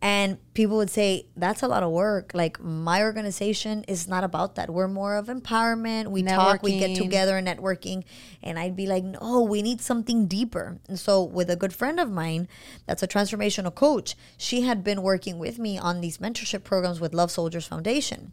And 0.00 0.38
people 0.54 0.76
would 0.76 0.90
say, 0.90 1.26
that's 1.36 1.62
a 1.62 1.68
lot 1.68 1.82
of 1.82 1.90
work. 1.90 2.32
Like, 2.32 2.60
my 2.60 3.02
organization 3.02 3.84
is 3.88 4.06
not 4.06 4.22
about 4.22 4.54
that. 4.54 4.70
We're 4.70 4.88
more 4.88 5.16
of 5.16 5.26
empowerment. 5.26 6.08
We 6.08 6.22
talk, 6.22 6.62
we 6.62 6.78
get 6.78 6.90
Networking. 6.90 6.98
together, 6.98 7.40
networking. 7.40 8.04
And 8.42 8.58
I'd 8.58 8.76
be 8.76 8.86
like, 8.86 9.02
no, 9.02 9.42
we 9.42 9.62
need 9.62 9.80
something 9.80 10.26
deeper. 10.26 10.78
And 10.88 10.98
so, 10.98 11.22
with 11.22 11.50
a 11.50 11.56
good 11.56 11.72
friend 11.72 11.98
of 11.98 12.10
mine 12.10 12.46
that's 12.86 13.02
a 13.02 13.08
transformational 13.08 13.74
coach, 13.74 14.14
she 14.36 14.62
had 14.62 14.84
been 14.84 15.02
working 15.02 15.38
with 15.38 15.58
me 15.58 15.76
on 15.76 16.00
these 16.00 16.18
mentorship 16.18 16.62
programs 16.62 17.00
with 17.00 17.14
Love 17.14 17.30
Soldiers 17.30 17.66
Foundation. 17.66 18.32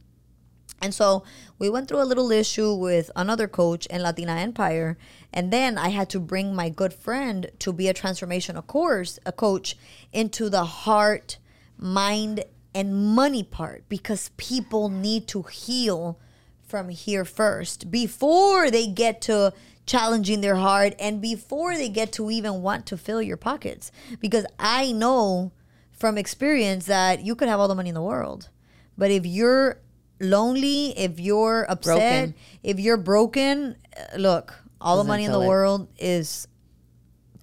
And 0.82 0.94
so 0.94 1.24
we 1.60 1.70
went 1.70 1.88
through 1.88 2.02
a 2.02 2.06
little 2.06 2.32
issue 2.32 2.74
with 2.74 3.12
another 3.16 3.48
coach 3.48 3.86
in 3.86 4.02
Latina 4.02 4.34
Empire. 4.34 4.98
And 5.32 5.54
then 5.54 5.78
I 5.78 5.90
had 5.90 6.10
to 6.10 6.20
bring 6.20 6.56
my 6.56 6.70
good 6.70 6.94
friend 6.94 7.52
to 7.60 7.72
be 7.72 7.88
a 7.88 7.94
transformational 7.94 8.66
course, 8.66 9.20
a 9.26 9.32
coach, 9.32 9.78
into 10.12 10.50
the 10.50 10.66
heart, 10.66 11.38
mind, 11.78 12.44
and 12.74 12.96
money 13.16 13.44
part 13.44 13.84
because 13.90 14.32
people 14.38 14.90
need 14.90 15.28
to 15.28 15.44
heal 15.44 16.18
from 16.64 16.90
here 16.90 17.26
first 17.26 17.92
before 17.92 18.72
they 18.72 18.88
get 18.88 19.22
to 19.22 19.54
challenging 19.86 20.40
their 20.42 20.56
heart 20.56 20.94
and 21.00 21.22
before 21.22 21.76
they 21.76 21.90
get 21.90 22.14
to 22.14 22.32
even 22.32 22.62
want 22.62 22.86
to 22.86 22.98
fill 22.98 23.22
your 23.22 23.38
pockets. 23.38 23.92
Because 24.20 24.46
I 24.58 24.94
know 24.94 25.52
from 25.92 26.18
experience 26.18 26.86
that 26.86 27.24
you 27.24 27.36
could 27.36 27.50
have 27.50 27.60
all 27.60 27.68
the 27.68 27.76
money 27.76 27.90
in 27.90 27.96
the 27.96 28.02
world. 28.02 28.50
But 28.98 29.12
if 29.12 29.26
you're 29.26 29.80
lonely, 30.22 30.98
if 30.98 31.20
you're 31.20 31.66
upset, 31.70 31.96
Broken. 31.98 32.36
if 32.64 32.80
you're 32.80 32.98
broken, 32.98 33.76
uh, 33.98 34.18
look, 34.18 34.54
all 34.80 34.96
the 34.98 35.02
Doesn't 35.04 35.08
money 35.08 35.26
in 35.26 35.32
the 35.32 35.42
it. 35.42 35.48
world 35.48 35.88
is 36.00 36.48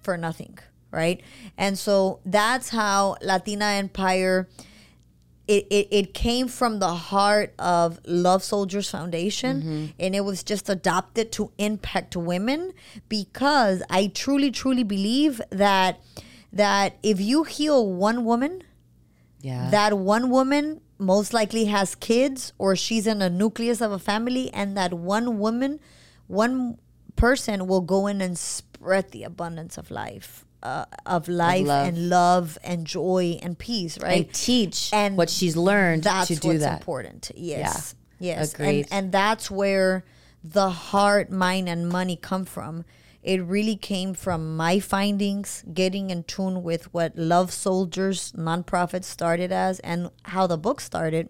for 0.01 0.17
nothing, 0.17 0.57
right? 0.91 1.21
And 1.57 1.77
so 1.77 2.19
that's 2.25 2.69
how 2.69 3.17
Latina 3.21 3.65
Empire 3.65 4.47
it, 5.47 5.65
it, 5.71 5.87
it 5.89 6.13
came 6.13 6.47
from 6.47 6.77
the 6.77 6.93
heart 6.93 7.55
of 7.57 7.99
Love 8.05 8.43
Soldiers 8.43 8.87
Foundation 8.91 9.61
Mm-hmm. 9.61 9.85
and 9.99 10.15
it 10.15 10.21
was 10.23 10.43
just 10.43 10.69
adopted 10.69 11.31
to 11.33 11.51
impact 11.57 12.15
women 12.15 12.71
because 13.07 13.81
I 13.89 14.11
truly 14.13 14.51
truly 14.51 14.83
believe 14.83 15.41
that 15.49 16.01
that 16.53 16.97
if 17.01 17.19
you 17.19 17.45
heal 17.45 17.91
one 17.91 18.25
woman 18.25 18.61
Yeah. 19.41 19.71
that 19.71 19.97
one 19.97 20.29
woman 20.29 20.81
most 20.99 21.33
likely 21.33 21.65
has 21.65 21.95
kids 21.95 22.53
or 22.57 22.75
she's 22.75 23.07
in 23.07 23.21
a 23.21 23.29
nucleus 23.29 23.79
of 23.81 23.91
a 23.91 23.99
family 23.99 24.51
and 24.53 24.75
that 24.77 24.93
one 24.93 25.39
woman 25.39 25.79
one 26.27 26.77
person 27.15 27.65
will 27.67 27.81
go 27.81 28.05
in 28.07 28.21
and 28.21 28.37
spread 28.37 29.09
the 29.11 29.23
abundance 29.23 29.77
of 29.77 29.89
life 29.89 30.45
uh, 30.61 30.83
of 31.05 31.29
life 31.29 31.65
love. 31.67 31.87
and 31.87 32.09
love 32.09 32.57
and 32.65 32.85
joy 32.85 33.39
and 33.41 33.57
peace 33.57 33.97
right 33.99 34.25
and 34.25 34.33
teach 34.33 34.89
And 34.93 35.15
what 35.17 35.29
she's 35.29 35.55
learned 35.55 36.03
that's 36.03 36.27
to 36.27 36.35
do 36.35 36.49
what's 36.49 36.59
that. 36.61 36.79
important 36.81 37.31
yes 37.35 37.95
yes 38.19 38.53
Agreed. 38.53 38.87
and 38.91 39.05
and 39.05 39.11
that's 39.13 39.49
where 39.49 40.03
the 40.43 40.69
heart 40.69 41.31
mind 41.31 41.69
and 41.69 41.87
money 41.87 42.17
come 42.17 42.43
from 42.45 42.83
it 43.21 43.43
really 43.43 43.75
came 43.75 44.13
from 44.13 44.55
my 44.55 44.79
findings 44.79 45.63
getting 45.73 46.09
in 46.09 46.23
tune 46.23 46.63
with 46.63 46.93
what 46.93 47.17
love 47.17 47.51
soldiers 47.51 48.31
nonprofit 48.33 49.03
started 49.03 49.51
as 49.51 49.79
and 49.79 50.09
how 50.23 50.47
the 50.47 50.57
book 50.57 50.79
started 50.81 51.29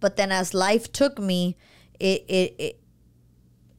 But 0.00 0.16
then 0.16 0.30
as 0.32 0.54
life 0.54 0.92
took 0.92 1.18
me, 1.18 1.56
it 1.98 2.24
it, 2.28 2.54
it 2.58 2.80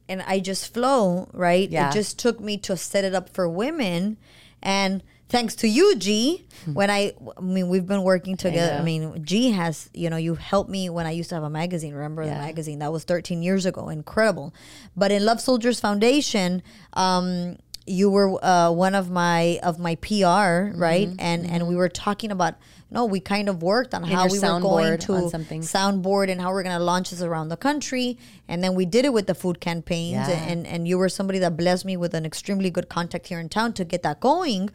and 0.08 0.22
I 0.22 0.40
just 0.40 0.74
flow, 0.74 1.28
right? 1.32 1.68
Yeah. 1.70 1.88
It 1.88 1.92
just 1.92 2.18
took 2.18 2.40
me 2.40 2.58
to 2.58 2.76
set 2.76 3.04
it 3.04 3.14
up 3.14 3.28
for 3.28 3.48
women 3.48 4.18
and 4.62 5.02
thanks 5.30 5.54
to 5.56 5.68
you 5.68 5.96
G 5.96 6.46
when 6.72 6.90
I 6.90 7.14
I 7.36 7.40
mean 7.40 7.68
we've 7.68 7.86
been 7.86 8.02
working 8.02 8.36
together. 8.36 8.74
I, 8.74 8.78
know. 8.78 8.84
mean 8.84 9.24
G 9.24 9.52
has, 9.52 9.88
you 9.94 10.10
know, 10.10 10.16
you 10.16 10.34
helped 10.34 10.70
me 10.70 10.90
when 10.90 11.06
I 11.06 11.12
used 11.12 11.30
to 11.30 11.36
have 11.36 11.44
a 11.44 11.50
magazine, 11.50 11.94
remember 11.94 12.24
the 12.24 12.32
magazine? 12.32 12.80
That 12.80 12.92
was 12.92 13.04
13 13.04 13.42
years 13.42 13.66
ago. 13.66 13.88
Incredible. 13.88 14.54
But 14.96 15.10
in 15.10 15.24
Love 15.24 15.40
Soldiers 15.40 15.80
Foundation, 15.80 16.62
um 16.92 17.56
you 17.86 18.08
were 18.10 18.44
uh, 18.44 18.70
one 18.70 18.94
of 18.94 19.10
my 19.10 19.58
of 19.62 19.78
my 19.78 19.96
PR, 19.96 20.76
right? 20.78 21.08
Mm-hmm. 21.08 21.16
And 21.18 21.46
and 21.50 21.66
we 21.66 21.76
were 21.76 21.88
talking 21.88 22.30
about 22.30 22.54
no, 22.90 23.04
we 23.04 23.20
kind 23.20 23.48
of 23.48 23.62
worked 23.62 23.94
on 23.94 24.02
how 24.02 24.26
we 24.26 24.38
were 24.38 24.60
going 24.60 24.98
to 24.98 25.28
something. 25.28 25.60
soundboard 25.60 26.28
and 26.28 26.40
how 26.40 26.50
we're 26.50 26.64
going 26.64 26.76
to 26.76 26.82
launch 26.82 27.10
this 27.10 27.22
around 27.22 27.48
the 27.48 27.56
country. 27.56 28.18
And 28.48 28.64
then 28.64 28.74
we 28.74 28.84
did 28.84 29.04
it 29.04 29.12
with 29.12 29.28
the 29.28 29.34
food 29.34 29.60
campaigns. 29.60 30.28
Yeah. 30.28 30.30
And, 30.30 30.66
and 30.66 30.88
you 30.88 30.98
were 30.98 31.08
somebody 31.08 31.38
that 31.38 31.56
blessed 31.56 31.84
me 31.84 31.96
with 31.96 32.14
an 32.14 32.26
extremely 32.26 32.68
good 32.68 32.88
contact 32.88 33.28
here 33.28 33.38
in 33.38 33.48
town 33.48 33.74
to 33.74 33.84
get 33.84 34.02
that 34.02 34.18
going. 34.18 34.70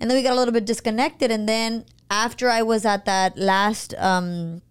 And 0.00 0.10
then 0.10 0.16
we 0.16 0.22
got 0.22 0.32
a 0.32 0.36
little 0.36 0.52
bit 0.52 0.66
disconnected. 0.66 1.30
And 1.30 1.48
then 1.48 1.84
after 2.10 2.48
I 2.50 2.62
was 2.62 2.84
at 2.84 3.04
that 3.06 3.36
last 3.38 3.94
um, 3.98 4.62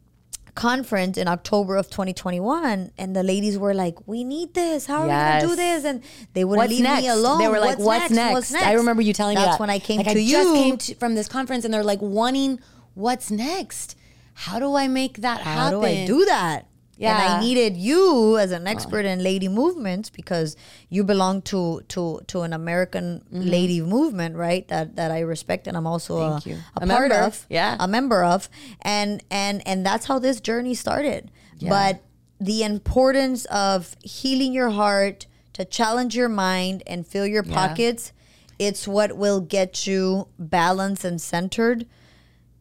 conference 0.53 1.17
in 1.17 1.27
October 1.27 1.75
of 1.75 1.89
2021, 1.89 2.91
and 2.97 3.15
the 3.15 3.23
ladies 3.23 3.57
were 3.57 3.73
like, 3.73 4.07
"We 4.07 4.23
need 4.23 4.53
this. 4.53 4.85
How 4.85 5.01
are 5.01 5.05
we 5.05 5.09
gonna 5.09 5.41
do 5.41 5.55
this?" 5.55 5.83
And 5.83 6.01
they 6.33 6.43
wouldn't 6.45 6.63
What's 6.65 6.71
leave 6.71 6.83
next? 6.83 7.03
me 7.03 7.09
alone. 7.09 7.39
They 7.39 7.47
were 7.47 7.59
like, 7.59 7.77
"What's, 7.79 8.11
next? 8.11 8.53
I 8.53 8.73
remember 8.73 9.01
you 9.01 9.13
telling 9.13 9.35
me 9.37 9.43
That's 9.43 9.59
when 9.59 9.69
I 9.69 9.79
came 9.79 9.97
Like, 9.97 10.07
to 10.07 10.11
I 10.13 10.21
you. 10.21 10.31
just 10.31 10.53
came 10.53 10.77
to, 10.77 10.95
from 10.95 11.15
this 11.15 11.27
conference, 11.27 11.65
and 11.65 11.73
they're 11.73 11.83
like 11.83 12.01
wanting 12.01 12.59
what's 12.93 13.29
next. 13.31 13.97
How 14.33 14.59
do 14.59 14.75
I 14.75 14.87
make 14.87 15.17
that 15.21 15.41
happen? 15.41 15.51
How 15.53 15.81
happen? 15.81 15.81
do 15.81 15.85
I 15.85 16.05
do 16.05 16.25
that? 16.25 16.67
And 16.99 17.17
I 17.17 17.39
needed 17.41 17.75
you 17.77 18.37
as 18.37 18.51
an 18.51 18.67
expert 18.67 19.05
in 19.05 19.21
lady 19.23 19.47
movements 19.47 20.09
because 20.09 20.55
you 20.89 21.03
belong 21.03 21.41
to 21.43 21.81
to 21.89 22.21
to 22.27 22.41
an 22.41 22.53
American 22.53 23.23
lady 23.31 23.81
movement, 23.81 24.35
right? 24.35 24.67
That 24.67 24.95
that 24.95 25.11
I 25.11 25.19
respect 25.21 25.67
and 25.67 25.75
I'm 25.75 25.87
also 25.87 26.15
Mm-hmm. 26.15 26.31
Thank 26.39 26.45
a, 26.45 26.49
you. 26.49 26.55
a, 26.55 26.83
A 26.83 26.87
part 26.87 27.09
member. 27.09 27.25
of. 27.25 27.45
Yeah. 27.49 27.75
A 27.79 27.87
member 27.87 28.23
of. 28.23 28.49
And 28.81 29.23
and 29.29 29.61
and 29.67 29.85
that's 29.85 30.05
how 30.05 30.19
this 30.19 30.39
journey 30.39 30.73
started. 30.75 31.31
But 31.61 32.03
the 32.39 32.63
importance 32.63 33.45
of 33.45 33.95
healing 34.03 34.53
your 34.53 34.69
heart, 34.71 35.25
to 35.53 35.63
challenge 35.65 36.15
your 36.15 36.27
mind 36.29 36.83
and 36.85 37.07
fill 37.07 37.25
your 37.25 37.43
pockets, 37.43 38.11
it's 38.59 38.87
what 38.87 39.15
will 39.17 39.39
get 39.41 39.87
you 39.87 40.27
balanced 40.37 41.05
and 41.05 41.19
centered 41.21 41.85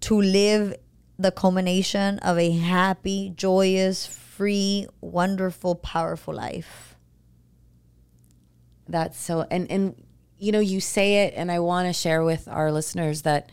to 0.00 0.20
live 0.20 0.74
the 1.18 1.30
culmination 1.32 2.18
of 2.20 2.38
a 2.38 2.50
happy, 2.52 3.32
joyous, 3.36 4.06
free, 4.36 4.86
wonderful, 5.00 5.76
powerful 5.76 6.34
life. 6.34 6.96
That's 8.88 9.18
so 9.18 9.46
and 9.50 9.70
and 9.70 9.94
you 10.38 10.52
know 10.52 10.60
you 10.60 10.80
say 10.80 11.24
it 11.24 11.34
and 11.36 11.50
I 11.50 11.60
want 11.60 11.88
to 11.88 11.92
share 11.92 12.22
with 12.22 12.48
our 12.48 12.70
listeners 12.72 13.22
that 13.22 13.50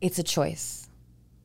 it's 0.00 0.18
a 0.18 0.22
choice. 0.22 0.88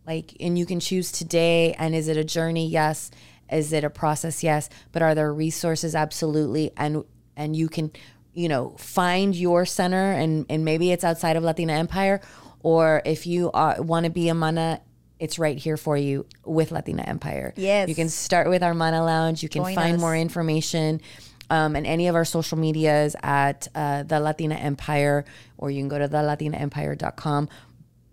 Like 0.05 0.35
and 0.39 0.57
you 0.57 0.65
can 0.65 0.79
choose 0.79 1.11
today 1.11 1.73
and 1.73 1.95
is 1.95 2.07
it 2.07 2.17
a 2.17 2.23
journey? 2.23 2.67
Yes. 2.67 3.11
Is 3.51 3.73
it 3.73 3.83
a 3.83 3.89
process? 3.89 4.43
Yes. 4.43 4.69
But 4.91 5.01
are 5.01 5.15
there 5.15 5.33
resources? 5.33 5.95
Absolutely. 5.95 6.71
And 6.77 7.03
and 7.35 7.55
you 7.55 7.67
can 7.67 7.91
you 8.33 8.47
know 8.47 8.75
find 8.77 9.35
your 9.35 9.65
center 9.65 10.11
and 10.11 10.45
and 10.49 10.63
maybe 10.63 10.91
it's 10.91 11.03
outside 11.03 11.35
of 11.35 11.43
Latina 11.43 11.73
Empire 11.73 12.21
or 12.61 13.01
if 13.05 13.25
you 13.25 13.49
want 13.53 14.05
to 14.05 14.11
be 14.11 14.29
a 14.29 14.35
mana 14.35 14.81
it's 15.19 15.37
right 15.37 15.57
here 15.57 15.77
for 15.77 15.97
you 15.97 16.25
with 16.45 16.71
Latina 16.71 17.03
Empire. 17.03 17.53
Yes. 17.57 17.89
You 17.89 17.95
can 17.95 18.09
start 18.09 18.49
with 18.49 18.63
our 18.63 18.73
Mana 18.73 19.03
Lounge. 19.03 19.43
You 19.43 19.49
can 19.49 19.63
Join 19.63 19.75
find 19.75 19.95
us. 19.95 20.01
more 20.01 20.15
information 20.15 21.01
um, 21.49 21.75
and 21.75 21.85
any 21.85 22.07
of 22.07 22.15
our 22.15 22.25
social 22.25 22.57
medias 22.57 23.15
at 23.21 23.67
uh, 23.75 24.03
the 24.03 24.19
Latina 24.19 24.55
Empire, 24.55 25.25
or 25.57 25.71
you 25.71 25.81
can 25.81 25.89
go 25.89 25.99
to 25.99 26.07
thelatinaempire.com. 26.07 27.49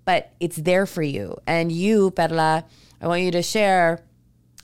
But 0.04 0.32
it's 0.40 0.56
there 0.56 0.86
for 0.86 1.02
you. 1.02 1.36
And 1.46 1.70
you, 1.70 2.10
Perla, 2.12 2.64
I 3.00 3.06
want 3.06 3.22
you 3.22 3.30
to 3.32 3.42
share 3.42 4.02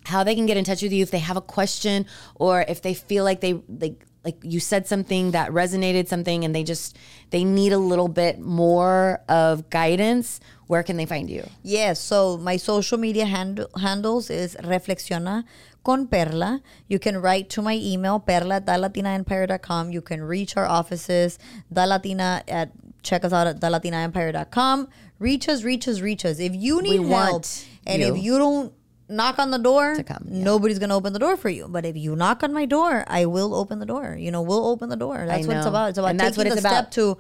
how 0.04 0.24
they 0.24 0.34
can 0.34 0.46
get 0.46 0.56
in 0.56 0.64
touch 0.64 0.82
with 0.82 0.92
you 0.92 1.02
if 1.02 1.10
they 1.10 1.18
have 1.18 1.36
a 1.36 1.40
question 1.42 2.06
or 2.34 2.64
if 2.66 2.82
they 2.82 2.94
feel 2.94 3.24
like 3.24 3.40
they 3.40 3.62
like 3.68 4.04
like 4.24 4.36
you 4.42 4.60
said 4.60 4.86
something 4.86 5.32
that 5.32 5.50
resonated 5.50 6.06
something 6.08 6.44
and 6.44 6.54
they 6.54 6.62
just 6.62 6.96
they 7.30 7.44
need 7.44 7.72
a 7.72 7.78
little 7.78 8.08
bit 8.08 8.38
more 8.38 9.20
of 9.28 9.68
guidance 9.70 10.40
where 10.66 10.82
can 10.82 10.96
they 10.96 11.06
find 11.06 11.28
you 11.28 11.44
Yes, 11.62 12.00
so 12.00 12.36
my 12.38 12.56
social 12.56 12.98
media 12.98 13.26
hand- 13.26 13.66
handles 13.80 14.30
is 14.30 14.56
Reflexiona 14.62 15.44
con 15.84 16.06
Perla. 16.06 16.60
You 16.88 16.98
can 16.98 17.18
write 17.18 17.50
to 17.50 17.62
my 17.62 17.74
email, 17.74 18.20
perla 18.20 18.60
at. 18.60 19.92
You 19.92 20.00
can 20.00 20.22
reach 20.22 20.56
our 20.56 20.66
offices, 20.66 21.38
the 21.70 21.86
Latina 21.86 22.42
at 22.48 22.70
check 23.02 23.24
us 23.24 23.32
out 23.32 23.46
at 23.48 23.60
thelatinaempire.com. 23.60 24.88
Reach 25.18 25.48
us, 25.48 25.62
reach 25.64 25.88
us, 25.88 26.00
reach 26.00 26.24
us. 26.24 26.38
If 26.38 26.54
you 26.54 26.82
need 26.82 27.00
help 27.00 27.10
want 27.10 27.68
and 27.86 28.00
you. 28.02 28.14
if 28.14 28.22
you 28.22 28.38
don't 28.38 28.72
knock 29.08 29.38
on 29.38 29.50
the 29.50 29.58
door, 29.58 29.94
To 29.94 30.02
come, 30.04 30.26
yeah. 30.30 30.44
nobody's 30.44 30.78
gonna 30.78 30.96
open 30.96 31.12
the 31.12 31.18
door 31.18 31.36
for 31.36 31.48
you. 31.48 31.66
But 31.68 31.84
if 31.84 31.96
you 31.96 32.16
knock 32.16 32.42
on 32.42 32.52
my 32.52 32.64
door, 32.66 33.04
I 33.06 33.26
will 33.26 33.54
open 33.54 33.78
the 33.78 33.86
door. 33.86 34.16
You 34.18 34.30
know, 34.30 34.42
we'll 34.42 34.66
open 34.66 34.88
the 34.88 34.96
door. 34.96 35.24
That's 35.26 35.46
what 35.46 35.56
it's 35.56 35.66
about. 35.66 35.90
It's 35.90 35.98
about 35.98 36.10
And 36.10 36.20
that's 36.20 36.36
taking 36.36 36.50
what 36.50 36.58
it's 36.58 36.66
about. 36.66 36.92
to 36.92 37.18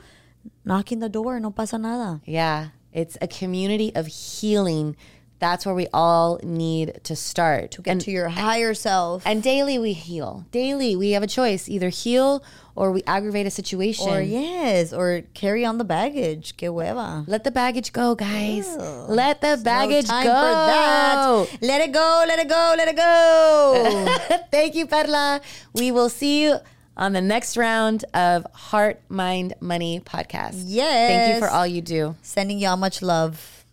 knocking 0.64 1.00
the 1.00 1.08
door. 1.08 1.38
No 1.40 1.50
pasa 1.50 1.78
nada. 1.78 2.20
Yeah, 2.24 2.68
it's 2.92 3.16
a 3.20 3.26
community 3.28 3.94
of 3.94 4.06
healing. 4.06 4.96
That's 5.42 5.66
where 5.66 5.74
we 5.74 5.88
all 5.92 6.38
need 6.44 7.00
to 7.02 7.16
start. 7.16 7.72
To 7.72 7.82
get 7.82 7.98
to 8.02 8.12
your 8.12 8.28
higher 8.28 8.74
self. 8.74 9.26
And 9.26 9.42
daily 9.42 9.76
we 9.76 9.92
heal. 9.92 10.46
Daily 10.52 10.94
we 10.94 11.10
have 11.10 11.24
a 11.24 11.26
choice: 11.26 11.68
either 11.68 11.88
heal 11.88 12.44
or 12.76 12.92
we 12.92 13.02
aggravate 13.08 13.44
a 13.46 13.50
situation. 13.50 14.08
Or 14.08 14.20
yes, 14.20 14.92
or 14.92 15.22
carry 15.34 15.64
on 15.64 15.78
the 15.78 15.84
baggage. 15.84 16.56
Que 16.56 16.68
hueva. 16.68 17.24
Let 17.26 17.42
the 17.42 17.50
baggage 17.50 17.92
go, 17.92 18.14
guys. 18.14 18.68
Let 19.08 19.40
the 19.40 19.60
baggage 19.64 20.06
no 20.06 20.14
time 20.14 20.26
go. 20.26 21.46
for 21.48 21.56
that. 21.58 21.58
Let 21.60 21.80
it 21.80 21.92
go. 21.92 22.24
Let 22.28 22.38
it 22.38 22.48
go. 22.48 22.74
Let 22.78 22.86
it 22.86 22.96
go. 22.96 24.36
Thank 24.52 24.76
you, 24.76 24.86
Perla. 24.86 25.40
We 25.74 25.90
will 25.90 26.08
see 26.08 26.44
you 26.44 26.58
on 26.96 27.14
the 27.14 27.20
next 27.20 27.56
round 27.56 28.04
of 28.14 28.46
Heart, 28.52 29.00
Mind, 29.08 29.54
Money 29.58 29.98
podcast. 29.98 30.62
Yes. 30.66 31.10
Thank 31.10 31.34
you 31.34 31.40
for 31.40 31.52
all 31.52 31.66
you 31.66 31.82
do. 31.82 32.14
Sending 32.22 32.60
y'all 32.60 32.76
much 32.76 33.02
love. 33.02 33.64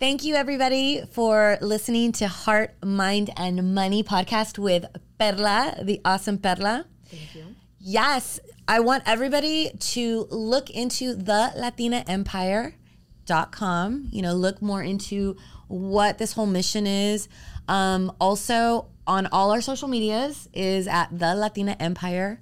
Thank 0.00 0.24
you, 0.24 0.34
everybody, 0.34 1.02
for 1.12 1.56
listening 1.60 2.10
to 2.12 2.26
Heart, 2.26 2.74
Mind, 2.84 3.30
and 3.36 3.76
Money 3.76 4.02
podcast 4.02 4.58
with 4.58 4.84
Perla, 5.20 5.76
the 5.82 6.00
awesome 6.04 6.38
Perla. 6.38 6.86
Thank 7.06 7.36
you. 7.36 7.44
Yes, 7.78 8.40
I 8.66 8.80
want 8.80 9.04
everybody 9.06 9.70
to 9.70 10.26
look 10.30 10.68
into 10.68 11.14
the 11.14 11.52
Latina 11.56 12.02
Empire.com. 12.08 14.08
You 14.10 14.22
know, 14.22 14.34
look 14.34 14.60
more 14.60 14.82
into 14.82 15.36
what 15.68 16.18
this 16.18 16.32
whole 16.32 16.46
mission 16.46 16.88
is. 16.88 17.28
Um, 17.68 18.12
also, 18.20 18.88
on 19.06 19.28
all 19.28 19.52
our 19.52 19.60
social 19.60 19.86
medias 19.86 20.48
is 20.52 20.88
at 20.88 21.16
the 21.16 21.36
Latina 21.36 21.76
Empire. 21.78 22.40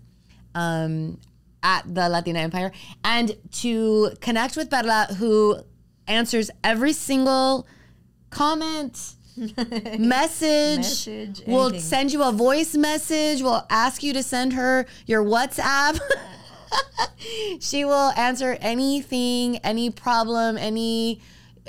Um, 0.54 1.18
at 1.62 1.94
the 1.94 2.08
Latina 2.08 2.40
Empire 2.40 2.72
and 3.04 3.36
to 3.52 4.10
connect 4.20 4.56
with 4.56 4.68
Perla, 4.68 5.06
who 5.18 5.58
answers 6.12 6.50
every 6.62 6.92
single 6.92 7.66
comment, 8.30 9.14
message, 9.36 9.98
Message, 10.78 11.42
will 11.46 11.68
anything. 11.68 11.80
send 11.80 12.12
you 12.12 12.22
a 12.22 12.32
voice 12.32 12.74
message, 12.76 13.42
we'll 13.42 13.66
ask 13.70 14.02
you 14.02 14.12
to 14.12 14.22
send 14.22 14.52
her 14.52 14.86
your 15.06 15.24
WhatsApp. 15.24 15.98
she 17.60 17.84
will 17.84 18.10
answer 18.16 18.56
anything, 18.60 19.56
any 19.58 19.90
problem, 19.90 20.58
any 20.58 21.20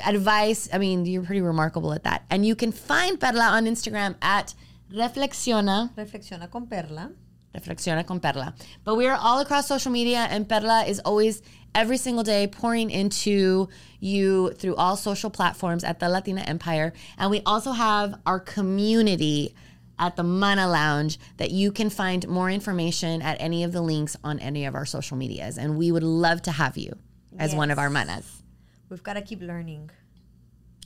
advice. 0.06 0.68
I 0.74 0.78
mean, 0.78 1.06
you're 1.06 1.24
pretty 1.24 1.42
remarkable 1.42 1.94
at 1.94 2.04
that. 2.04 2.26
And 2.30 2.46
you 2.46 2.56
can 2.56 2.72
find 2.72 3.20
Perla 3.20 3.46
on 3.58 3.66
Instagram 3.66 4.16
at 4.22 4.54
Reflexiona. 4.94 5.94
Reflexiona 5.96 6.50
con 6.50 6.68
Perla. 6.68 7.12
Reflexiona 7.56 8.06
con 8.06 8.20
Perla. 8.20 8.54
But 8.84 8.96
we 8.96 9.08
are 9.08 9.18
all 9.20 9.40
across 9.40 9.68
social 9.68 9.92
media, 9.92 10.28
and 10.30 10.48
Perla 10.50 10.84
is 10.86 11.00
always 11.00 11.42
every 11.76 11.98
single 11.98 12.24
day 12.24 12.48
pouring 12.48 12.90
into 12.92 13.70
you 14.00 14.52
through 14.54 14.76
all 14.76 14.96
social 14.96 15.30
platforms 15.30 15.84
at 15.84 16.00
the 16.00 16.10
Latina 16.10 16.42
Empire. 16.42 16.94
And 17.18 17.32
we 17.32 17.42
also 17.46 17.72
have 17.72 18.20
our 18.26 18.40
community 18.40 19.56
at 20.00 20.16
the 20.16 20.24
Mana 20.24 20.68
Lounge 20.68 21.20
that 21.38 21.52
you 21.52 21.72
can 21.72 21.90
find 21.90 22.28
more 22.28 22.50
information 22.50 23.22
at 23.22 23.38
any 23.40 23.64
of 23.64 23.72
the 23.72 23.82
links 23.82 24.18
on 24.24 24.40
any 24.40 24.66
of 24.66 24.76
our 24.76 24.86
social 24.86 25.16
medias. 25.18 25.58
And 25.58 25.78
we 25.78 25.92
would 25.92 26.04
love 26.04 26.42
to 26.44 26.52
have 26.52 26.78
you 26.78 26.98
as 27.38 27.56
one 27.56 27.72
of 27.72 27.80
our 27.80 27.90
manas. 27.90 28.44
We've 28.90 29.04
got 29.04 29.14
to 29.14 29.22
keep 29.22 29.42
learning, 29.42 29.90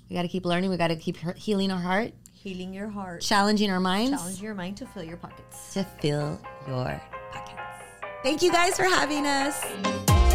We 0.09 0.15
got 0.15 0.21
to 0.21 0.27
keep 0.27 0.45
learning. 0.45 0.69
We 0.69 0.77
got 0.77 0.87
to 0.89 0.95
keep 0.95 1.17
healing 1.35 1.71
our 1.71 1.79
heart, 1.79 2.13
healing 2.31 2.73
your 2.73 2.87
heart, 2.89 3.21
challenging 3.21 3.69
our 3.71 3.79
minds 3.79 4.11
challenge 4.11 4.41
your 4.41 4.53
mind 4.55 4.77
to 4.77 4.85
fill 4.85 5.03
your 5.03 5.17
pockets. 5.17 5.73
to 5.73 5.83
fill 6.01 6.39
your 6.67 7.01
pockets. 7.31 7.61
Thank 8.23 8.41
you 8.41 8.51
guys 8.51 8.75
for 8.77 8.83
having 8.83 9.25
us. 9.25 10.26